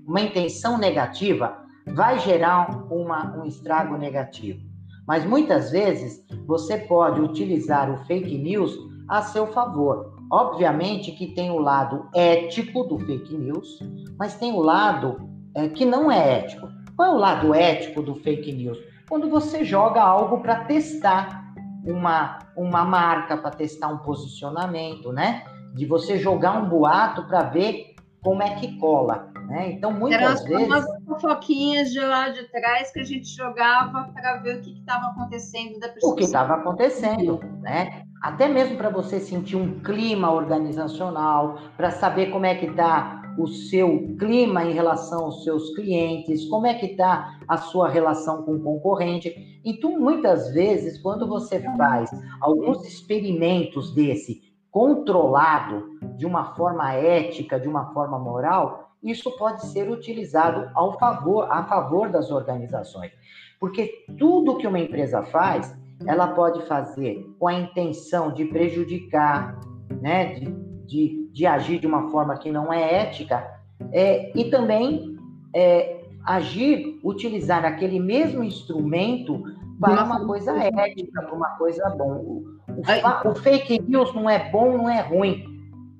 uma 0.08 0.22
intenção 0.22 0.78
negativa, 0.78 1.58
vai 1.88 2.20
gerar 2.20 2.86
uma, 2.92 3.38
um 3.38 3.46
estrago 3.46 3.98
negativo. 3.98 4.69
Mas 5.10 5.26
muitas 5.26 5.72
vezes 5.72 6.24
você 6.46 6.78
pode 6.78 7.20
utilizar 7.20 7.92
o 7.92 7.98
fake 8.06 8.38
news 8.38 8.78
a 9.08 9.24
seu 9.24 9.48
favor. 9.48 10.14
Obviamente 10.32 11.12
que 11.14 11.34
tem 11.34 11.50
o 11.50 11.58
lado 11.58 12.08
ético 12.14 12.84
do 12.84 13.00
fake 13.00 13.36
news, 13.36 13.80
mas 14.20 14.36
tem 14.36 14.54
o 14.54 14.60
lado 14.60 15.28
é, 15.56 15.68
que 15.68 15.84
não 15.84 16.12
é 16.12 16.42
ético. 16.42 16.70
Qual 16.96 17.12
é 17.12 17.16
o 17.16 17.18
lado 17.18 17.56
ético 17.56 18.04
do 18.04 18.14
fake 18.18 18.52
news? 18.52 18.78
Quando 19.10 19.28
você 19.28 19.66
joga 19.66 20.00
algo 20.00 20.42
para 20.42 20.66
testar 20.66 21.56
uma, 21.84 22.38
uma 22.56 22.86
marca, 22.86 23.36
para 23.36 23.50
testar 23.50 23.88
um 23.88 23.98
posicionamento, 23.98 25.12
né? 25.12 25.44
De 25.74 25.88
você 25.88 26.20
jogar 26.20 26.52
um 26.52 26.70
boato 26.70 27.24
para 27.24 27.42
ver 27.42 27.96
como 28.22 28.44
é 28.44 28.54
que 28.54 28.78
cola. 28.78 29.29
Né? 29.50 29.72
Então, 29.72 29.92
muitas 29.92 30.46
Eram 30.46 30.68
vezes. 30.68 30.86
Eram 30.86 31.02
fofoquinhas 31.08 31.92
de 31.92 32.00
lá 32.00 32.30
de 32.30 32.44
trás 32.52 32.92
que 32.92 33.00
a 33.00 33.04
gente 33.04 33.28
jogava 33.36 34.12
para 34.14 34.38
ver 34.38 34.58
o 34.58 34.62
que 34.62 34.74
estava 34.74 35.08
acontecendo 35.08 35.80
da 35.80 35.90
pessoa. 35.90 36.14
O 36.14 36.16
que 36.16 36.24
estava 36.24 36.54
acontecendo, 36.54 37.40
né? 37.60 38.04
Até 38.22 38.48
mesmo 38.48 38.78
para 38.78 38.90
você 38.90 39.20
sentir 39.20 39.56
um 39.56 39.80
clima 39.80 40.32
organizacional, 40.32 41.58
para 41.76 41.90
saber 41.90 42.28
como 42.28 42.46
é 42.46 42.54
que 42.54 42.68
está 42.68 43.34
o 43.40 43.48
seu 43.48 44.16
clima 44.20 44.66
em 44.66 44.74
relação 44.74 45.26
aos 45.26 45.44
seus 45.44 45.74
clientes, 45.74 46.46
como 46.46 46.68
é 46.68 46.76
que 46.76 46.88
está 46.88 47.40
a 47.48 47.58
sua 47.58 47.90
relação 47.90 48.44
com 48.44 48.56
o 48.56 48.62
concorrente. 48.62 49.62
Então, 49.66 50.00
muitas 50.00 50.54
vezes, 50.54 51.02
quando 51.02 51.28
você 51.28 51.60
faz 51.76 52.12
alguns 52.40 52.86
experimentos 52.86 53.96
desse 53.96 54.42
controlado 54.70 55.98
de 56.18 56.26
uma 56.26 56.54
forma 56.56 56.94
ética, 56.94 57.60
de 57.60 57.68
uma 57.68 57.92
forma 57.94 58.20
moral, 58.20 58.89
isso 59.04 59.32
pode 59.38 59.66
ser 59.68 59.90
utilizado 59.90 60.70
ao 60.76 60.98
favor, 61.00 61.48
a 61.50 61.64
favor 61.64 62.10
das 62.10 62.32
organizações. 62.32 63.12
Porque 63.60 64.06
tudo 64.18 64.58
que 64.58 64.68
uma 64.68 64.80
empresa 64.80 65.24
faz, 65.24 65.76
ela 66.06 66.28
pode 66.28 66.66
fazer 66.66 67.26
com 67.38 67.48
a 67.48 67.54
intenção 67.54 68.32
de 68.32 68.46
prejudicar, 68.46 69.60
né, 70.02 70.34
de, 70.34 70.52
de, 70.86 71.30
de 71.32 71.46
agir 71.46 71.80
de 71.80 71.88
uma 71.88 72.10
forma 72.10 72.38
que 72.38 72.52
não 72.52 72.72
é 72.72 73.02
ética, 73.02 73.46
é, 73.92 74.32
e 74.38 74.50
também 74.50 75.18
é, 75.56 76.02
agir, 76.26 77.00
utilizar 77.04 77.66
aquele 77.66 78.00
mesmo 78.00 78.44
instrumento 78.44 79.42
para 79.80 80.04
uma 80.04 80.26
coisa 80.26 80.52
ética, 80.58 81.22
para 81.22 81.34
uma 81.34 81.58
coisa 81.58 81.90
bom. 81.92 82.12
O, 82.12 82.46
o, 82.68 83.32
o 83.32 83.36
fake 83.36 83.82
news 83.82 84.14
não 84.14 84.30
é 84.30 84.52
bom, 84.52 84.78
não 84.78 84.90
é 84.90 85.02
ruim 85.02 85.49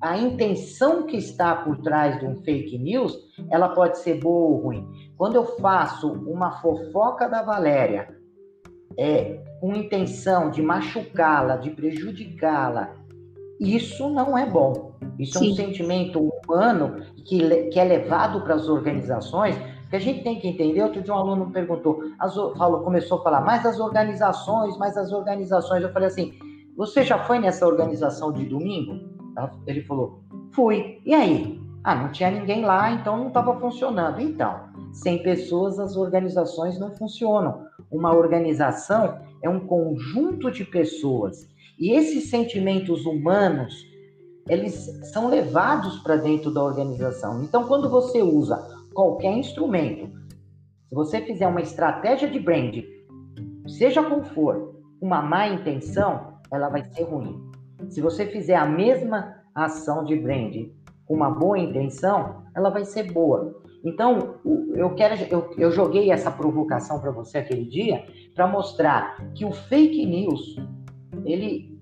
a 0.00 0.16
intenção 0.16 1.02
que 1.02 1.16
está 1.16 1.54
por 1.54 1.76
trás 1.78 2.18
de 2.18 2.26
um 2.26 2.42
fake 2.42 2.78
news, 2.78 3.18
ela 3.50 3.68
pode 3.68 3.98
ser 3.98 4.18
boa 4.18 4.50
ou 4.50 4.56
ruim. 4.56 4.88
Quando 5.16 5.34
eu 5.34 5.44
faço 5.58 6.10
uma 6.10 6.52
fofoca 6.60 7.28
da 7.28 7.42
Valéria, 7.42 8.16
é, 8.96 9.42
com 9.60 9.74
intenção 9.74 10.50
de 10.50 10.62
machucá-la, 10.62 11.56
de 11.56 11.70
prejudicá-la, 11.70 12.96
isso 13.60 14.08
não 14.08 14.36
é 14.36 14.46
bom. 14.46 14.92
Isso 15.18 15.38
Sim. 15.38 15.48
é 15.48 15.52
um 15.52 15.54
sentimento 15.54 16.18
humano 16.18 17.04
que, 17.26 17.64
que 17.68 17.78
é 17.78 17.84
levado 17.84 18.40
para 18.40 18.54
as 18.54 18.68
organizações, 18.68 19.54
que 19.90 19.96
a 19.96 20.00
gente 20.00 20.22
tem 20.22 20.40
que 20.40 20.48
entender. 20.48 20.82
Outro 20.82 21.02
dia 21.02 21.12
um 21.12 21.18
aluno 21.18 21.50
perguntou, 21.50 22.02
as, 22.18 22.34
falou, 22.34 22.80
começou 22.82 23.18
a 23.18 23.22
falar, 23.22 23.42
mais 23.42 23.66
as 23.66 23.78
organizações, 23.78 24.78
mais 24.78 24.96
as 24.96 25.12
organizações. 25.12 25.82
Eu 25.82 25.92
falei 25.92 26.08
assim, 26.08 26.32
você 26.74 27.02
já 27.02 27.18
foi 27.24 27.38
nessa 27.38 27.66
organização 27.66 28.32
de 28.32 28.46
domingo? 28.46 29.19
Ele 29.66 29.82
falou, 29.82 30.20
fui. 30.52 31.00
E 31.04 31.14
aí? 31.14 31.60
Ah, 31.82 31.94
não 31.94 32.12
tinha 32.12 32.30
ninguém 32.30 32.62
lá, 32.64 32.92
então 32.92 33.16
não 33.16 33.28
estava 33.28 33.58
funcionando. 33.58 34.20
Então, 34.20 34.60
sem 34.92 35.22
pessoas, 35.22 35.78
as 35.78 35.96
organizações 35.96 36.78
não 36.78 36.90
funcionam. 36.90 37.66
Uma 37.90 38.14
organização 38.14 39.18
é 39.42 39.48
um 39.48 39.60
conjunto 39.60 40.50
de 40.50 40.64
pessoas. 40.64 41.48
E 41.78 41.92
esses 41.92 42.28
sentimentos 42.28 43.06
humanos, 43.06 43.74
eles 44.48 44.74
são 45.12 45.28
levados 45.28 45.98
para 46.00 46.16
dentro 46.16 46.52
da 46.52 46.62
organização. 46.62 47.42
Então, 47.42 47.64
quando 47.66 47.88
você 47.88 48.20
usa 48.22 48.56
qualquer 48.92 49.32
instrumento, 49.32 50.10
se 50.88 50.94
você 50.94 51.22
fizer 51.22 51.46
uma 51.46 51.62
estratégia 51.62 52.28
de 52.28 52.38
brand, 52.38 52.82
seja 53.66 54.02
qual 54.02 54.22
for, 54.22 54.74
uma 55.00 55.22
má 55.22 55.48
intenção, 55.48 56.34
ela 56.52 56.68
vai 56.68 56.84
ser 56.92 57.04
ruim. 57.04 57.49
Se 57.88 58.00
você 58.00 58.26
fizer 58.26 58.56
a 58.56 58.66
mesma 58.66 59.36
ação 59.54 60.04
de 60.04 60.16
brand 60.16 60.54
com 61.06 61.14
uma 61.14 61.30
boa 61.30 61.58
intenção, 61.58 62.44
ela 62.54 62.70
vai 62.70 62.84
ser 62.84 63.12
boa. 63.12 63.60
Então, 63.84 64.36
eu 64.74 64.94
quero, 64.94 65.14
eu, 65.30 65.50
eu 65.56 65.70
joguei 65.70 66.10
essa 66.10 66.30
provocação 66.30 67.00
para 67.00 67.10
você 67.10 67.38
aquele 67.38 67.64
dia 67.64 68.04
para 68.34 68.46
mostrar 68.46 69.16
que 69.34 69.44
o 69.44 69.52
fake 69.52 70.04
news 70.04 70.56
ele, 71.24 71.80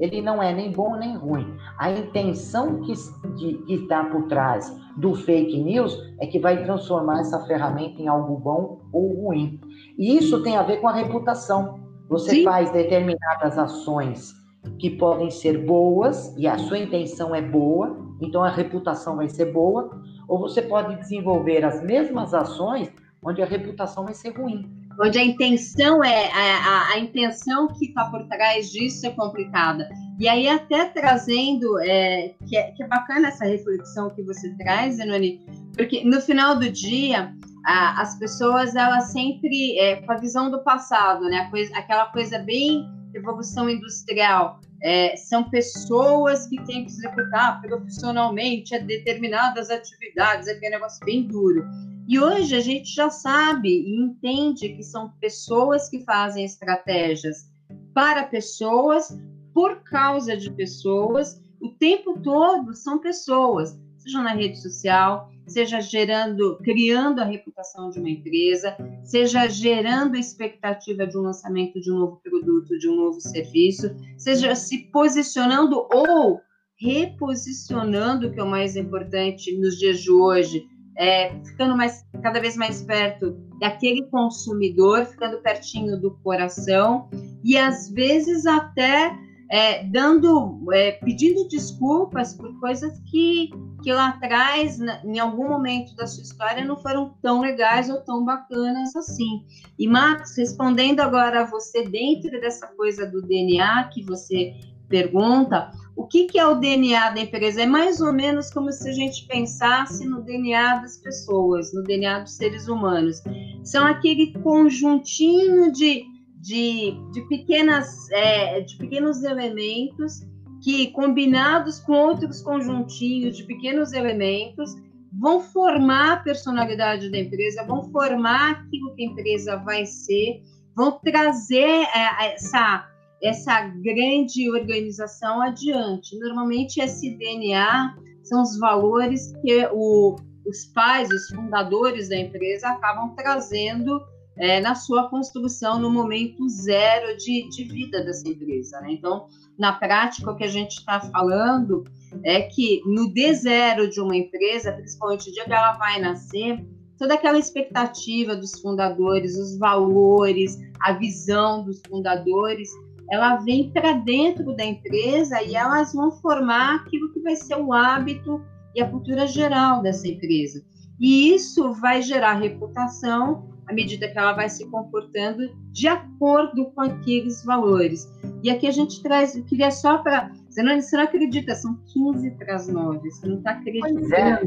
ele 0.00 0.20
não 0.20 0.42
é 0.42 0.52
nem 0.52 0.72
bom 0.72 0.96
nem 0.96 1.16
ruim. 1.16 1.56
A 1.78 1.90
intenção 1.90 2.80
que, 2.80 2.92
que 3.38 3.74
está 3.74 4.04
por 4.04 4.26
trás 4.26 4.74
do 4.96 5.14
fake 5.14 5.62
news 5.62 5.96
é 6.20 6.26
que 6.26 6.38
vai 6.38 6.64
transformar 6.64 7.20
essa 7.20 7.44
ferramenta 7.46 8.02
em 8.02 8.08
algo 8.08 8.36
bom 8.38 8.80
ou 8.92 9.14
ruim. 9.14 9.60
E 9.96 10.16
isso 10.16 10.42
tem 10.42 10.56
a 10.56 10.62
ver 10.62 10.80
com 10.80 10.88
a 10.88 10.92
reputação. 10.92 11.80
Você 12.08 12.30
Sim. 12.30 12.44
faz 12.44 12.70
determinadas 12.72 13.58
ações 13.58 14.35
que 14.78 14.90
podem 14.90 15.30
ser 15.30 15.64
boas 15.64 16.34
e 16.36 16.46
a 16.46 16.58
sua 16.58 16.78
intenção 16.78 17.34
é 17.34 17.42
boa, 17.42 17.96
então 18.20 18.42
a 18.42 18.50
reputação 18.50 19.16
vai 19.16 19.28
ser 19.28 19.52
boa, 19.52 19.90
ou 20.28 20.38
você 20.38 20.62
pode 20.62 20.96
desenvolver 20.96 21.64
as 21.64 21.82
mesmas 21.82 22.34
ações 22.34 22.90
onde 23.22 23.42
a 23.42 23.46
reputação 23.46 24.04
vai 24.04 24.14
ser 24.14 24.30
ruim. 24.30 24.70
Onde 25.00 25.18
a 25.18 25.24
intenção 25.24 26.02
é 26.02 26.30
a, 26.32 26.68
a, 26.68 26.92
a 26.94 26.98
intenção 26.98 27.68
que 27.68 27.86
está 27.86 28.06
por 28.06 28.26
trás 28.28 28.70
disso 28.70 29.06
é 29.06 29.10
complicada. 29.10 29.86
E 30.18 30.26
aí 30.26 30.48
até 30.48 30.86
trazendo 30.86 31.78
é, 31.80 32.34
que, 32.46 32.56
é, 32.56 32.70
que 32.70 32.82
é 32.82 32.88
bacana 32.88 33.28
essa 33.28 33.44
reflexão 33.44 34.08
que 34.10 34.22
você 34.22 34.56
traz, 34.56 34.98
Enoni, 34.98 35.44
porque 35.74 36.02
no 36.04 36.20
final 36.20 36.58
do 36.58 36.70
dia 36.70 37.34
a, 37.66 38.00
as 38.00 38.18
pessoas 38.18 38.74
elas 38.74 39.12
sempre 39.12 39.78
é, 39.78 39.96
com 39.96 40.12
a 40.12 40.16
visão 40.16 40.50
do 40.50 40.62
passado, 40.62 41.24
né, 41.26 41.50
coisa, 41.50 41.76
aquela 41.76 42.06
coisa 42.06 42.38
bem 42.38 42.86
revolução 43.16 43.68
industrial, 43.68 44.60
é, 44.82 45.16
são 45.16 45.48
pessoas 45.48 46.46
que 46.46 46.62
têm 46.64 46.84
que 46.84 46.90
executar 46.90 47.60
profissionalmente 47.62 48.78
determinadas 48.78 49.70
atividades, 49.70 50.48
aquele 50.48 50.70
negócio 50.70 51.04
bem 51.04 51.26
duro. 51.26 51.64
E 52.08 52.20
hoje 52.20 52.54
a 52.54 52.60
gente 52.60 52.94
já 52.94 53.10
sabe 53.10 53.68
e 53.68 54.00
entende 54.00 54.68
que 54.68 54.82
são 54.82 55.10
pessoas 55.20 55.88
que 55.88 56.04
fazem 56.04 56.44
estratégias 56.44 57.50
para 57.92 58.24
pessoas, 58.24 59.18
por 59.52 59.82
causa 59.82 60.36
de 60.36 60.50
pessoas, 60.52 61.40
o 61.60 61.70
tempo 61.70 62.20
todo 62.20 62.74
são 62.74 62.98
pessoas, 62.98 63.76
seja 63.98 64.22
na 64.22 64.34
rede 64.34 64.60
social, 64.60 65.30
seja 65.46 65.80
gerando, 65.80 66.58
criando 66.58 67.20
a 67.20 67.24
reputação 67.24 67.90
de 67.90 67.98
uma 67.98 68.10
empresa, 68.10 68.76
seja 69.02 69.46
gerando 69.48 70.16
a 70.16 70.20
expectativa 70.20 71.06
de 71.06 71.16
um 71.16 71.22
lançamento 71.22 71.80
de 71.80 71.90
um 71.92 71.98
novo 71.98 72.20
produto, 72.22 72.78
de 72.78 72.88
um 72.88 72.96
novo 72.96 73.20
serviço, 73.20 73.94
seja 74.16 74.54
se 74.54 74.90
posicionando 74.90 75.86
ou 75.92 76.40
reposicionando, 76.78 78.30
que 78.30 78.40
é 78.40 78.42
o 78.42 78.48
mais 78.48 78.76
importante 78.76 79.56
nos 79.58 79.78
dias 79.78 80.00
de 80.00 80.10
hoje, 80.10 80.66
é, 80.98 81.30
ficando 81.44 81.76
mais, 81.76 82.04
cada 82.22 82.40
vez 82.40 82.56
mais 82.56 82.82
perto 82.82 83.32
daquele 83.60 84.02
consumidor, 84.06 85.04
ficando 85.06 85.42
pertinho 85.42 86.00
do 86.00 86.16
coração 86.18 87.08
e 87.44 87.56
às 87.56 87.90
vezes 87.90 88.46
até 88.46 89.16
é, 89.50 89.84
dando, 89.84 90.64
é, 90.72 90.92
pedindo 90.92 91.46
desculpas 91.48 92.34
por 92.34 92.58
coisas 92.58 92.98
que, 93.10 93.50
que 93.82 93.92
lá 93.92 94.08
atrás, 94.08 94.78
em 95.04 95.18
algum 95.18 95.48
momento 95.48 95.94
da 95.94 96.06
sua 96.06 96.22
história, 96.22 96.64
não 96.64 96.76
foram 96.76 97.14
tão 97.22 97.40
legais 97.40 97.88
ou 97.88 98.00
tão 98.00 98.24
bacanas 98.24 98.94
assim. 98.96 99.44
E 99.78 99.86
Max, 99.86 100.36
respondendo 100.36 101.00
agora 101.00 101.42
a 101.42 101.44
você 101.44 101.84
dentro 101.84 102.40
dessa 102.40 102.66
coisa 102.68 103.06
do 103.06 103.22
DNA 103.22 103.84
que 103.92 104.02
você 104.02 104.54
pergunta, 104.88 105.70
o 105.96 106.06
que, 106.06 106.26
que 106.26 106.38
é 106.38 106.46
o 106.46 106.56
DNA 106.56 107.10
da 107.10 107.20
empresa? 107.20 107.62
É 107.62 107.66
mais 107.66 108.00
ou 108.00 108.12
menos 108.12 108.50
como 108.50 108.70
se 108.70 108.88
a 108.88 108.92
gente 108.92 109.26
pensasse 109.26 110.06
no 110.06 110.22
DNA 110.22 110.76
das 110.80 110.98
pessoas, 110.98 111.72
no 111.72 111.82
DNA 111.82 112.20
dos 112.20 112.36
seres 112.36 112.68
humanos. 112.68 113.22
São 113.64 113.86
aquele 113.86 114.32
conjuntinho 114.42 115.72
de 115.72 116.04
de, 116.46 116.92
de, 117.10 117.22
pequenas, 117.22 118.08
é, 118.12 118.60
de 118.60 118.76
pequenos 118.76 119.24
elementos 119.24 120.20
que, 120.62 120.92
combinados 120.92 121.80
com 121.80 121.92
outros 121.92 122.40
conjuntinhos 122.40 123.36
de 123.36 123.42
pequenos 123.42 123.92
elementos, 123.92 124.76
vão 125.18 125.40
formar 125.40 126.12
a 126.12 126.16
personalidade 126.18 127.10
da 127.10 127.18
empresa, 127.18 127.66
vão 127.66 127.90
formar 127.90 128.52
aquilo 128.52 128.94
que 128.94 129.02
a 129.02 129.06
empresa 129.06 129.56
vai 129.56 129.84
ser, 129.86 130.40
vão 130.76 131.00
trazer 131.00 131.66
é, 131.66 132.34
essa, 132.34 132.88
essa 133.20 133.62
grande 133.82 134.48
organização 134.48 135.42
adiante. 135.42 136.16
Normalmente, 136.20 136.80
esse 136.80 137.10
DNA 137.18 137.96
são 138.22 138.42
os 138.42 138.56
valores 138.60 139.32
que 139.42 139.66
o, 139.72 140.14
os 140.46 140.64
pais, 140.66 141.10
os 141.10 141.26
fundadores 141.28 142.08
da 142.08 142.16
empresa 142.16 142.68
acabam 142.68 143.16
trazendo 143.16 144.00
é, 144.36 144.60
na 144.60 144.74
sua 144.74 145.08
construção 145.08 145.78
no 145.78 145.90
momento 145.90 146.48
zero 146.48 147.16
de, 147.16 147.48
de 147.48 147.64
vida 147.64 148.04
dessa 148.04 148.28
empresa. 148.28 148.80
Né? 148.80 148.92
Então, 148.92 149.26
na 149.58 149.72
prática, 149.72 150.30
o 150.30 150.36
que 150.36 150.44
a 150.44 150.48
gente 150.48 150.78
está 150.78 151.00
falando 151.00 151.84
é 152.22 152.42
que 152.42 152.82
no 152.84 153.12
D0 153.12 153.88
de 153.88 154.00
uma 154.00 154.16
empresa, 154.16 154.72
principalmente 154.72 155.30
o 155.30 155.32
dia 155.32 155.44
que 155.44 155.52
ela 155.52 155.72
vai 155.72 156.00
nascer, 156.00 156.64
toda 156.98 157.14
aquela 157.14 157.38
expectativa 157.38 158.36
dos 158.36 158.60
fundadores, 158.60 159.36
os 159.36 159.58
valores, 159.58 160.58
a 160.80 160.92
visão 160.92 161.64
dos 161.64 161.80
fundadores, 161.86 162.68
ela 163.10 163.36
vem 163.36 163.70
para 163.70 163.92
dentro 163.92 164.54
da 164.54 164.64
empresa 164.64 165.42
e 165.42 165.54
elas 165.54 165.92
vão 165.92 166.10
formar 166.10 166.76
aquilo 166.76 167.12
que 167.12 167.20
vai 167.20 167.36
ser 167.36 167.56
o 167.56 167.72
hábito 167.72 168.42
e 168.74 168.82
a 168.82 168.88
cultura 168.88 169.26
geral 169.26 169.80
dessa 169.80 170.08
empresa. 170.08 170.64
E 170.98 171.34
isso 171.34 171.72
vai 171.74 172.02
gerar 172.02 172.34
reputação 172.34 173.55
à 173.66 173.72
medida 173.72 174.08
que 174.08 174.18
ela 174.18 174.32
vai 174.32 174.48
se 174.48 174.68
comportando 174.70 175.54
de 175.72 175.88
acordo 175.88 176.66
com 176.70 176.80
aqueles 176.80 177.44
valores. 177.44 178.10
E 178.42 178.50
aqui 178.50 178.66
a 178.66 178.70
gente 178.70 179.02
traz, 179.02 179.36
eu 179.36 179.44
queria 179.44 179.70
só 179.70 179.98
para. 179.98 180.30
Você 180.48 180.62
não, 180.62 180.80
você 180.80 180.96
não 180.96 181.04
acredita, 181.04 181.54
são 181.54 181.76
15 181.92 182.30
para 182.32 182.54
as 182.54 182.68
9, 182.68 183.10
você 183.10 183.26
não 183.26 183.38
está 183.38 183.50
acreditando. 183.52 184.00
Pois 184.00 184.12
é. 184.12 184.40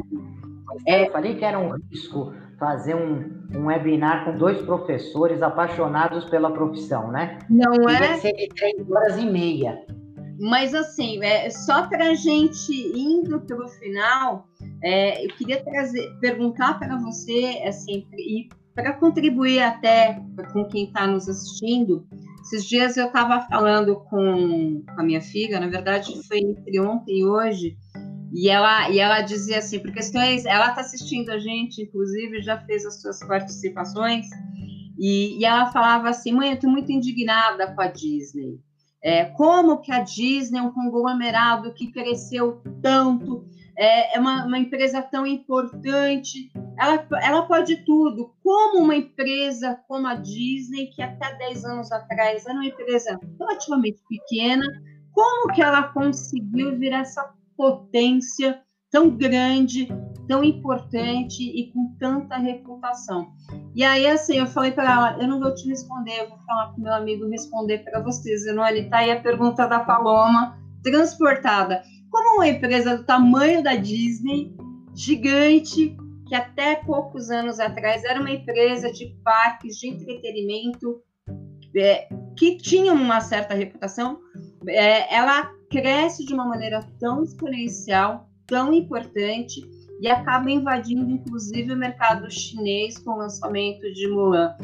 é. 0.87 1.07
Eu 1.07 1.11
falei 1.11 1.35
que 1.35 1.45
era 1.45 1.59
um 1.59 1.75
risco 1.91 2.33
fazer 2.59 2.95
um, 2.95 3.47
um 3.55 3.67
webinar 3.67 4.25
com 4.25 4.37
dois 4.37 4.61
professores 4.61 5.41
apaixonados 5.41 6.25
pela 6.25 6.51
profissão, 6.51 7.11
né? 7.11 7.39
Não 7.49 7.73
e 7.73 7.95
é? 7.95 7.99
Vai 7.99 8.17
ser 8.19 8.33
de 8.33 8.47
três 8.49 8.91
horas 8.91 9.17
e 9.17 9.25
meia. 9.25 9.81
Mas 10.39 10.73
assim, 10.73 11.21
é, 11.23 11.49
só 11.49 11.87
para 11.87 12.11
a 12.11 12.13
gente 12.13 12.71
indo 12.97 13.41
para 13.41 13.65
o 13.65 13.67
final, 13.67 14.47
é, 14.81 15.25
eu 15.25 15.29
queria 15.35 15.61
trazer, 15.63 16.17
perguntar 16.21 16.79
para 16.79 16.97
você, 16.97 17.61
assim, 17.67 18.05
e 18.13 18.47
para 18.81 18.93
contribuir 18.93 19.59
até 19.59 20.21
com 20.53 20.63
quem 20.65 20.85
está 20.85 21.05
nos 21.05 21.27
assistindo, 21.27 22.07
esses 22.41 22.65
dias 22.65 22.95
eu 22.95 23.07
estava 23.07 23.41
falando 23.41 23.97
com, 24.09 24.81
a 24.97 25.03
minha 25.03 25.21
filha, 25.21 25.59
na 25.59 25.67
verdade 25.67 26.11
foi 26.27 26.39
entre 26.39 26.79
ontem 26.79 27.19
e 27.19 27.25
hoje, 27.25 27.77
e 28.33 28.47
ela, 28.47 28.89
e 28.89 28.99
ela 28.99 29.21
dizia 29.21 29.57
assim, 29.57 29.79
por 29.79 29.91
questões, 29.91 30.45
ela 30.45 30.69
está 30.69 30.81
assistindo 30.81 31.29
a 31.29 31.39
gente, 31.39 31.81
inclusive 31.81 32.41
já 32.41 32.57
fez 32.57 32.85
as 32.85 33.01
suas 33.01 33.19
participações, 33.19 34.27
e, 34.97 35.37
e 35.39 35.45
ela 35.45 35.71
falava 35.71 36.09
assim, 36.09 36.31
mãe, 36.31 36.49
eu 36.49 36.55
estou 36.55 36.69
muito 36.69 36.91
indignada 36.91 37.73
com 37.73 37.81
a 37.81 37.87
Disney. 37.87 38.59
É, 39.01 39.25
como 39.25 39.79
que 39.81 39.91
a 39.91 40.01
Disney 40.01 40.59
é 40.59 40.61
um 40.61 40.71
conglomerado 40.71 41.73
que 41.73 41.91
cresceu 41.91 42.61
tanto, 42.81 43.45
é, 43.77 44.17
é 44.17 44.19
uma, 44.19 44.45
uma, 44.45 44.59
empresa 44.59 45.01
tão 45.01 45.25
importante, 45.25 46.51
ela, 46.79 47.07
ela 47.21 47.41
pode 47.43 47.83
tudo. 47.85 48.33
Como 48.43 48.83
uma 48.83 48.95
empresa 48.95 49.79
como 49.87 50.07
a 50.07 50.15
Disney, 50.15 50.87
que 50.87 51.01
até 51.01 51.35
10 51.35 51.65
anos 51.65 51.91
atrás 51.91 52.45
era 52.45 52.55
uma 52.55 52.65
empresa 52.65 53.19
relativamente 53.37 54.01
pequena, 54.07 54.65
como 55.11 55.53
que 55.53 55.61
ela 55.61 55.83
conseguiu 55.83 56.77
virar 56.77 56.99
essa 56.99 57.33
potência 57.57 58.61
tão 58.91 59.09
grande, 59.09 59.87
tão 60.27 60.43
importante 60.43 61.43
e 61.43 61.71
com 61.71 61.95
tanta 61.99 62.37
reputação? 62.37 63.31
E 63.75 63.83
aí, 63.83 64.07
assim, 64.07 64.37
eu 64.37 64.47
falei 64.47 64.71
para 64.71 64.91
ela, 64.91 65.17
eu 65.19 65.27
não 65.27 65.39
vou 65.39 65.53
te 65.53 65.67
responder, 65.67 66.21
eu 66.21 66.29
vou 66.29 66.39
falar 66.45 66.69
para 66.69 66.83
meu 66.83 66.93
amigo 66.93 67.27
responder 67.27 67.79
para 67.79 68.01
vocês. 68.01 68.45
Não, 68.45 68.65
ele 68.65 68.89
tá 68.89 68.99
aí 68.99 69.11
a 69.11 69.21
pergunta 69.21 69.67
da 69.67 69.79
Paloma, 69.81 70.57
transportada 70.81 71.83
como 72.09 72.37
uma 72.37 72.47
empresa 72.47 72.97
do 72.97 73.03
tamanho 73.03 73.63
da 73.63 73.75
Disney, 73.75 74.55
gigante, 74.95 75.95
que 76.29 76.35
até 76.35 76.75
poucos 76.75 77.31
anos 77.31 77.59
atrás 77.59 78.03
era 78.03 78.19
uma 78.19 78.29
empresa 78.29 78.91
de 78.91 79.07
parques 79.23 79.77
de 79.77 79.87
entretenimento 79.87 81.01
é, 81.75 82.07
que 82.37 82.55
tinha 82.57 82.93
uma 82.93 83.19
certa 83.19 83.55
reputação, 83.55 84.19
é, 84.67 85.13
ela 85.13 85.51
cresce 85.71 86.23
de 86.23 86.33
uma 86.33 86.45
maneira 86.45 86.87
tão 86.99 87.23
exponencial, 87.23 88.29
tão 88.45 88.71
importante 88.71 89.61
e 89.99 90.07
acaba 90.07 90.49
invadindo 90.49 91.09
inclusive 91.09 91.73
o 91.73 91.77
mercado 91.77 92.29
chinês 92.29 92.97
com 92.99 93.11
o 93.11 93.17
lançamento 93.17 93.91
de 93.91 94.07
Mulan. 94.07 94.55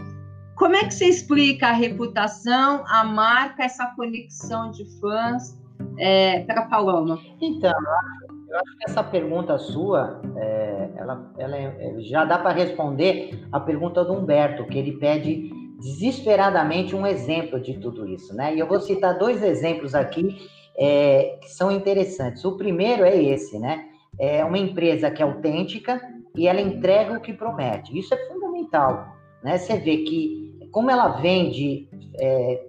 Como 0.55 0.75
é 0.75 0.85
que 0.85 0.93
você 0.93 1.05
explica 1.05 1.67
a 1.67 1.73
reputação, 1.73 2.85
a 2.87 3.03
marca, 3.03 3.63
essa 3.63 3.87
conexão 3.95 4.71
de 4.71 4.85
fãs 4.99 5.59
é, 5.97 6.41
para 6.45 6.67
Paloma? 6.67 7.19
Então, 7.41 7.73
eu 8.55 8.61
acho 8.61 8.77
que 8.77 8.89
essa 8.89 9.03
pergunta 9.03 9.57
sua, 9.57 10.21
é, 10.37 10.89
ela, 10.95 11.33
ela 11.37 11.57
é, 11.57 11.95
já 11.99 12.23
dá 12.23 12.37
para 12.37 12.51
responder 12.51 13.45
a 13.51 13.59
pergunta 13.59 14.03
do 14.05 14.13
Humberto, 14.13 14.65
que 14.65 14.77
ele 14.77 14.93
pede 14.93 15.49
desesperadamente 15.81 16.95
um 16.95 17.05
exemplo 17.05 17.59
de 17.59 17.77
tudo 17.77 18.07
isso, 18.07 18.33
né? 18.33 18.55
E 18.55 18.59
eu 18.59 18.65
vou 18.65 18.79
citar 18.79 19.17
dois 19.17 19.43
exemplos 19.43 19.93
aqui 19.93 20.37
é, 20.77 21.37
que 21.41 21.51
são 21.51 21.69
interessantes. 21.69 22.45
O 22.45 22.55
primeiro 22.55 23.03
é 23.03 23.21
esse, 23.21 23.59
né? 23.59 23.89
É 24.17 24.45
uma 24.45 24.57
empresa 24.57 25.11
que 25.11 25.21
é 25.21 25.25
autêntica 25.25 26.01
e 26.33 26.47
ela 26.47 26.61
entrega 26.61 27.17
o 27.17 27.21
que 27.21 27.33
promete. 27.33 27.97
Isso 27.97 28.13
é 28.13 28.17
fundamental, 28.27 29.17
né? 29.43 29.57
Você 29.57 29.77
vê 29.77 29.97
que 29.97 30.69
como 30.71 30.89
ela 30.89 31.09
vende 31.19 31.89
é, 32.17 32.63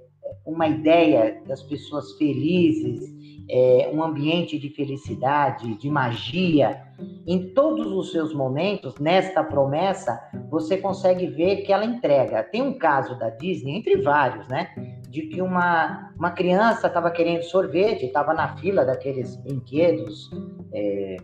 uma 0.45 0.66
ideia 0.66 1.41
das 1.47 1.62
pessoas 1.62 2.12
felizes, 2.14 3.16
é, 3.49 3.90
um 3.92 4.03
ambiente 4.03 4.59
de 4.59 4.68
felicidade, 4.70 5.76
de 5.76 5.88
magia, 5.88 6.82
em 7.26 7.53
todos 7.53 7.86
os 7.92 8.11
seus 8.11 8.32
momentos, 8.32 8.99
nesta 8.99 9.42
promessa, 9.44 10.18
você 10.51 10.78
consegue 10.78 11.26
ver 11.26 11.62
que 11.62 11.72
ela 11.72 11.84
entrega. 11.84 12.42
Tem 12.42 12.62
um 12.62 12.78
caso 12.78 13.18
da 13.18 13.30
Disney, 13.30 13.76
entre 13.76 14.01
vários, 14.01 14.49
né? 14.49 14.68
De 15.09 15.22
que 15.22 15.42
uma, 15.42 16.12
uma 16.18 16.30
criança 16.30 16.86
estava 16.86 17.11
querendo 17.11 17.42
sorvete, 17.42 18.07
estava 18.07 18.32
na 18.32 18.57
fila 18.57 18.84
daqueles 18.84 19.36
brinquedos, 19.36 20.30
é, 20.72 21.16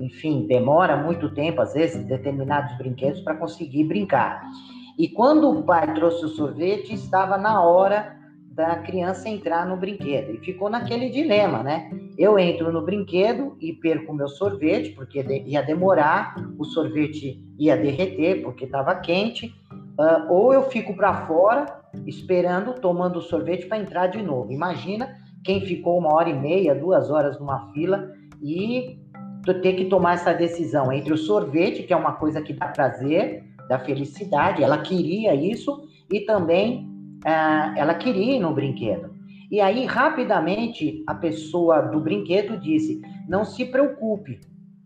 enfim, 0.00 0.46
demora 0.46 0.96
muito 0.96 1.32
tempo, 1.34 1.60
às 1.60 1.74
vezes, 1.74 2.04
determinados 2.04 2.76
brinquedos 2.76 3.20
para 3.20 3.36
conseguir 3.36 3.84
brincar. 3.84 4.42
E 4.98 5.08
quando 5.08 5.50
o 5.50 5.62
pai 5.62 5.94
trouxe 5.94 6.24
o 6.24 6.28
sorvete, 6.28 6.92
estava 6.92 7.38
na 7.38 7.62
hora 7.62 8.21
da 8.54 8.76
criança 8.76 9.28
entrar 9.28 9.66
no 9.66 9.76
brinquedo. 9.76 10.34
E 10.34 10.38
ficou 10.38 10.68
naquele 10.68 11.08
dilema, 11.08 11.62
né? 11.62 11.90
Eu 12.18 12.38
entro 12.38 12.70
no 12.70 12.82
brinquedo 12.82 13.56
e 13.60 13.72
perco 13.72 14.12
o 14.12 14.14
meu 14.14 14.28
sorvete, 14.28 14.90
porque 14.90 15.20
ia 15.46 15.62
demorar, 15.62 16.34
o 16.58 16.64
sorvete 16.64 17.42
ia 17.58 17.76
derreter, 17.76 18.42
porque 18.42 18.64
estava 18.64 18.94
quente, 18.96 19.54
uh, 19.98 20.30
ou 20.30 20.52
eu 20.52 20.64
fico 20.64 20.94
para 20.94 21.26
fora, 21.26 21.66
esperando, 22.06 22.74
tomando 22.74 23.18
o 23.18 23.22
sorvete 23.22 23.66
para 23.66 23.78
entrar 23.78 24.08
de 24.08 24.22
novo. 24.22 24.52
Imagina 24.52 25.16
quem 25.42 25.62
ficou 25.62 25.98
uma 25.98 26.14
hora 26.14 26.28
e 26.28 26.38
meia, 26.38 26.74
duas 26.74 27.10
horas 27.10 27.38
numa 27.40 27.72
fila 27.72 28.12
e 28.42 28.98
ter 29.62 29.72
que 29.72 29.86
tomar 29.86 30.14
essa 30.14 30.32
decisão 30.32 30.92
entre 30.92 31.12
o 31.12 31.16
sorvete, 31.16 31.82
que 31.82 31.92
é 31.92 31.96
uma 31.96 32.12
coisa 32.12 32.40
que 32.42 32.52
dá 32.52 32.68
prazer, 32.68 33.44
dá 33.68 33.78
felicidade, 33.78 34.62
ela 34.62 34.78
queria 34.78 35.34
isso, 35.34 35.88
e 36.12 36.20
também 36.20 36.91
ah, 37.24 37.74
ela 37.76 37.94
queria 37.94 38.36
ir 38.36 38.40
no 38.40 38.52
brinquedo. 38.52 39.14
E 39.50 39.60
aí, 39.60 39.84
rapidamente, 39.84 41.04
a 41.06 41.14
pessoa 41.14 41.82
do 41.82 42.00
brinquedo 42.00 42.58
disse: 42.58 43.02
Não 43.28 43.44
se 43.44 43.66
preocupe, 43.66 44.40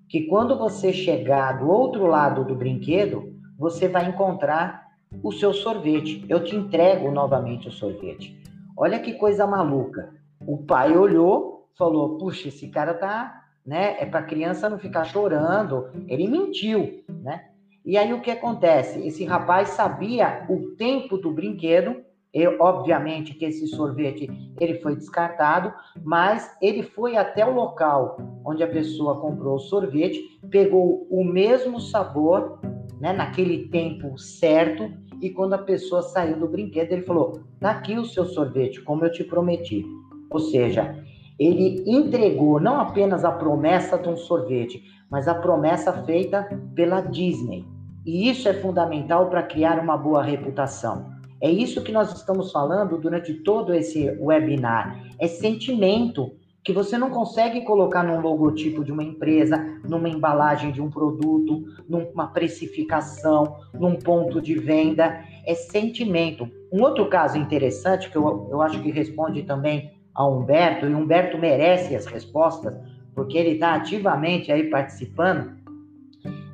que 0.08 0.26
quando 0.26 0.58
você 0.58 0.92
chegar 0.92 1.58
do 1.58 1.68
outro 1.68 2.06
lado 2.06 2.44
do 2.44 2.54
brinquedo, 2.54 3.32
você 3.58 3.88
vai 3.88 4.08
encontrar 4.08 4.86
o 5.22 5.32
seu 5.32 5.52
sorvete. 5.52 6.24
Eu 6.28 6.42
te 6.42 6.54
entrego 6.54 7.10
novamente 7.10 7.68
o 7.68 7.72
sorvete. 7.72 8.36
Olha 8.76 8.98
que 8.98 9.14
coisa 9.14 9.46
maluca. 9.46 10.12
O 10.46 10.58
pai 10.58 10.96
olhou, 10.96 11.68
falou: 11.76 12.18
Puxa, 12.18 12.48
esse 12.48 12.68
cara 12.68 12.92
tá, 12.92 13.44
né? 13.64 13.96
É 13.98 14.04
para 14.06 14.22
criança 14.22 14.68
não 14.68 14.78
ficar 14.78 15.04
chorando. 15.04 15.88
Ele 16.08 16.28
mentiu, 16.28 17.04
né? 17.08 17.46
E 17.84 17.96
aí 17.96 18.12
o 18.12 18.20
que 18.20 18.32
acontece? 18.32 19.06
Esse 19.06 19.24
rapaz 19.24 19.68
sabia 19.68 20.44
o 20.48 20.74
tempo 20.76 21.16
do 21.16 21.30
brinquedo 21.30 22.04
eu, 22.36 22.58
obviamente 22.60 23.32
que 23.32 23.46
esse 23.46 23.66
sorvete 23.66 24.28
ele 24.60 24.74
foi 24.74 24.94
descartado, 24.94 25.72
mas 26.04 26.54
ele 26.60 26.82
foi 26.82 27.16
até 27.16 27.46
o 27.46 27.54
local 27.54 28.18
onde 28.44 28.62
a 28.62 28.68
pessoa 28.68 29.18
comprou 29.18 29.56
o 29.56 29.58
sorvete, 29.58 30.38
pegou 30.50 31.06
o 31.10 31.24
mesmo 31.24 31.80
sabor, 31.80 32.60
né, 33.00 33.14
naquele 33.14 33.68
tempo 33.68 34.18
certo, 34.18 34.92
e 35.22 35.30
quando 35.30 35.54
a 35.54 35.58
pessoa 35.58 36.02
saiu 36.02 36.38
do 36.38 36.46
brinquedo, 36.46 36.92
ele 36.92 37.02
falou: 37.02 37.40
"Tá 37.58 37.70
aqui 37.70 37.98
o 37.98 38.04
seu 38.04 38.26
sorvete, 38.26 38.82
como 38.82 39.02
eu 39.02 39.10
te 39.10 39.24
prometi". 39.24 39.86
Ou 40.30 40.38
seja, 40.38 40.94
ele 41.38 41.82
entregou 41.86 42.60
não 42.60 42.78
apenas 42.78 43.24
a 43.24 43.32
promessa 43.32 43.96
de 43.96 44.10
um 44.10 44.16
sorvete, 44.16 44.82
mas 45.10 45.26
a 45.26 45.34
promessa 45.34 45.90
feita 46.04 46.46
pela 46.74 47.00
Disney. 47.00 47.64
E 48.04 48.28
isso 48.28 48.46
é 48.46 48.52
fundamental 48.52 49.30
para 49.30 49.42
criar 49.42 49.78
uma 49.78 49.96
boa 49.96 50.22
reputação. 50.22 51.15
É 51.40 51.50
isso 51.50 51.82
que 51.82 51.92
nós 51.92 52.12
estamos 52.16 52.50
falando 52.50 52.98
durante 52.98 53.34
todo 53.34 53.74
esse 53.74 54.10
webinar. 54.20 55.02
É 55.18 55.26
sentimento 55.26 56.32
que 56.64 56.72
você 56.72 56.98
não 56.98 57.10
consegue 57.10 57.60
colocar 57.60 58.02
num 58.02 58.20
logotipo 58.20 58.84
de 58.84 58.90
uma 58.90 59.04
empresa, 59.04 59.56
numa 59.88 60.08
embalagem 60.08 60.72
de 60.72 60.82
um 60.82 60.90
produto, 60.90 61.64
numa 61.88 62.26
precificação, 62.26 63.58
num 63.72 63.94
ponto 63.94 64.40
de 64.40 64.58
venda. 64.58 65.22
É 65.46 65.54
sentimento. 65.54 66.50
Um 66.72 66.82
outro 66.82 67.06
caso 67.06 67.38
interessante, 67.38 68.10
que 68.10 68.16
eu, 68.16 68.48
eu 68.50 68.60
acho 68.60 68.82
que 68.82 68.90
responde 68.90 69.44
também 69.44 69.92
a 70.12 70.26
Humberto, 70.26 70.86
e 70.86 70.94
Humberto 70.94 71.38
merece 71.38 71.94
as 71.94 72.06
respostas, 72.06 72.74
porque 73.14 73.38
ele 73.38 73.50
está 73.50 73.74
ativamente 73.74 74.50
aí 74.50 74.64
participando. 74.68 75.54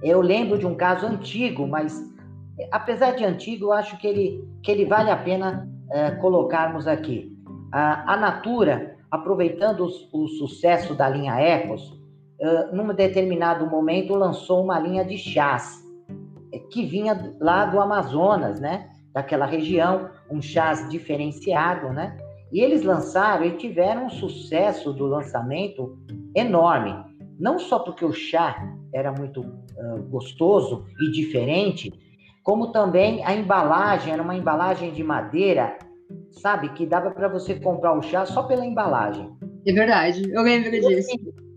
Eu 0.02 0.20
lembro 0.20 0.58
de 0.58 0.66
um 0.66 0.74
caso 0.74 1.06
antigo, 1.06 1.66
mas 1.66 2.11
apesar 2.70 3.12
de 3.12 3.24
antigo, 3.24 3.66
eu 3.66 3.72
acho 3.72 3.98
que 3.98 4.06
ele, 4.06 4.44
que 4.62 4.70
ele 4.70 4.84
vale 4.84 5.10
a 5.10 5.16
pena 5.16 5.68
é, 5.90 6.10
colocarmos 6.12 6.86
aqui. 6.86 7.36
A, 7.72 8.14
a 8.14 8.16
Natura, 8.16 8.96
aproveitando 9.10 9.80
o, 9.80 10.22
o, 10.24 10.28
sucesso 10.28 10.94
da 10.94 11.08
linha 11.08 11.40
Ecos, 11.40 11.98
é, 12.40 12.72
num 12.72 12.92
determinado 12.94 13.66
momento 13.66 14.14
lançou 14.14 14.62
uma 14.62 14.78
linha 14.78 15.04
de 15.04 15.16
chás, 15.16 15.82
é, 16.52 16.58
que 16.58 16.84
vinha 16.84 17.34
lá 17.40 17.66
do 17.66 17.80
Amazonas, 17.80 18.60
né? 18.60 18.90
Daquela 19.12 19.46
região, 19.46 20.10
um 20.30 20.40
chás 20.40 20.88
diferenciado, 20.88 21.90
né? 21.90 22.16
E 22.52 22.60
eles 22.60 22.82
lançaram 22.82 23.44
e 23.44 23.56
tiveram 23.56 24.06
um 24.06 24.10
sucesso 24.10 24.92
do 24.92 25.06
lançamento 25.06 25.98
enorme. 26.34 26.94
Não 27.38 27.58
só 27.58 27.78
porque 27.78 28.04
o 28.04 28.12
chá 28.12 28.74
era 28.92 29.10
muito 29.10 29.40
uh, 29.40 30.02
gostoso 30.10 30.84
e 31.00 31.10
diferente, 31.10 31.92
como 32.42 32.72
também 32.72 33.24
a 33.24 33.34
embalagem, 33.34 34.12
era 34.12 34.22
uma 34.22 34.34
embalagem 34.34 34.92
de 34.92 35.02
madeira, 35.02 35.78
sabe, 36.30 36.70
que 36.70 36.86
dava 36.86 37.10
para 37.10 37.28
você 37.28 37.54
comprar 37.54 37.92
o 37.92 38.02
chá 38.02 38.26
só 38.26 38.42
pela 38.42 38.66
embalagem. 38.66 39.30
É 39.66 39.72
verdade, 39.72 40.22
eu 40.30 40.42
lembro 40.42 40.70
disso. 40.70 41.10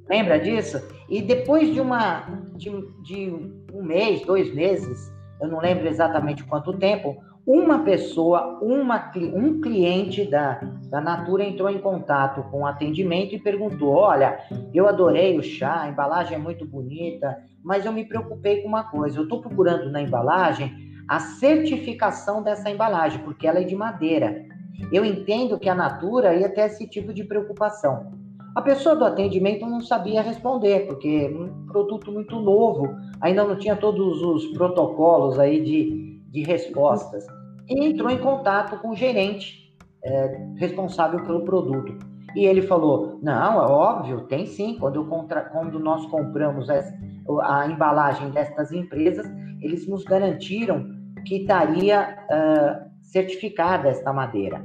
Lembra 0.08 0.40
disso? 0.40 0.80
E 1.10 1.22
depois 1.22 1.74
de 1.74 1.82
uma 1.82 2.22
de, 2.56 2.70
de 3.02 3.30
um 3.74 3.84
mês, 3.84 4.22
dois 4.22 4.54
meses, 4.54 5.12
eu 5.42 5.48
não 5.48 5.60
lembro 5.60 5.88
exatamente 5.88 6.44
quanto 6.44 6.78
tempo, 6.78 7.18
uma 7.46 7.80
pessoa, 7.80 8.58
uma, 8.60 9.12
um 9.36 9.62
cliente 9.62 10.26
da, 10.26 10.60
da 10.89 11.00
Natura 11.00 11.43
entrou 11.43 11.70
em 11.70 11.80
contato 11.80 12.41
com 12.50 12.62
o 12.62 12.66
atendimento 12.66 13.36
e 13.36 13.39
perguntou: 13.39 13.93
Olha, 13.93 14.39
eu 14.74 14.88
adorei 14.88 15.38
o 15.38 15.43
chá, 15.43 15.82
a 15.82 15.89
embalagem 15.89 16.36
é 16.36 16.39
muito 16.39 16.66
bonita, 16.66 17.38
mas 17.64 17.86
eu 17.86 17.93
me 17.93 18.04
preocupei 18.04 18.62
com 18.62 18.68
uma 18.68 18.84
coisa: 18.86 19.20
eu 19.20 19.24
estou 19.24 19.41
procurando 19.41 19.91
na 19.91 20.02
embalagem 20.02 20.74
a 21.08 21.20
certificação 21.20 22.41
dessa 22.41 22.70
embalagem, 22.70 23.20
porque 23.20 23.46
ela 23.46 23.60
é 23.60 23.64
de 23.64 23.76
madeira. 23.76 24.43
Eu 24.91 25.06
entendo 25.06 25.60
que 25.60 25.70
a 25.70 25.76
Natura 25.76 26.36
ia 26.36 26.50
ter 26.50 26.62
esse 26.62 26.88
tipo 26.88 27.14
de 27.14 27.24
preocupação. 27.24 28.12
A 28.56 28.62
pessoa 28.62 28.96
do 28.96 29.06
atendimento 29.06 29.66
não 29.66 29.82
sabia 29.82 30.22
responder, 30.22 30.88
porque 30.88 31.28
um 31.28 31.68
produto 31.68 32.12
muito 32.12 32.39
novo, 32.39 32.96
ainda 33.22 33.43
não 33.43 33.58
tinha 33.58 33.76
todos 33.76 34.22
os 34.22 34.46
protocolos 34.54 35.38
aí 35.38 35.62
de, 35.62 36.14
de 36.36 36.44
respostas. 36.44 37.26
E 37.68 37.86
entrou 37.86 38.12
em 38.12 38.18
contato 38.18 38.78
com 38.80 38.90
o 38.90 38.96
gerente 38.96 39.74
é, 40.04 40.38
responsável 40.58 41.24
pelo 41.24 41.46
produto. 41.46 41.98
E 42.36 42.46
ele 42.46 42.62
falou: 42.62 43.18
Não, 43.24 43.64
é 43.64 43.66
óbvio, 43.66 44.28
tem 44.28 44.46
sim. 44.46 44.78
Quando, 44.78 45.06
contra... 45.06 45.42
Quando 45.46 45.80
nós 45.80 46.06
compramos 46.08 46.68
a 46.70 47.68
embalagem 47.68 48.30
destas 48.32 48.72
empresas, 48.72 49.26
eles 49.62 49.88
nos 49.88 50.04
garantiram 50.04 50.94
que 51.26 51.38
estaria 51.38 52.18
uh, 52.30 52.92
certificada 53.02 53.88
esta 53.88 54.12
madeira. 54.14 54.64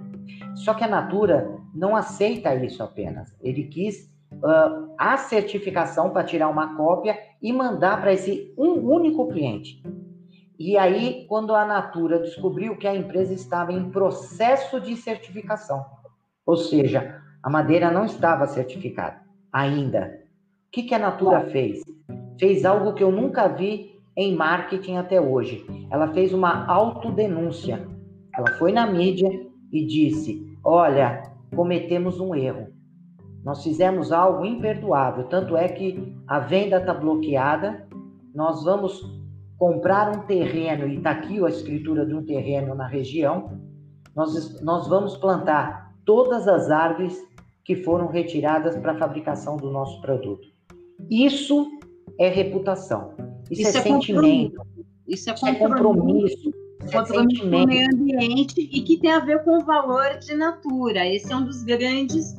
Só 0.56 0.74
que 0.74 0.84
a 0.84 0.88
Natura 0.88 1.56
não 1.74 1.96
aceita 1.96 2.54
isso 2.56 2.82
apenas. 2.82 3.34
Ele 3.40 3.64
quis 3.64 4.12
uh, 4.32 4.92
a 4.98 5.16
certificação 5.16 6.10
para 6.10 6.24
tirar 6.24 6.48
uma 6.48 6.76
cópia 6.76 7.16
e 7.40 7.52
mandar 7.52 8.00
para 8.00 8.12
esse 8.12 8.52
um 8.58 8.72
único 8.72 9.28
cliente. 9.28 9.80
E 10.60 10.76
aí, 10.76 11.24
quando 11.26 11.54
a 11.54 11.64
Natura 11.64 12.18
descobriu 12.18 12.76
que 12.76 12.86
a 12.86 12.94
empresa 12.94 13.32
estava 13.32 13.72
em 13.72 13.88
processo 13.88 14.78
de 14.78 14.94
certificação, 14.94 15.86
ou 16.44 16.54
seja, 16.54 17.18
a 17.42 17.48
madeira 17.48 17.90
não 17.90 18.04
estava 18.04 18.46
certificada 18.46 19.22
ainda. 19.50 20.20
O 20.68 20.70
que, 20.70 20.82
que 20.82 20.94
a 20.94 20.98
Natura 20.98 21.48
fez? 21.48 21.82
Fez 22.38 22.66
algo 22.66 22.92
que 22.92 23.02
eu 23.02 23.10
nunca 23.10 23.48
vi 23.48 23.98
em 24.14 24.36
marketing 24.36 24.96
até 24.96 25.18
hoje. 25.18 25.64
Ela 25.90 26.08
fez 26.08 26.34
uma 26.34 26.66
autodenúncia. 26.66 27.88
Ela 28.36 28.50
foi 28.58 28.70
na 28.70 28.86
mídia 28.86 29.30
e 29.72 29.86
disse: 29.86 30.46
Olha, 30.62 31.22
cometemos 31.56 32.20
um 32.20 32.34
erro. 32.34 32.68
Nós 33.42 33.62
fizemos 33.62 34.12
algo 34.12 34.44
imperdoável. 34.44 35.24
Tanto 35.24 35.56
é 35.56 35.68
que 35.68 36.14
a 36.26 36.38
venda 36.38 36.76
está 36.76 36.92
bloqueada. 36.92 37.88
Nós 38.34 38.62
vamos 38.62 39.19
comprar 39.60 40.16
um 40.16 40.22
terreno, 40.22 40.88
e 40.88 40.96
está 40.96 41.10
aqui 41.10 41.44
a 41.44 41.48
escritura 41.50 42.06
de 42.06 42.14
um 42.14 42.24
terreno 42.24 42.74
na 42.74 42.86
região. 42.86 43.60
Nós, 44.16 44.58
nós 44.62 44.88
vamos 44.88 45.18
plantar 45.18 45.94
todas 46.06 46.48
as 46.48 46.70
árvores 46.70 47.22
que 47.62 47.76
foram 47.76 48.08
retiradas 48.08 48.74
para 48.78 48.92
a 48.92 48.98
fabricação 48.98 49.58
do 49.58 49.70
nosso 49.70 50.00
produto. 50.00 50.48
Isso 51.10 51.70
é 52.18 52.30
reputação. 52.30 53.12
Isso, 53.50 53.60
isso 53.60 53.76
é, 53.76 53.80
é 53.80 53.82
sentimento. 53.82 54.62
Isso 55.06 55.28
é 55.28 55.54
compromisso. 55.54 56.50
Isso 56.82 56.96
é 56.96 57.00
compromisso 57.02 57.42
com 57.42 57.46
o 57.46 57.66
meio 57.66 57.86
ambiente 57.92 58.62
e 58.62 58.80
que 58.80 58.96
tem 58.96 59.12
a 59.12 59.18
ver 59.18 59.44
com 59.44 59.58
o 59.58 59.64
valor 59.66 60.18
de 60.20 60.34
natura. 60.34 61.06
Esse 61.06 61.30
é 61.34 61.36
um 61.36 61.44
dos 61.44 61.62
grandes 61.64 62.34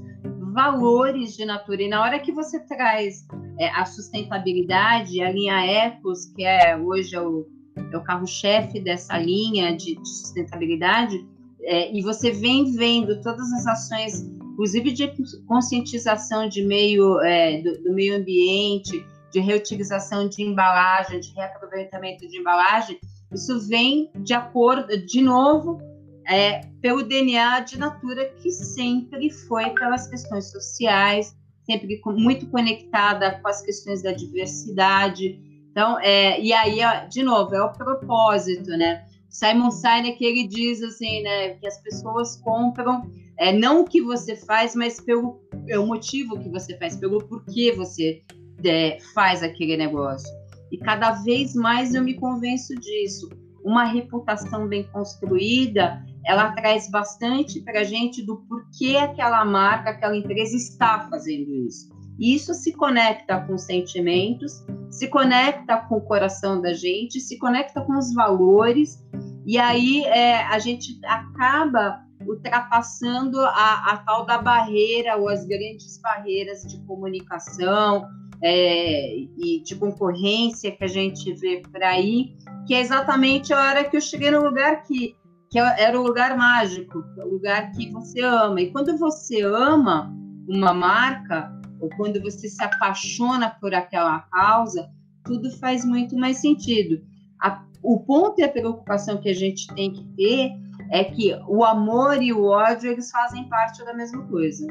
valores 0.54 1.36
de 1.36 1.46
natura. 1.46 1.84
E 1.84 1.88
na 1.88 2.02
hora 2.02 2.20
que 2.20 2.32
você 2.32 2.60
traz 2.62 3.28
é, 3.62 3.70
a 3.70 3.86
sustentabilidade, 3.86 5.22
a 5.22 5.32
linha 5.32 5.64
Ecos, 5.64 6.26
que 6.26 6.44
é 6.44 6.76
hoje 6.76 7.16
é 7.16 7.22
o, 7.22 7.48
é 7.92 7.96
o 7.96 8.02
carro-chefe 8.02 8.80
dessa 8.80 9.16
linha 9.20 9.78
de, 9.78 9.96
de 9.96 10.10
sustentabilidade, 10.10 11.24
é, 11.62 11.96
e 11.96 12.02
você 12.02 12.32
vem 12.32 12.76
vendo 12.76 13.22
todas 13.22 13.54
as 13.54 13.68
ações 13.68 14.24
inclusive 14.52 14.92
de 14.92 15.14
conscientização 15.48 16.50
de 16.50 16.64
meio, 16.64 17.20
é, 17.22 17.62
do, 17.62 17.84
do, 17.84 17.94
meio 17.94 18.18
ambiente, 18.18 19.06
de 19.32 19.40
reutilização 19.40 20.28
de 20.28 20.42
embalagem, 20.44 21.20
de 21.20 21.32
reaproveitamento 21.34 22.28
de 22.28 22.40
embalagem, 22.40 23.00
isso 23.32 23.60
vem 23.68 24.12
de 24.16 24.34
acordo, 24.34 24.98
de 25.06 25.22
novo, 25.22 25.80
é, 26.28 26.62
pelo 26.82 27.04
DNA 27.04 27.62
de 27.62 27.78
Natura, 27.78 28.26
que 28.42 28.52
sempre 28.52 29.30
foi 29.30 29.70
pelas 29.70 30.08
questões 30.08 30.52
sociais, 30.52 31.36
sempre 31.72 32.02
muito 32.06 32.48
conectada 32.48 33.40
com 33.40 33.48
as 33.48 33.62
questões 33.62 34.02
da 34.02 34.12
diversidade. 34.12 35.40
Então, 35.72 36.00
é, 36.00 36.40
e 36.42 36.52
aí, 36.52 36.80
de 37.10 37.24
novo, 37.24 37.56
é 37.56 37.64
o 37.64 37.72
propósito, 37.72 38.72
né? 38.72 39.06
Simon 39.30 39.72
Sinek, 39.72 40.24
ele 40.24 40.46
diz 40.46 40.84
assim, 40.84 41.22
né, 41.24 41.50
que 41.52 41.66
as 41.66 41.82
pessoas 41.82 42.36
compram 42.42 43.10
é, 43.42 43.54
não 43.54 43.82
o 43.82 43.86
que 43.86 44.02
você 44.02 44.36
faz, 44.36 44.76
mas 44.76 45.00
pelo 45.00 45.40
é 45.68 45.80
o 45.80 45.88
motivo 45.88 46.38
que 46.40 46.50
você 46.50 46.78
faz, 46.78 46.96
pelo 46.98 47.24
porquê 47.24 47.72
você 47.72 48.22
é, 48.64 49.00
faz 49.16 49.42
aquele 49.42 49.78
negócio. 49.78 50.30
E 50.72 50.78
cada 50.78 51.12
vez 51.24 51.56
mais 51.56 51.96
eu 51.96 52.04
me 52.04 52.14
convenço 52.14 52.76
disso. 52.76 53.30
Uma 53.64 53.86
reputação 53.86 54.68
bem 54.68 54.84
construída, 54.84 56.06
ela 56.26 56.52
traz 56.52 56.90
bastante 56.90 57.62
para 57.62 57.82
a 57.82 57.84
gente 57.84 58.24
do 58.24 58.38
porquê 58.48 58.98
aquela 58.98 59.44
marca, 59.44 59.92
aquela 59.92 60.16
empresa 60.16 60.56
está 60.56 61.08
fazendo 61.10 61.50
isso. 61.68 61.90
E 62.20 62.36
isso 62.36 62.54
se 62.54 62.74
conecta 62.74 63.40
com 63.42 63.58
sentimentos, 63.58 64.64
se 64.90 65.08
conecta 65.08 65.78
com 65.78 65.96
o 65.96 66.02
coração 66.02 66.62
da 66.62 66.74
gente, 66.74 67.20
se 67.20 67.40
conecta 67.40 67.82
com 67.82 67.98
os 67.98 68.14
valores, 68.14 69.04
e 69.46 69.58
aí 69.58 70.04
é, 70.04 70.44
a 70.44 70.60
gente 70.60 71.00
acaba 71.06 72.00
ultrapassando 72.28 73.40
a, 73.40 73.92
a, 73.92 73.98
tal 74.06 74.26
da 74.26 74.38
barreira 74.38 75.18
ou 75.18 75.28
as 75.28 75.46
grandes 75.46 76.00
barreiras 76.00 76.62
de 76.62 76.80
comunicação 76.86 78.08
é, 78.44 79.16
e 79.18 79.62
de 79.64 79.76
concorrência 79.76 80.72
que 80.72 80.84
a 80.84 80.88
gente 80.88 81.34
vê 81.34 81.62
por 81.72 81.82
aí, 81.82 82.36
que 82.68 82.74
é 82.74 82.80
exatamente 82.80 83.54
a 83.54 83.60
hora 83.60 83.84
que 83.84 83.98
eu 83.98 84.02
cheguei 84.02 84.32
no 84.32 84.44
lugar 84.44 84.84
que, 84.84 85.16
que 85.52 85.60
era 85.60 86.00
o 86.00 86.04
lugar 86.04 86.38
mágico, 86.38 87.04
é 87.18 87.26
o 87.26 87.28
lugar 87.28 87.72
que 87.74 87.92
você 87.92 88.22
ama. 88.22 88.62
E 88.62 88.72
quando 88.72 88.98
você 88.98 89.42
ama 89.42 90.10
uma 90.48 90.74
marca, 90.74 91.52
ou 91.82 91.90
quando 91.98 92.22
você 92.22 92.48
se 92.48 92.64
apaixona 92.64 93.50
por 93.60 93.74
aquela 93.74 94.20
causa, 94.32 94.90
tudo 95.26 95.52
faz 95.60 95.84
muito 95.84 96.16
mais 96.16 96.38
sentido. 96.38 97.04
A, 97.42 97.62
o 97.84 98.00
ponto 98.00 98.40
e 98.40 98.44
a 98.46 98.50
preocupação 98.50 99.18
que 99.18 99.30
a 99.30 99.34
gente 99.34 99.68
tem 99.76 99.92
que 99.92 100.04
ter 100.16 100.52
é 100.90 101.04
que 101.04 101.38
o 101.48 101.66
amor 101.66 102.22
e 102.24 102.32
o 102.32 102.46
ódio 102.46 102.90
eles 102.90 103.12
fazem 103.12 103.50
parte 103.50 103.84
da 103.84 103.94
mesma 103.94 104.26
coisa. 104.28 104.66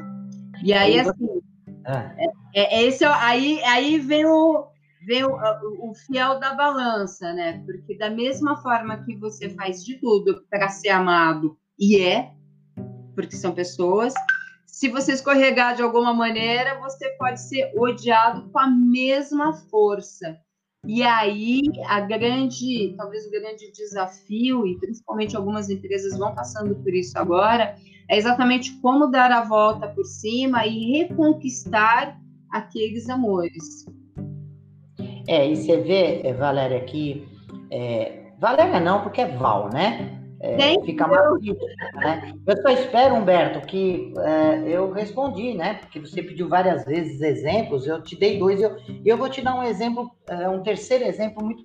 E 0.63 0.73
aí 0.73 0.99
assim, 0.99 1.41
ah. 1.85 2.11
é, 2.17 2.27
é, 2.55 2.83
esse 2.83 3.05
aí 3.05 3.61
aí 3.65 3.99
vem 3.99 4.25
o 4.25 4.67
vem 5.05 5.23
o, 5.23 5.35
o, 5.89 5.93
fiel 5.95 6.39
da 6.39 6.53
balança, 6.53 7.33
né? 7.33 7.63
Porque 7.65 7.97
da 7.97 8.09
mesma 8.09 8.57
forma 8.61 9.03
que 9.03 9.15
você 9.17 9.49
faz 9.49 9.83
de 9.83 9.99
tudo 9.99 10.45
para 10.49 10.69
ser 10.69 10.89
amado 10.89 11.57
e 11.79 11.99
é, 11.99 12.31
porque 13.15 13.35
são 13.35 13.53
pessoas, 13.53 14.13
se 14.65 14.87
você 14.89 15.13
escorregar 15.13 15.75
de 15.75 15.81
alguma 15.81 16.13
maneira, 16.13 16.79
você 16.79 17.09
pode 17.17 17.41
ser 17.41 17.71
odiado 17.75 18.49
com 18.49 18.59
a 18.59 18.67
mesma 18.67 19.53
força. 19.53 20.39
E 20.87 21.03
aí, 21.03 21.61
a 21.85 21.99
grande, 21.99 22.95
talvez 22.97 23.27
o 23.27 23.29
grande 23.29 23.71
desafio, 23.71 24.65
e 24.65 24.79
principalmente 24.79 25.35
algumas 25.35 25.69
empresas 25.69 26.17
vão 26.17 26.33
passando 26.33 26.73
por 26.75 26.93
isso 26.93 27.17
agora, 27.19 27.75
é 28.09 28.17
exatamente 28.17 28.73
como 28.81 29.07
dar 29.07 29.31
a 29.31 29.43
volta 29.43 29.87
por 29.87 30.05
cima 30.05 30.65
e 30.65 30.97
reconquistar 30.97 32.19
aqueles 32.49 33.09
amores. 33.09 33.85
É, 35.31 35.49
e 35.49 35.55
você 35.55 35.77
vê, 35.77 36.19
é, 36.25 36.33
Valéria, 36.33 36.81
que. 36.81 37.25
É, 37.71 38.23
Valéria 38.37 38.81
não, 38.81 39.01
porque 39.01 39.21
é 39.21 39.27
Val, 39.37 39.69
né? 39.71 40.17
É, 40.41 40.57
fica 40.83 41.07
mais 41.07 41.21
né? 41.93 42.33
Eu 42.45 42.61
só 42.61 42.69
espero, 42.69 43.15
Humberto, 43.15 43.65
que 43.65 44.13
é, 44.17 44.63
eu 44.65 44.91
respondi, 44.91 45.53
né? 45.53 45.75
Porque 45.75 46.01
você 46.01 46.21
pediu 46.21 46.49
várias 46.49 46.83
vezes 46.83 47.21
exemplos, 47.21 47.87
eu 47.87 48.01
te 48.01 48.17
dei 48.17 48.39
dois, 48.39 48.59
e 48.59 48.63
eu, 48.63 48.75
eu 49.05 49.17
vou 49.17 49.29
te 49.29 49.41
dar 49.41 49.55
um 49.55 49.63
exemplo, 49.63 50.11
é, 50.27 50.49
um 50.49 50.61
terceiro 50.63 51.05
exemplo 51.05 51.41
muito, 51.45 51.63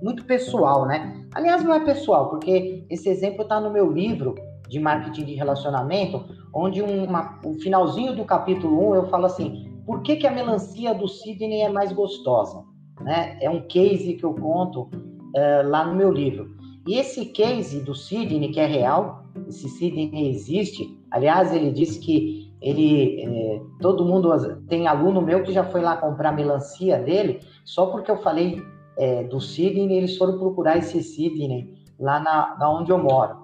muito 0.00 0.24
pessoal, 0.24 0.86
né? 0.86 1.26
Aliás, 1.34 1.64
não 1.64 1.74
é 1.74 1.80
pessoal, 1.80 2.30
porque 2.30 2.84
esse 2.88 3.08
exemplo 3.08 3.42
está 3.42 3.60
no 3.60 3.72
meu 3.72 3.90
livro 3.90 4.36
de 4.68 4.78
marketing 4.78 5.24
de 5.24 5.34
relacionamento, 5.34 6.24
onde 6.54 6.80
uma, 6.80 7.40
o 7.44 7.54
finalzinho 7.54 8.14
do 8.14 8.24
capítulo 8.24 8.90
1 8.90 8.94
eu 8.94 9.08
falo 9.08 9.26
assim: 9.26 9.82
por 9.84 10.02
que, 10.02 10.14
que 10.14 10.26
a 10.26 10.30
melancia 10.30 10.94
do 10.94 11.08
Sidney 11.08 11.62
é 11.62 11.68
mais 11.68 11.90
gostosa? 11.90 12.70
Né? 13.00 13.38
É 13.40 13.50
um 13.50 13.62
case 13.62 14.14
que 14.14 14.24
eu 14.24 14.34
conto 14.34 14.90
é, 15.34 15.62
lá 15.62 15.86
no 15.86 15.94
meu 15.94 16.10
livro. 16.10 16.56
E 16.86 16.98
esse 16.98 17.26
case 17.26 17.80
do 17.80 17.94
Sidney, 17.94 18.50
que 18.50 18.60
é 18.60 18.66
real, 18.66 19.24
esse 19.48 19.68
Sidney 19.68 20.30
existe. 20.30 20.98
Aliás, 21.10 21.54
ele 21.54 21.70
disse 21.70 22.00
que 22.00 22.52
ele, 22.60 23.22
é, 23.22 23.62
todo 23.80 24.04
mundo 24.04 24.30
tem 24.68 24.86
aluno 24.86 25.20
meu 25.20 25.42
que 25.42 25.52
já 25.52 25.64
foi 25.64 25.80
lá 25.80 25.96
comprar 25.96 26.32
melancia 26.32 26.98
dele, 26.98 27.40
só 27.64 27.86
porque 27.86 28.10
eu 28.10 28.18
falei 28.18 28.62
é, 28.96 29.24
do 29.24 29.40
Sidney, 29.40 29.96
eles 29.96 30.16
foram 30.16 30.38
procurar 30.38 30.76
esse 30.76 31.02
Sidney 31.02 31.74
lá 31.98 32.20
na, 32.20 32.56
na 32.58 32.70
onde 32.70 32.90
eu 32.90 32.98
moro. 32.98 33.42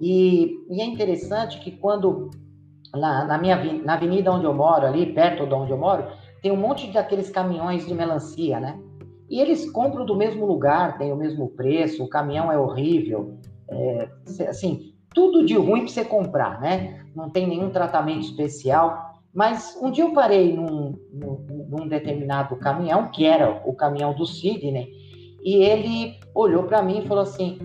E, 0.00 0.58
e, 0.70 0.80
é 0.80 0.84
interessante 0.84 1.60
que 1.60 1.72
quando 1.72 2.30
na, 2.94 3.24
na 3.24 3.38
minha 3.38 3.56
na 3.84 3.94
avenida 3.94 4.32
onde 4.32 4.46
eu 4.46 4.54
moro, 4.54 4.86
ali 4.86 5.12
perto 5.12 5.46
de 5.46 5.54
onde 5.54 5.70
eu 5.70 5.78
moro, 5.78 6.04
tem 6.44 6.52
um 6.52 6.56
monte 6.56 6.92
daqueles 6.92 7.30
caminhões 7.30 7.86
de 7.86 7.94
melancia, 7.94 8.60
né? 8.60 8.78
E 9.30 9.40
eles 9.40 9.70
compram 9.70 10.04
do 10.04 10.14
mesmo 10.14 10.44
lugar, 10.44 10.98
tem 10.98 11.10
o 11.10 11.16
mesmo 11.16 11.48
preço, 11.48 12.04
o 12.04 12.08
caminhão 12.08 12.52
é 12.52 12.58
horrível. 12.58 13.38
É, 13.66 14.10
assim, 14.46 14.92
tudo 15.14 15.46
de 15.46 15.54
ruim 15.54 15.84
para 15.84 15.88
você 15.88 16.04
comprar, 16.04 16.60
né? 16.60 17.02
Não 17.16 17.30
tem 17.30 17.46
nenhum 17.46 17.70
tratamento 17.70 18.26
especial. 18.26 19.14
Mas 19.32 19.74
um 19.80 19.90
dia 19.90 20.04
eu 20.04 20.12
parei 20.12 20.54
num, 20.54 20.92
num, 21.10 21.66
num 21.66 21.88
determinado 21.88 22.56
caminhão, 22.56 23.10
que 23.10 23.24
era 23.24 23.62
o 23.64 23.72
caminhão 23.72 24.12
do 24.12 24.26
Sidney, 24.26 24.92
e 25.42 25.54
ele 25.54 26.20
olhou 26.34 26.64
para 26.64 26.82
mim 26.82 26.98
e 26.98 27.08
falou 27.08 27.22
assim: 27.22 27.58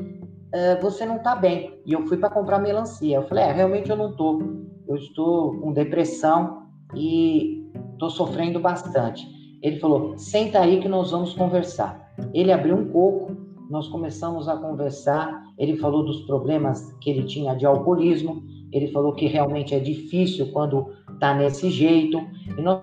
uh, 0.56 0.82
Você 0.82 1.06
não 1.06 1.18
está 1.18 1.36
bem. 1.36 1.82
E 1.86 1.92
eu 1.92 2.08
fui 2.08 2.16
para 2.16 2.30
comprar 2.30 2.60
melancia. 2.60 3.18
Eu 3.18 3.28
falei: 3.28 3.44
É, 3.44 3.52
realmente 3.52 3.90
eu 3.90 3.98
não 3.98 4.12
estou. 4.12 4.42
Eu 4.88 4.96
estou 4.96 5.60
com 5.60 5.74
depressão 5.74 6.64
e 6.96 7.59
estou 7.94 8.10
sofrendo 8.10 8.60
bastante. 8.60 9.28
Ele 9.62 9.80
falou: 9.80 10.18
Senta 10.18 10.60
aí 10.60 10.80
que 10.82 10.88
nós 10.88 11.12
vamos 11.12 11.34
conversar. 11.34 12.14
Ele 12.34 12.52
abriu 12.52 12.76
um 12.76 12.90
coco, 12.90 13.36
nós 13.70 13.88
começamos 13.88 14.48
a 14.48 14.58
conversar. 14.58 15.44
Ele 15.58 15.78
falou 15.78 16.04
dos 16.04 16.22
problemas 16.22 16.92
que 17.02 17.10
ele 17.10 17.24
tinha 17.24 17.56
de 17.56 17.66
alcoolismo. 17.66 18.44
Ele 18.72 18.88
falou 18.88 19.14
que 19.14 19.28
realmente 19.28 19.74
é 19.74 19.80
difícil 19.80 20.52
quando 20.52 20.94
está 21.14 21.34
nesse 21.34 21.70
jeito. 21.70 22.20
E 22.58 22.62
nós 22.62 22.82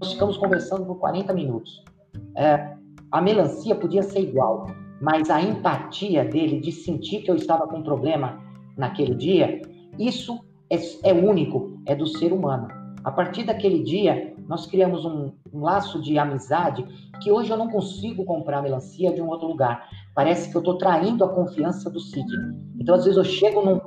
Nós 0.00 0.12
ficamos 0.12 0.36
conversando 0.36 0.86
por 0.86 0.96
40 0.96 1.32
minutos. 1.32 1.82
É, 2.36 2.76
a 3.10 3.20
melancia 3.20 3.74
podia 3.74 4.02
ser 4.02 4.20
igual, 4.20 4.66
mas 5.00 5.28
a 5.28 5.42
empatia 5.42 6.24
dele 6.24 6.60
de 6.60 6.70
sentir 6.70 7.22
que 7.22 7.30
eu 7.30 7.34
estava 7.34 7.66
com 7.66 7.82
problema 7.82 8.40
naquele 8.76 9.14
dia, 9.14 9.60
isso 9.98 10.38
é, 10.70 11.10
é 11.10 11.12
único, 11.12 11.80
é 11.86 11.94
do 11.94 12.06
ser 12.06 12.32
humano. 12.32 12.68
A 13.04 13.10
partir 13.10 13.44
daquele 13.44 13.82
dia, 13.82 14.34
nós 14.48 14.66
criamos 14.66 15.04
um, 15.04 15.32
um, 15.52 15.60
laço 15.60 16.00
de 16.02 16.18
amizade 16.18 16.84
que 17.22 17.30
hoje 17.30 17.50
eu 17.50 17.56
não 17.56 17.68
consigo 17.68 18.24
comprar 18.24 18.62
melancia 18.62 19.12
de 19.12 19.20
um 19.22 19.28
outro 19.28 19.46
lugar. 19.46 19.88
Parece 20.14 20.50
que 20.50 20.56
eu 20.56 20.60
estou 20.60 20.78
traindo 20.78 21.24
a 21.24 21.28
confiança 21.28 21.88
do 21.88 22.00
Sidney. 22.00 22.56
Então, 22.78 22.94
às 22.94 23.04
vezes, 23.04 23.16
eu 23.16 23.24
chego 23.24 23.62
num, 23.62 23.80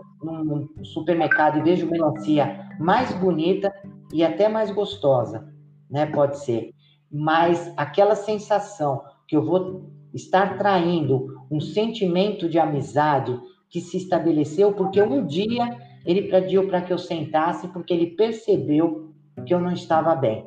num 0.43 0.85
supermercado 0.85 1.59
e 1.59 1.61
vejo 1.61 1.89
melancia 1.89 2.67
mais 2.79 3.11
bonita 3.19 3.73
e 4.13 4.23
até 4.23 4.47
mais 4.47 4.71
gostosa 4.71 5.51
né? 5.91 6.05
Pode 6.05 6.39
ser. 6.39 6.73
Mas 7.11 7.71
aquela 7.75 8.15
sensação 8.15 9.03
que 9.27 9.35
eu 9.35 9.43
vou 9.43 9.91
estar 10.13 10.57
traindo 10.57 11.27
um 11.51 11.59
sentimento 11.59 12.47
de 12.47 12.57
amizade 12.57 13.37
que 13.69 13.81
se 13.81 13.97
estabeleceu 13.97 14.73
porque 14.73 15.01
um 15.01 15.25
dia 15.25 15.77
ele 16.05 16.23
pediu 16.23 16.67
para 16.67 16.81
que 16.81 16.91
eu 16.91 16.97
sentasse 16.97 17.67
porque 17.67 17.93
ele 17.93 18.07
percebeu 18.07 19.11
que 19.45 19.53
eu 19.53 19.59
não 19.59 19.71
estava 19.71 20.15
bem, 20.15 20.45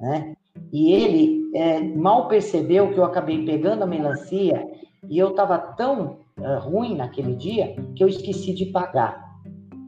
né? 0.00 0.34
E 0.72 0.92
ele 0.92 1.50
é, 1.54 1.80
mal 1.80 2.28
percebeu 2.28 2.92
que 2.92 2.98
eu 2.98 3.04
acabei 3.04 3.44
pegando 3.44 3.82
a 3.82 3.86
melancia 3.86 4.66
e 5.08 5.18
eu 5.18 5.30
estava 5.30 5.58
tão 5.58 6.18
uh, 6.38 6.58
ruim 6.60 6.96
naquele 6.96 7.34
dia 7.34 7.76
que 7.94 8.02
eu 8.02 8.08
esqueci 8.08 8.52
de 8.52 8.66
pagar. 8.66 9.24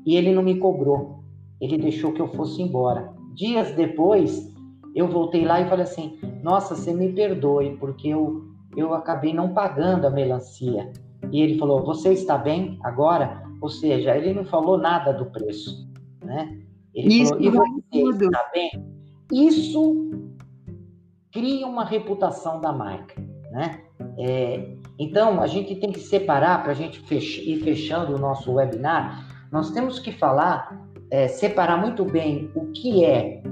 E 0.06 0.16
ele 0.16 0.32
não 0.32 0.42
me 0.42 0.56
cobrou. 0.58 1.24
Ele 1.60 1.76
deixou 1.76 2.12
que 2.12 2.20
eu 2.20 2.28
fosse 2.28 2.62
embora. 2.62 3.12
Dias 3.34 3.72
depois, 3.72 4.54
eu 4.94 5.08
voltei 5.08 5.44
lá 5.44 5.60
e 5.60 5.68
falei 5.68 5.84
assim: 5.84 6.18
Nossa, 6.42 6.74
você 6.74 6.94
me 6.94 7.12
perdoe, 7.12 7.76
porque 7.76 8.08
eu, 8.08 8.44
eu 8.76 8.94
acabei 8.94 9.34
não 9.34 9.52
pagando 9.52 10.06
a 10.06 10.10
melancia. 10.10 10.90
E 11.32 11.42
ele 11.42 11.58
falou: 11.58 11.84
Você 11.84 12.12
está 12.12 12.38
bem 12.38 12.78
agora? 12.82 13.47
Ou 13.60 13.68
seja, 13.68 14.16
ele 14.16 14.32
não 14.32 14.44
falou 14.44 14.78
nada 14.78 15.12
do 15.12 15.26
preço. 15.26 15.88
Né? 16.24 16.58
Ele 16.94 17.22
Isso 17.22 17.30
falou: 17.30 17.66
E 17.92 18.00
você 18.00 18.24
está 18.24 18.50
bem? 18.52 18.70
Isso 19.32 20.10
cria 21.32 21.66
uma 21.66 21.84
reputação 21.84 22.60
da 22.60 22.72
marca. 22.72 23.20
Né? 23.50 23.80
É, 24.18 24.74
então, 24.98 25.40
a 25.40 25.46
gente 25.46 25.76
tem 25.76 25.92
que 25.92 26.00
separar, 26.00 26.62
para 26.62 26.72
a 26.72 26.74
gente 26.74 27.00
fech 27.00 27.40
ir 27.48 27.60
fechando 27.62 28.14
o 28.14 28.18
nosso 28.18 28.52
webinar, 28.52 29.26
nós 29.50 29.70
temos 29.70 29.98
que 29.98 30.12
falar, 30.12 30.86
é, 31.10 31.28
separar 31.28 31.76
muito 31.78 32.04
bem 32.04 32.50
o 32.54 32.66
que 32.72 33.04
é 33.04 33.42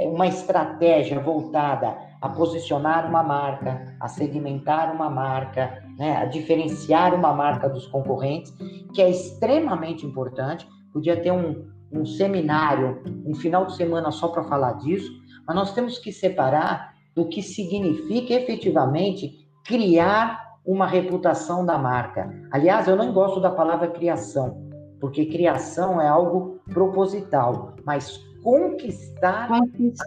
é 0.00 0.08
uma 0.08 0.26
estratégia 0.26 1.20
voltada 1.20 1.94
a 2.22 2.28
posicionar 2.30 3.06
uma 3.06 3.22
marca, 3.22 3.94
a 4.00 4.08
segmentar 4.08 4.94
uma 4.94 5.10
marca, 5.10 5.84
né, 6.00 6.16
a 6.16 6.24
diferenciar 6.24 7.14
uma 7.14 7.34
marca 7.34 7.68
dos 7.68 7.86
concorrentes, 7.86 8.50
que 8.94 9.02
é 9.02 9.10
extremamente 9.10 10.06
importante. 10.06 10.66
Podia 10.94 11.20
ter 11.20 11.30
um, 11.30 11.70
um 11.92 12.06
seminário, 12.06 13.02
um 13.26 13.34
final 13.34 13.66
de 13.66 13.76
semana 13.76 14.10
só 14.10 14.28
para 14.28 14.42
falar 14.44 14.78
disso, 14.78 15.12
mas 15.46 15.54
nós 15.54 15.74
temos 15.74 15.98
que 15.98 16.10
separar 16.10 16.94
do 17.14 17.28
que 17.28 17.42
significa 17.42 18.32
efetivamente 18.32 19.46
criar 19.66 20.42
uma 20.64 20.86
reputação 20.86 21.66
da 21.66 21.76
marca. 21.76 22.34
Aliás, 22.50 22.88
eu 22.88 22.96
não 22.96 23.12
gosto 23.12 23.38
da 23.38 23.50
palavra 23.50 23.88
criação, 23.88 24.70
porque 24.98 25.26
criação 25.26 26.00
é 26.00 26.08
algo 26.08 26.62
proposital, 26.72 27.76
mas 27.84 28.16
conquistar 28.42 29.48
Conquista 29.48 30.06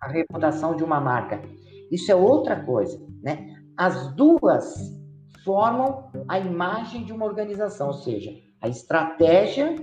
a, 0.00 0.08
reputação 0.08 0.74
de 0.74 0.82
uma 0.82 0.98
marca. 0.98 1.42
Isso 1.92 2.10
é 2.10 2.14
outra 2.14 2.56
coisa, 2.56 2.98
né? 3.22 3.54
As 3.76 4.14
duas 4.14 4.98
formam 5.44 6.10
a 6.28 6.38
imagem 6.38 7.04
de 7.04 7.12
uma 7.12 7.24
organização, 7.24 7.88
ou 7.88 7.94
seja, 7.94 8.34
a 8.60 8.68
estratégia 8.68 9.74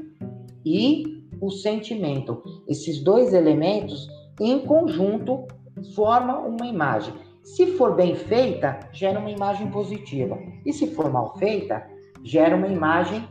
e 0.66 1.24
o 1.42 1.50
sentimento. 1.50 2.42
Esses 2.68 3.04
dois 3.04 3.34
elementos, 3.34 4.08
em 4.40 4.60
conjunto, 4.60 5.48
formam 5.96 6.48
uma 6.48 6.66
imagem. 6.66 7.14
Se 7.44 7.78
for 7.78 7.96
bem 7.96 8.16
feita, 8.16 8.80
gera 8.92 9.20
uma 9.20 9.32
imagem 9.32 9.70
positiva. 9.72 10.38
E 10.66 10.74
se 10.74 10.88
for 10.88 11.12
mal 11.12 11.38
feita, 11.38 11.86
gera 12.24 12.56
uma 12.56 12.68
imagem 12.68 13.24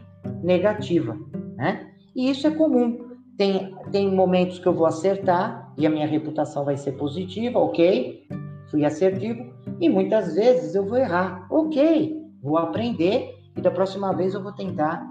negativa. 0.43 1.17
Né? 1.57 1.91
E 2.15 2.31
isso 2.31 2.47
é 2.47 2.51
comum. 2.51 3.07
Tem, 3.37 3.75
tem 3.93 4.11
momentos 4.11 4.59
que 4.59 4.67
eu 4.67 4.73
vou 4.73 4.87
acertar 4.87 5.75
e 5.77 5.87
a 5.87 5.91
minha 5.91 6.07
reputação 6.07 6.65
vai 6.65 6.77
ser 6.79 6.93
positiva, 6.93 7.59
ok, 7.59 8.27
fui 8.71 8.85
assertivo, 8.85 9.53
e 9.81 9.89
muitas 9.89 10.35
vezes 10.35 10.75
eu 10.75 10.85
vou 10.85 10.99
errar, 10.99 11.47
ok, 11.51 12.17
vou 12.43 12.59
aprender 12.59 13.35
e 13.57 13.61
da 13.61 13.71
próxima 13.71 14.13
vez 14.15 14.35
eu 14.35 14.43
vou 14.43 14.53
tentar 14.53 15.07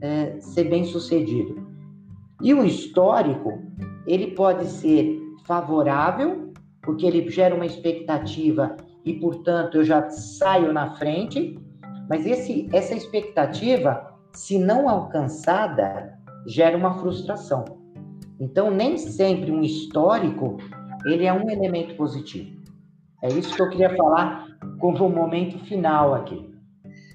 é, 0.00 0.38
ser 0.40 0.64
bem 0.64 0.84
sucedido. 0.84 1.66
E 2.42 2.52
o 2.52 2.64
histórico, 2.64 3.58
ele 4.06 4.32
pode 4.32 4.66
ser 4.66 5.18
favorável, 5.46 6.52
porque 6.82 7.06
ele 7.06 7.28
gera 7.30 7.54
uma 7.54 7.66
expectativa 7.66 8.76
e, 9.04 9.14
portanto, 9.14 9.78
eu 9.78 9.84
já 9.84 10.08
saio 10.10 10.72
na 10.72 10.94
frente, 10.96 11.58
mas 12.08 12.26
esse, 12.26 12.68
essa 12.72 12.94
expectativa, 12.94 14.14
se 14.32 14.58
não 14.58 14.88
alcançada, 14.88 16.18
gera 16.46 16.76
uma 16.76 16.98
frustração. 16.98 17.64
Então, 18.38 18.70
nem 18.70 18.98
sempre 18.98 19.50
um 19.50 19.62
histórico 19.62 20.58
ele 21.06 21.24
é 21.24 21.32
um 21.32 21.48
elemento 21.50 21.94
positivo. 21.96 22.63
É 23.24 23.28
isso 23.28 23.56
que 23.56 23.62
eu 23.62 23.70
queria 23.70 23.96
falar 23.96 24.46
como 24.78 25.06
um 25.06 25.08
momento 25.08 25.58
final 25.64 26.12
aqui. 26.12 26.46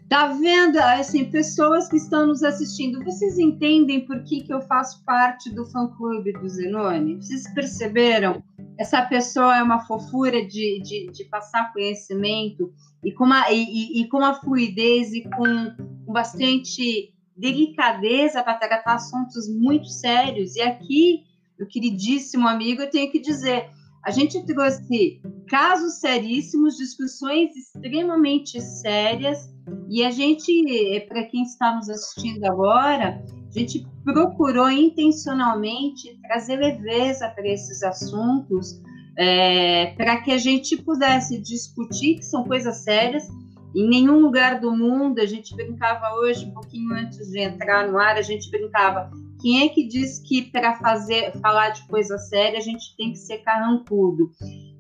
Tá 0.09 0.25
vendo, 0.25 0.79
assim, 0.79 1.29
pessoas 1.29 1.87
que 1.87 1.97
estão 1.97 2.25
nos 2.25 2.41
assistindo, 2.41 3.03
vocês 3.05 3.37
entendem 3.37 4.07
por 4.07 4.23
que, 4.23 4.41
que 4.41 4.51
eu 4.51 4.59
faço 4.61 5.05
parte 5.05 5.53
do 5.53 5.67
fã-clube 5.67 6.33
do 6.33 6.49
Zenone? 6.49 7.17
Vocês 7.17 7.43
perceberam? 7.53 8.41
Essa 8.75 9.03
pessoa 9.03 9.55
é 9.55 9.61
uma 9.61 9.85
fofura 9.85 10.43
de, 10.43 10.81
de, 10.81 11.11
de 11.11 11.25
passar 11.25 11.71
conhecimento 11.73 12.73
e 13.03 13.11
com, 13.11 13.25
uma, 13.25 13.51
e, 13.51 14.01
e, 14.01 14.07
com 14.07 14.17
uma 14.17 14.33
fluidez 14.33 15.13
e 15.13 15.21
com, 15.29 15.75
com 16.07 16.11
bastante 16.11 17.13
delicadeza 17.37 18.41
para 18.41 18.55
tratar 18.55 18.95
assuntos 18.95 19.47
muito 19.47 19.85
sérios. 19.85 20.55
E 20.55 20.61
aqui, 20.61 21.23
meu 21.55 21.67
queridíssimo 21.67 22.47
amigo, 22.47 22.81
eu 22.81 22.89
tenho 22.89 23.11
que 23.11 23.19
dizer, 23.19 23.69
a 24.09 24.11
gente 24.11 24.43
trouxe 24.43 25.21
casos 25.47 25.99
seríssimos, 25.99 26.77
discussões 26.77 27.55
extremamente 27.55 28.59
sérias, 28.59 29.53
e 29.87 30.03
a 30.03 30.09
gente, 30.09 31.05
para 31.07 31.25
quem 31.25 31.43
está 31.43 31.75
nos 31.75 31.87
assistindo 31.87 32.43
agora, 32.45 33.23
a 33.47 33.59
gente 33.59 33.85
procurou 34.03 34.67
intencionalmente 34.71 36.19
trazer 36.23 36.55
leveza 36.55 37.29
para 37.29 37.47
esses 37.47 37.83
assuntos, 37.83 38.81
é, 39.15 39.93
para 39.95 40.19
que 40.23 40.31
a 40.31 40.39
gente 40.39 40.75
pudesse 40.77 41.39
discutir, 41.39 42.15
que 42.15 42.25
são 42.25 42.43
coisas 42.45 42.77
sérias, 42.77 43.27
em 43.75 43.87
nenhum 43.87 44.21
lugar 44.21 44.59
do 44.59 44.75
mundo, 44.75 45.19
a 45.19 45.25
gente 45.27 45.55
brincava 45.55 46.15
hoje, 46.15 46.47
um 46.47 46.51
pouquinho 46.51 46.95
antes 46.95 47.29
de 47.29 47.41
entrar 47.41 47.87
no 47.87 47.99
ar, 47.99 48.15
a 48.15 48.23
gente 48.23 48.49
brincava. 48.49 49.11
Quem 49.41 49.63
é 49.63 49.69
que 49.69 49.87
diz 49.87 50.19
que 50.19 50.43
para 50.43 50.77
fazer, 50.77 51.31
falar 51.41 51.69
de 51.69 51.87
coisa 51.87 52.17
séria, 52.17 52.59
a 52.59 52.61
gente 52.61 52.95
tem 52.97 53.11
que 53.11 53.17
ser 53.17 53.37
carrancudo? 53.39 54.31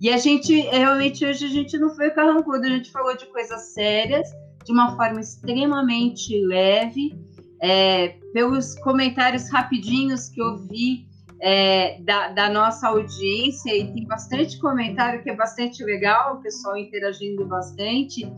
E 0.01 0.09
a 0.09 0.17
gente, 0.17 0.53
realmente, 0.61 1.25
hoje 1.25 1.45
a 1.45 1.49
gente 1.49 1.77
não 1.77 1.89
foi 1.95 2.09
carrancudo, 2.11 2.65
a 2.65 2.69
gente 2.69 2.91
falou 2.91 3.15
de 3.15 3.25
coisas 3.27 3.73
sérias, 3.73 4.29
de 4.65 4.71
uma 4.73 4.95
forma 4.95 5.21
extremamente 5.21 6.37
leve, 6.45 7.17
é, 7.61 8.09
pelos 8.33 8.75
comentários 8.79 9.49
rapidinhos 9.49 10.29
que 10.29 10.41
eu 10.41 10.57
vi 10.57 11.07
é, 11.41 12.01
da, 12.01 12.29
da, 12.29 12.49
nossa 12.49 12.89
audiência, 12.89 13.75
e 13.75 13.93
tem 13.93 14.05
bastante 14.05 14.59
comentário 14.59 15.23
que 15.23 15.29
é 15.29 15.35
bastante 15.35 15.83
legal, 15.83 16.35
o 16.35 16.41
pessoal 16.41 16.77
interagindo 16.77 17.45
bastante. 17.45 18.29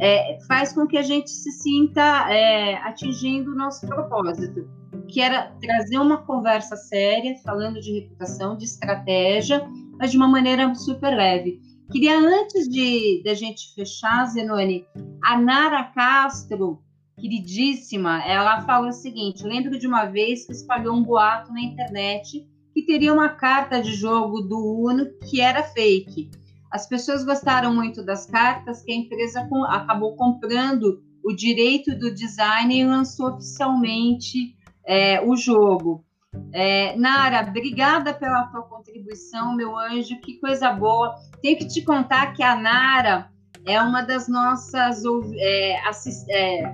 É, 0.00 0.38
faz 0.46 0.72
com 0.72 0.86
que 0.86 0.96
a 0.96 1.02
gente 1.02 1.30
se 1.30 1.50
sinta 1.52 2.30
é, 2.30 2.76
atingindo 2.78 3.52
o 3.52 3.56
nosso 3.56 3.86
propósito, 3.86 4.68
que 5.08 5.20
era 5.20 5.52
trazer 5.60 5.98
uma 5.98 6.18
conversa 6.18 6.76
séria, 6.76 7.36
falando 7.44 7.80
de 7.80 8.00
reputação, 8.00 8.56
de 8.56 8.64
estratégia, 8.64 9.68
mas 9.98 10.10
de 10.10 10.16
uma 10.16 10.28
maneira 10.28 10.74
super 10.74 11.14
leve. 11.14 11.60
Queria, 11.90 12.18
antes 12.18 12.68
de, 12.68 13.22
de 13.22 13.28
a 13.28 13.34
gente 13.34 13.74
fechar, 13.74 14.26
Zenoni, 14.26 14.84
a 15.22 15.38
Nara 15.38 15.84
Castro, 15.84 16.82
queridíssima, 17.16 18.22
ela 18.24 18.62
fala 18.62 18.88
o 18.88 18.92
seguinte: 18.92 19.44
lembro 19.44 19.78
de 19.78 19.86
uma 19.86 20.06
vez 20.06 20.46
que 20.46 20.52
espalhou 20.52 20.94
um 20.94 21.02
boato 21.02 21.52
na 21.52 21.60
internet 21.60 22.46
que 22.74 22.82
teria 22.82 23.12
uma 23.12 23.30
carta 23.30 23.80
de 23.80 23.94
jogo 23.94 24.42
do 24.42 24.58
Uno 24.58 25.06
que 25.30 25.40
era 25.40 25.62
fake. 25.62 26.30
As 26.70 26.88
pessoas 26.88 27.24
gostaram 27.24 27.74
muito 27.74 28.04
das 28.04 28.26
cartas 28.26 28.82
que 28.82 28.92
a 28.92 28.96
empresa 28.96 29.48
acabou 29.68 30.16
comprando 30.16 31.02
o 31.24 31.32
direito 31.34 31.96
do 31.98 32.14
design 32.14 32.78
e 32.78 32.86
lançou 32.86 33.30
oficialmente 33.30 34.54
é, 34.86 35.20
o 35.20 35.36
jogo. 35.36 36.04
É, 36.52 36.96
Nara, 36.96 37.48
obrigada 37.48 38.12
pela 38.12 38.44
tua 38.44 38.62
contribuição, 38.62 39.54
meu 39.56 39.76
anjo, 39.76 40.20
que 40.20 40.38
coisa 40.38 40.72
boa. 40.72 41.14
Tenho 41.42 41.58
que 41.58 41.66
te 41.66 41.82
contar 41.82 42.32
que 42.34 42.42
a 42.42 42.54
Nara 42.54 43.30
é 43.66 43.80
uma 43.80 44.02
das 44.02 44.28
nossas 44.28 45.02
é, 45.38 45.80
assist, 45.88 46.30
é, 46.30 46.72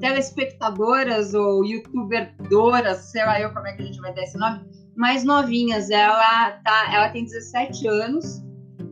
telespectadoras 0.00 1.34
ou 1.34 1.64
youtuberdoras, 1.64 3.10
sei 3.10 3.24
lá 3.24 3.40
eu 3.40 3.52
como 3.52 3.66
é 3.66 3.72
que 3.72 3.82
a 3.82 3.86
gente 3.86 4.00
vai 4.00 4.14
dar 4.14 4.22
esse 4.22 4.38
nome, 4.38 4.64
mais 4.96 5.24
novinhas. 5.24 5.90
Ela, 5.90 6.52
tá, 6.64 6.94
ela 6.94 7.08
tem 7.10 7.24
17 7.24 7.86
anos 7.88 8.49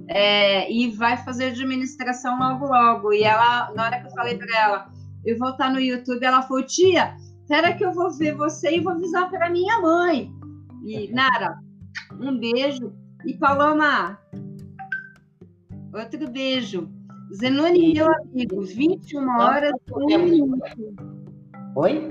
é, 0.09 0.70
e 0.72 0.90
vai 0.90 1.16
fazer 1.18 1.46
administração 1.46 2.38
logo 2.38 2.66
logo. 2.66 3.12
E 3.12 3.22
ela, 3.22 3.72
na 3.74 3.84
hora 3.84 4.00
que 4.00 4.06
eu 4.06 4.12
falei 4.12 4.36
para 4.36 4.59
ela, 4.59 4.92
eu 5.24 5.38
vou 5.38 5.50
estar 5.50 5.70
no 5.70 5.80
YouTube, 5.80 6.24
ela 6.24 6.42
falou, 6.42 6.64
tia, 6.64 7.14
espera 7.42 7.74
que 7.74 7.84
eu 7.84 7.92
vou 7.92 8.11
ver 8.11 8.34
você 8.34 8.76
e 8.76 8.80
vou 8.80 8.92
avisar 8.92 9.30
para 9.30 9.50
minha 9.50 9.80
mãe. 9.80 10.32
E, 10.84 11.12
Nara, 11.12 11.59
um 12.18 12.38
beijo. 12.38 12.92
E 13.26 13.34
Paloma, 13.34 14.18
outro 15.92 16.30
beijo. 16.30 16.88
Zenoni, 17.34 17.92
meu 17.92 18.06
amigo, 18.11 18.62
21 18.62 19.28
horas 19.28 19.74
e 19.86 19.92
um 19.92 20.24
minuto. 20.24 20.94
Oi? 21.74 22.09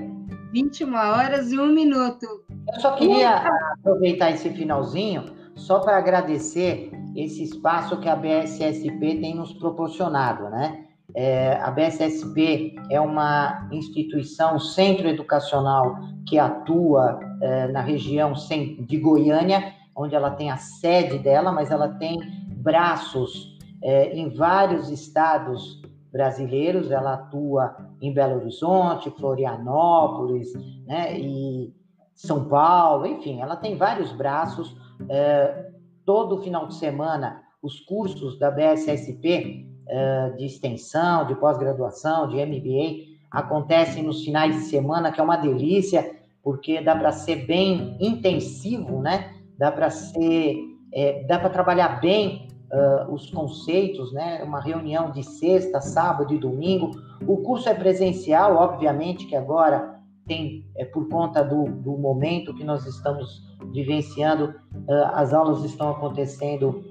21 0.52 0.94
horas 0.94 1.50
e 1.50 1.58
um 1.58 1.72
minuto. 1.72 2.26
Eu 2.72 2.80
só 2.80 2.94
queria 2.94 3.48
aproveitar 3.72 4.30
esse 4.30 4.50
finalzinho 4.50 5.24
só 5.56 5.80
para 5.80 5.96
agradecer 5.96 6.92
esse 7.24 7.42
espaço 7.42 7.98
que 7.98 8.08
a 8.08 8.14
BSSP 8.14 9.16
tem 9.16 9.34
nos 9.34 9.52
proporcionado, 9.52 10.48
né? 10.50 10.84
É, 11.14 11.54
a 11.62 11.70
BSSP 11.70 12.76
é 12.90 13.00
uma 13.00 13.68
instituição, 13.72 14.58
centro 14.60 15.08
educacional 15.08 15.96
que 16.26 16.38
atua 16.38 17.18
é, 17.40 17.68
na 17.68 17.80
região 17.80 18.34
de 18.34 18.98
Goiânia, 18.98 19.72
onde 19.96 20.14
ela 20.14 20.30
tem 20.30 20.50
a 20.50 20.58
sede 20.58 21.18
dela, 21.18 21.50
mas 21.50 21.70
ela 21.70 21.88
tem 21.88 22.18
braços 22.58 23.58
é, 23.82 24.14
em 24.14 24.28
vários 24.28 24.90
estados 24.90 25.82
brasileiros. 26.12 26.90
Ela 26.90 27.14
atua 27.14 27.74
em 28.00 28.12
Belo 28.12 28.36
Horizonte, 28.36 29.10
Florianópolis, 29.10 30.52
né, 30.86 31.18
e 31.18 31.74
São 32.14 32.44
Paulo, 32.44 33.06
enfim, 33.06 33.40
ela 33.40 33.56
tem 33.56 33.76
vários 33.76 34.12
braços. 34.12 34.76
É, 35.08 35.67
todo 36.08 36.40
final 36.40 36.66
de 36.66 36.74
semana, 36.76 37.42
os 37.62 37.80
cursos 37.80 38.38
da 38.38 38.50
BSSP 38.50 39.66
é, 39.86 40.30
de 40.38 40.46
extensão, 40.46 41.26
de 41.26 41.34
pós-graduação, 41.34 42.26
de 42.28 42.36
MBA, 42.36 43.18
acontecem 43.30 44.02
nos 44.02 44.24
finais 44.24 44.56
de 44.56 44.62
semana, 44.62 45.12
que 45.12 45.20
é 45.20 45.22
uma 45.22 45.36
delícia, 45.36 46.10
porque 46.42 46.80
dá 46.80 46.96
para 46.96 47.12
ser 47.12 47.44
bem 47.44 47.94
intensivo, 48.00 49.02
né? 49.02 49.34
Dá 49.58 49.70
para 49.70 49.90
ser, 49.90 50.56
é, 50.94 51.24
dá 51.24 51.38
para 51.38 51.50
trabalhar 51.50 52.00
bem 52.00 52.48
uh, 52.72 53.12
os 53.12 53.30
conceitos, 53.30 54.10
né? 54.10 54.42
Uma 54.42 54.62
reunião 54.62 55.10
de 55.10 55.22
sexta, 55.22 55.82
sábado 55.82 56.32
e 56.32 56.38
domingo. 56.38 56.92
O 57.26 57.42
curso 57.42 57.68
é 57.68 57.74
presencial, 57.74 58.56
obviamente 58.56 59.26
que 59.26 59.36
agora 59.36 59.97
tem, 60.28 60.64
é 60.76 60.84
por 60.84 61.08
conta 61.08 61.42
do, 61.42 61.64
do 61.64 61.98
momento 61.98 62.54
que 62.54 62.62
nós 62.62 62.86
estamos 62.86 63.42
vivenciando, 63.72 64.54
uh, 64.86 65.14
as 65.14 65.34
aulas 65.34 65.64
estão 65.64 65.90
acontecendo 65.90 66.84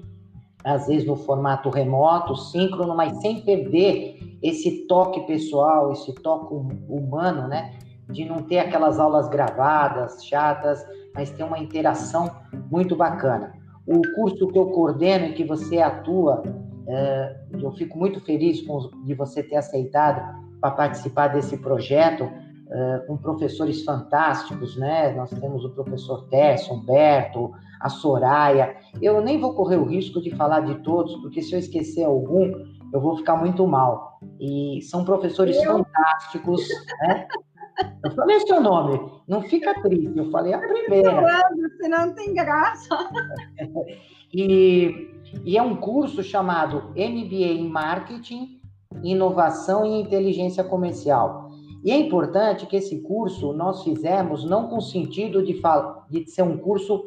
às 0.62 0.86
vezes 0.86 1.06
no 1.06 1.16
formato 1.16 1.70
remoto, 1.70 2.36
síncrono, 2.36 2.94
mas 2.94 3.18
sem 3.22 3.40
perder 3.42 4.38
esse 4.42 4.86
toque 4.86 5.20
pessoal, 5.20 5.92
esse 5.92 6.12
toque 6.16 6.52
hum, 6.52 6.68
humano, 6.88 7.48
né? 7.48 7.78
De 8.10 8.24
não 8.24 8.42
ter 8.42 8.58
aquelas 8.58 8.98
aulas 8.98 9.28
gravadas, 9.28 10.24
chatas, 10.24 10.84
mas 11.14 11.30
ter 11.30 11.44
uma 11.44 11.58
interação 11.58 12.30
muito 12.70 12.96
bacana 12.96 13.58
o 13.88 14.02
curso 14.14 14.46
que 14.48 14.58
eu 14.58 14.66
coordeno 14.66 15.26
e 15.26 15.32
que 15.32 15.44
você 15.44 15.78
atua, 15.80 16.42
é, 16.86 17.36
eu 17.54 17.72
fico 17.72 17.98
muito 17.98 18.20
feliz 18.20 18.58
de 19.04 19.14
você 19.14 19.42
ter 19.42 19.56
aceitado 19.56 20.38
para 20.60 20.72
participar 20.72 21.28
desse 21.28 21.56
projeto, 21.56 22.30
com 23.06 23.16
professores 23.16 23.82
fantásticos, 23.82 24.76
né? 24.76 25.12
Nós 25.14 25.30
temos 25.30 25.64
o 25.64 25.70
professor 25.70 26.28
Tércio, 26.28 26.74
Humberto, 26.74 27.52
a 27.80 27.88
Soraya. 27.88 28.76
Eu 29.00 29.20
nem 29.20 29.40
vou 29.40 29.54
correr 29.54 29.76
o 29.76 29.84
risco 29.84 30.20
de 30.20 30.34
falar 30.34 30.60
de 30.60 30.74
todos, 30.82 31.14
porque 31.16 31.40
se 31.40 31.54
eu 31.54 31.58
esquecer 31.58 32.04
algum, 32.04 32.52
eu 32.92 33.00
vou 33.00 33.16
ficar 33.16 33.36
muito 33.36 33.66
mal. 33.66 34.18
E 34.38 34.80
são 34.82 35.04
professores 35.04 35.56
eu... 35.56 35.64
fantásticos, 35.64 36.66
né? 37.00 37.26
Eu 38.04 38.10
falei 38.10 38.40
seu 38.40 38.60
nome, 38.60 39.00
não 39.28 39.42
fica 39.42 39.72
triste, 39.80 40.12
eu 40.16 40.30
falei 40.30 40.52
a 40.52 40.58
primeira. 40.58 41.12
Falando, 41.12 41.70
senão 41.80 42.06
não 42.06 42.14
tem 42.14 42.34
graça. 42.34 42.88
e, 44.34 45.14
e 45.44 45.56
é 45.56 45.62
um 45.62 45.76
curso 45.76 46.22
chamado 46.22 46.90
MBA 46.96 47.52
em 47.52 47.68
Marketing, 47.68 48.60
Inovação 49.02 49.84
e 49.86 50.00
Inteligência 50.00 50.64
Comercial. 50.64 51.47
E 51.84 51.90
é 51.90 51.96
importante 51.96 52.66
que 52.66 52.76
esse 52.76 53.00
curso 53.00 53.52
nós 53.52 53.82
fizemos 53.82 54.44
não 54.44 54.68
com 54.68 54.80
sentido 54.80 55.44
de, 55.44 55.60
de 56.10 56.30
ser 56.30 56.42
um 56.42 56.58
curso 56.58 57.04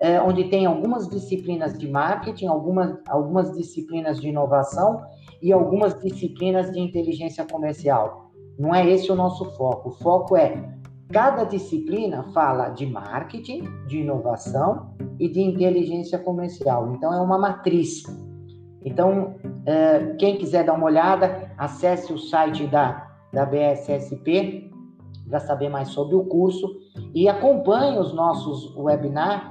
é, 0.00 0.20
onde 0.20 0.44
tem 0.44 0.66
algumas 0.66 1.08
disciplinas 1.08 1.78
de 1.78 1.88
marketing, 1.88 2.46
algumas, 2.46 2.98
algumas 3.08 3.52
disciplinas 3.52 4.20
de 4.20 4.28
inovação 4.28 5.02
e 5.42 5.52
algumas 5.52 5.98
disciplinas 6.00 6.72
de 6.72 6.80
inteligência 6.80 7.44
comercial 7.44 8.24
não 8.58 8.74
é 8.74 8.88
esse 8.88 9.10
o 9.10 9.14
nosso 9.14 9.44
foco. 9.56 9.88
O 9.88 9.92
foco 9.92 10.36
é 10.36 10.72
cada 11.10 11.44
disciplina 11.44 12.22
fala 12.32 12.70
de 12.70 12.86
marketing, 12.86 13.64
de 13.86 13.98
inovação 13.98 14.94
e 15.18 15.28
de 15.28 15.40
inteligência 15.40 16.18
comercial. 16.18 16.92
Então 16.94 17.12
é 17.12 17.20
uma 17.20 17.38
matriz. 17.38 18.02
Então, 18.84 19.34
é, 19.64 20.14
quem 20.18 20.36
quiser 20.36 20.64
dar 20.64 20.74
uma 20.74 20.84
olhada, 20.84 21.50
acesse 21.56 22.12
o 22.12 22.18
site 22.18 22.66
da, 22.66 23.03
da 23.34 23.44
BSSP 23.44 24.70
para 25.28 25.40
saber 25.40 25.68
mais 25.68 25.88
sobre 25.88 26.14
o 26.14 26.24
curso 26.24 26.78
e 27.14 27.28
acompanhe 27.28 27.98
os 27.98 28.14
nossos 28.14 28.74
webinars 28.76 29.42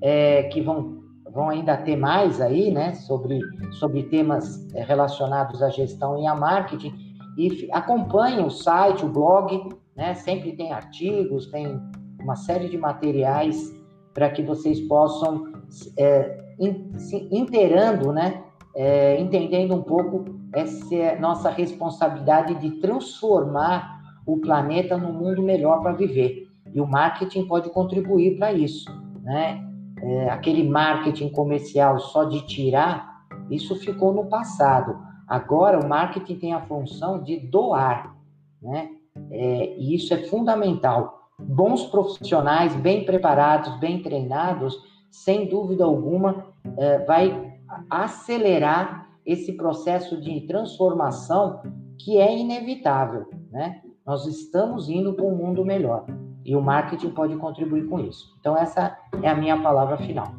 é, 0.00 0.44
que 0.44 0.60
vão, 0.60 1.02
vão 1.32 1.48
ainda 1.48 1.76
ter 1.76 1.96
mais 1.96 2.40
aí, 2.40 2.70
né, 2.70 2.94
sobre, 2.94 3.40
sobre 3.72 4.04
temas 4.04 4.68
é, 4.74 4.82
relacionados 4.84 5.62
à 5.62 5.70
gestão 5.70 6.20
e 6.20 6.26
a 6.26 6.34
marketing 6.34 6.92
e 7.36 7.68
acompanhem 7.72 8.44
o 8.44 8.50
site, 8.50 9.04
o 9.04 9.08
blog, 9.08 9.70
né? 9.96 10.14
Sempre 10.14 10.52
tem 10.52 10.72
artigos, 10.72 11.46
tem 11.46 11.80
uma 12.20 12.36
série 12.36 12.68
de 12.68 12.76
materiais 12.76 13.74
para 14.12 14.30
que 14.30 14.42
vocês 14.42 14.80
possam 14.80 15.52
é, 15.98 16.54
in, 16.58 16.92
se 16.98 17.28
inteirando, 17.30 18.12
né? 18.12 18.44
É, 18.74 19.20
entendendo 19.20 19.74
um 19.74 19.82
pouco 19.82 20.24
essa 20.52 21.16
nossa 21.20 21.50
responsabilidade 21.50 22.54
de 22.54 22.70
transformar 22.80 24.00
o 24.26 24.38
planeta 24.38 24.96
num 24.96 25.12
mundo 25.12 25.42
melhor 25.42 25.80
para 25.82 25.92
viver. 25.92 26.48
E 26.72 26.80
o 26.80 26.86
marketing 26.86 27.46
pode 27.46 27.68
contribuir 27.70 28.38
para 28.38 28.52
isso, 28.52 28.90
né? 29.22 29.62
É, 30.00 30.30
aquele 30.30 30.68
marketing 30.68 31.28
comercial 31.28 31.98
só 32.00 32.24
de 32.24 32.44
tirar, 32.46 33.24
isso 33.50 33.76
ficou 33.76 34.12
no 34.12 34.24
passado 34.26 34.96
Agora, 35.32 35.80
o 35.80 35.88
marketing 35.88 36.36
tem 36.36 36.52
a 36.52 36.60
função 36.60 37.22
de 37.22 37.38
doar, 37.38 38.14
né? 38.60 38.90
É, 39.30 39.76
e 39.78 39.94
isso 39.94 40.12
é 40.12 40.18
fundamental. 40.24 41.30
Bons 41.38 41.86
profissionais, 41.86 42.76
bem 42.76 43.06
preparados, 43.06 43.78
bem 43.78 44.02
treinados, 44.02 44.76
sem 45.10 45.48
dúvida 45.48 45.84
alguma, 45.84 46.48
é, 46.76 46.98
vai 47.06 47.51
acelerar 47.88 49.08
esse 49.24 49.52
processo 49.52 50.20
de 50.20 50.46
transformação 50.46 51.62
que 51.98 52.18
é 52.18 52.36
inevitável, 52.36 53.30
né? 53.50 53.80
Nós 54.04 54.26
estamos 54.26 54.88
indo 54.88 55.14
para 55.14 55.24
um 55.24 55.36
mundo 55.36 55.64
melhor 55.64 56.04
e 56.44 56.56
o 56.56 56.60
marketing 56.60 57.10
pode 57.10 57.36
contribuir 57.36 57.88
com 57.88 58.00
isso. 58.00 58.36
Então, 58.40 58.56
essa 58.56 58.98
é 59.22 59.28
a 59.28 59.34
minha 59.34 59.60
palavra 59.62 59.96
final. 59.96 60.34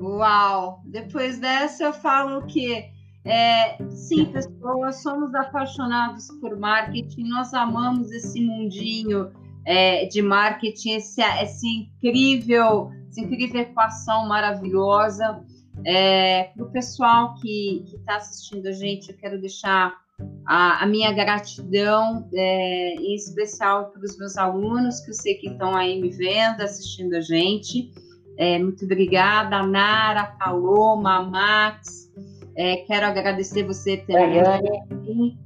Uau! 0.00 0.82
Depois 0.84 1.38
dessa, 1.38 1.84
eu 1.84 1.92
falo 1.92 2.42
que 2.46 2.92
É, 3.26 3.78
sim, 3.88 4.26
pessoas, 4.26 5.02
somos 5.02 5.34
apaixonados 5.34 6.28
por 6.42 6.58
marketing, 6.58 7.26
nós 7.26 7.54
amamos 7.54 8.10
esse 8.12 8.38
mundinho 8.38 9.32
é, 9.64 10.04
de 10.04 10.20
marketing, 10.20 10.96
esse, 10.96 11.22
esse 11.22 11.66
incrível, 11.66 12.90
essa 13.08 13.22
incrível 13.22 13.62
equação 13.62 14.28
maravilhosa. 14.28 15.42
É, 15.86 16.44
para 16.54 16.64
o 16.64 16.70
pessoal 16.70 17.34
que 17.34 17.84
está 17.94 18.16
assistindo 18.16 18.66
a 18.66 18.72
gente, 18.72 19.10
eu 19.10 19.18
quero 19.18 19.40
deixar 19.40 19.94
a, 20.46 20.82
a 20.82 20.86
minha 20.86 21.12
gratidão, 21.12 22.28
é, 22.32 22.94
em 22.94 23.14
especial 23.14 23.90
para 23.90 24.02
os 24.02 24.16
meus 24.18 24.36
alunos, 24.36 25.00
que 25.00 25.10
eu 25.10 25.14
sei 25.14 25.34
que 25.34 25.48
estão 25.48 25.74
aí 25.74 26.00
me 26.00 26.10
vendo, 26.10 26.62
assistindo 26.62 27.14
a 27.14 27.20
gente. 27.20 27.90
É, 28.38 28.58
muito 28.58 28.84
obrigada, 28.84 29.62
Nara, 29.66 30.34
Paloma, 30.38 31.22
Max. 31.22 32.10
É, 32.56 32.76
quero 32.86 33.06
agradecer 33.06 33.64
você 33.64 33.98
também. 33.98 34.42
Daiane. 34.42 35.38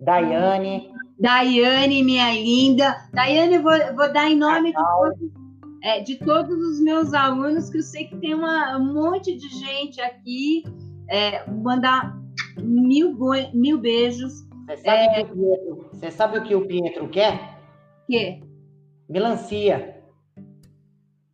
Daiane. 0.00 0.92
Daiane, 1.18 2.02
minha 2.02 2.32
linda. 2.32 2.96
Daiane, 3.12 3.56
eu 3.56 3.62
vou, 3.62 3.72
vou 3.94 4.12
dar 4.12 4.28
em 4.28 4.36
nome 4.36 4.72
de 4.72 4.78
todos, 4.78 5.41
é, 5.82 6.00
de 6.00 6.16
todos, 6.16 6.56
os 6.56 6.80
meus 6.80 7.12
alunos, 7.12 7.68
que 7.68 7.78
eu 7.78 7.82
sei 7.82 8.06
que 8.06 8.16
tem 8.16 8.34
uma, 8.34 8.78
um 8.78 8.94
monte 8.94 9.36
de 9.36 9.48
gente 9.48 10.00
aqui. 10.00 10.62
É, 11.10 11.48
mandar 11.50 12.16
mil, 12.62 13.16
mil 13.52 13.78
beijos. 13.78 14.32
Você 14.66 14.76
sabe, 14.78 15.20
é... 15.20 15.24
Pietro, 15.24 15.90
você 15.92 16.10
sabe 16.10 16.38
o 16.38 16.44
que 16.44 16.54
o 16.54 16.66
Pietro 16.66 17.08
quer? 17.08 17.58
Que? 18.06 18.40
Melancia. 19.08 20.00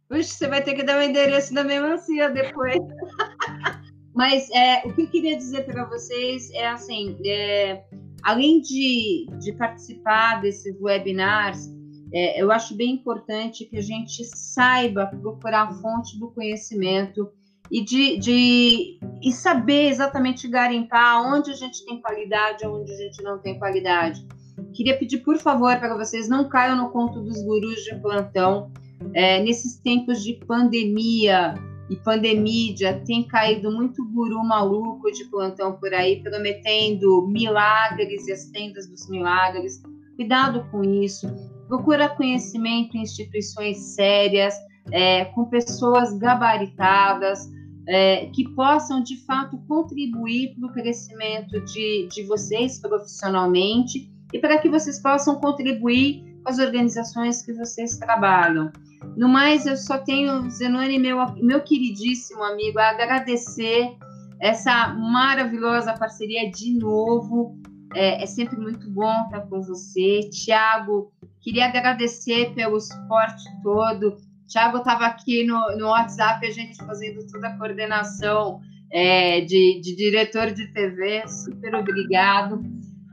Puxa, 0.09 0.23
você 0.23 0.49
vai 0.49 0.63
ter 0.63 0.75
que 0.75 0.83
dar 0.83 0.99
o 0.99 1.03
endereço 1.03 1.53
da 1.53 1.63
melancia 1.63 2.31
depois. 2.31 2.79
Mas 4.15 4.51
é, 4.51 4.83
o 4.85 4.93
que 4.95 5.03
eu 5.03 5.07
queria 5.09 5.37
dizer 5.37 5.65
para 5.67 5.85
vocês 5.85 6.51
é 6.55 6.67
assim: 6.67 7.17
é, 7.25 7.85
além 8.23 8.61
de, 8.61 9.27
de 9.39 9.53
participar 9.53 10.41
desses 10.41 10.75
webinars, 10.81 11.69
é, 12.13 12.43
eu 12.43 12.51
acho 12.51 12.75
bem 12.75 12.93
importante 12.93 13.65
que 13.65 13.77
a 13.77 13.83
gente 13.83 14.25
saiba 14.25 15.07
procurar 15.07 15.69
a 15.69 15.73
fonte 15.75 16.19
do 16.19 16.31
conhecimento 16.31 17.31
e 17.71 17.85
de, 17.85 18.17
de 18.17 18.99
e 19.23 19.31
saber 19.31 19.89
exatamente 19.89 20.49
garimpar 20.49 21.23
onde 21.23 21.51
a 21.51 21.55
gente 21.55 21.85
tem 21.85 22.01
qualidade, 22.01 22.67
onde 22.67 22.93
a 22.93 22.97
gente 22.97 23.23
não 23.23 23.39
tem 23.39 23.59
qualidade. 23.59 24.27
Queria 24.73 24.99
pedir, 24.99 25.19
por 25.19 25.37
favor, 25.39 25.77
para 25.79 25.97
vocês 25.97 26.29
não 26.29 26.49
caiam 26.49 26.77
no 26.77 26.91
conto 26.91 27.21
dos 27.21 27.43
gurus 27.43 27.85
de 27.85 27.95
plantão. 27.97 28.73
É, 29.15 29.41
nesses 29.43 29.79
tempos 29.79 30.25
de 30.25 30.35
pandemia 30.47 31.55
e 31.89 31.97
pandemia, 31.97 33.03
tem 33.07 33.27
caído 33.27 33.71
muito 33.71 34.05
guru 34.11 34.43
maluco 34.45 35.11
de 35.11 35.25
plantão 35.27 35.73
por 35.79 35.95
aí, 35.95 36.23
prometendo 36.23 37.27
milagres 37.29 38.27
e 38.27 38.33
as 38.33 38.47
tendas 38.47 38.89
dos 38.89 39.09
milagres. 39.09 39.81
Cuidado 40.17 40.67
com 40.71 40.83
isso. 40.83 41.27
Procura 41.69 42.09
conhecimento 42.09 42.97
em 42.97 43.03
instituições 43.03 43.79
sérias, 43.95 44.55
é, 44.91 45.27
com 45.27 45.45
pessoas 45.45 46.17
gabaritadas, 46.17 47.49
é, 47.87 48.27
que 48.27 48.49
possam 48.55 49.03
de 49.03 49.25
fato 49.25 49.59
contribuir 49.69 50.55
para 50.55 50.69
o 50.69 50.73
crescimento 50.73 51.61
de, 51.65 52.09
de 52.09 52.23
vocês 52.25 52.81
profissionalmente 52.81 54.11
e 54.33 54.39
para 54.39 54.59
que 54.59 54.69
vocês 54.69 55.01
possam 55.01 55.37
contribuir 55.37 56.23
com 56.43 56.51
as 56.51 56.59
organizações 56.59 57.43
que 57.43 57.53
vocês 57.53 57.97
trabalham. 57.99 58.71
No 59.17 59.29
mais, 59.29 59.65
eu 59.67 59.77
só 59.77 59.99
tenho, 59.99 60.51
Zenoni, 60.51 60.99
meu, 60.99 61.19
meu 61.37 61.63
queridíssimo 61.63 62.43
amigo, 62.43 62.79
a 62.79 62.91
agradecer 62.91 63.97
essa 64.41 64.89
maravilhosa 64.95 65.95
parceria 65.95 66.51
de 66.51 66.75
novo. 66.79 67.59
É, 67.95 68.23
é 68.23 68.27
sempre 68.27 68.57
muito 68.59 68.91
bom 68.91 69.25
estar 69.25 69.41
com 69.43 69.63
você. 69.63 70.29
Tiago, 70.31 71.11
queria 71.49 71.67
agradecer 71.67 72.53
pelo 72.55 72.79
suporte 72.79 73.43
todo 73.63 74.19
Thiago 74.49 74.79
estava 74.79 75.05
aqui 75.07 75.45
no, 75.45 75.77
no 75.77 75.89
WhatsApp, 75.89 76.45
a 76.47 76.51
gente 76.51 76.77
fazendo 76.79 77.25
toda 77.31 77.49
a 77.49 77.59
coordenação 77.59 78.61
é, 78.91 79.43
de, 79.43 79.81
de, 79.83 79.95
diretor 79.95 80.51
de 80.51 80.73
TV. 80.73 81.23
Super 81.29 81.75
obrigado. 81.75 82.63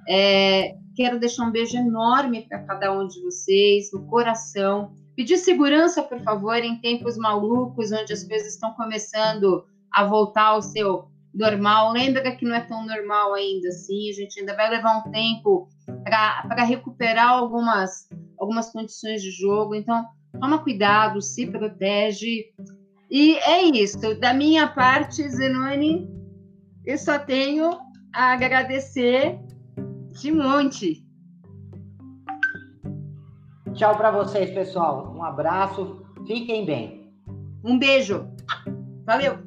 É, 0.07 0.75
quero 0.95 1.19
deixar 1.19 1.43
um 1.43 1.51
beijo 1.51 1.77
enorme 1.77 2.47
para 2.47 2.63
cada 2.63 2.97
um 2.97 3.05
de 3.05 3.21
vocês, 3.21 3.91
no 3.91 4.07
coração. 4.07 4.93
Pedir 5.13 5.37
segurança, 5.37 6.01
por 6.01 6.21
favor, 6.21 6.57
em 6.57 6.79
tempos 6.79 7.17
malucos, 7.17 7.91
onde 7.91 8.13
as 8.13 8.23
coisas 8.23 8.53
estão 8.53 8.73
começando 8.73 9.65
a 9.91 10.05
voltar 10.05 10.45
ao 10.45 10.61
seu 10.61 11.09
normal. 11.33 11.91
Lembra 11.91 12.33
que 12.33 12.45
não 12.45 12.55
é 12.55 12.61
tão 12.61 12.85
normal 12.85 13.33
ainda 13.33 13.67
assim, 13.67 14.09
a 14.09 14.13
gente 14.13 14.39
ainda 14.39 14.55
vai 14.55 14.69
levar 14.69 14.99
um 14.99 15.11
tempo 15.11 15.67
para 16.01 16.63
recuperar 16.63 17.29
algumas, 17.29 18.07
algumas 18.39 18.71
condições 18.71 19.21
de 19.21 19.31
jogo. 19.31 19.75
Então, 19.75 20.05
toma 20.39 20.59
cuidado, 20.59 21.21
se 21.21 21.45
protege. 21.47 22.45
E 23.09 23.35
é 23.37 23.63
isso. 23.63 24.19
Da 24.19 24.33
minha 24.33 24.67
parte, 24.67 25.27
Zenone, 25.29 26.09
eu 26.85 26.97
só 26.97 27.19
tenho 27.19 27.77
a 28.13 28.33
agradecer 28.33 29.39
de 30.11 30.31
monte. 30.31 31.05
Tchau 33.73 33.95
para 33.97 34.11
vocês, 34.11 34.51
pessoal. 34.51 35.13
Um 35.15 35.23
abraço. 35.23 36.01
Fiquem 36.25 36.65
bem. 36.65 37.13
Um 37.63 37.77
beijo. 37.77 38.27
Valeu. 39.05 39.44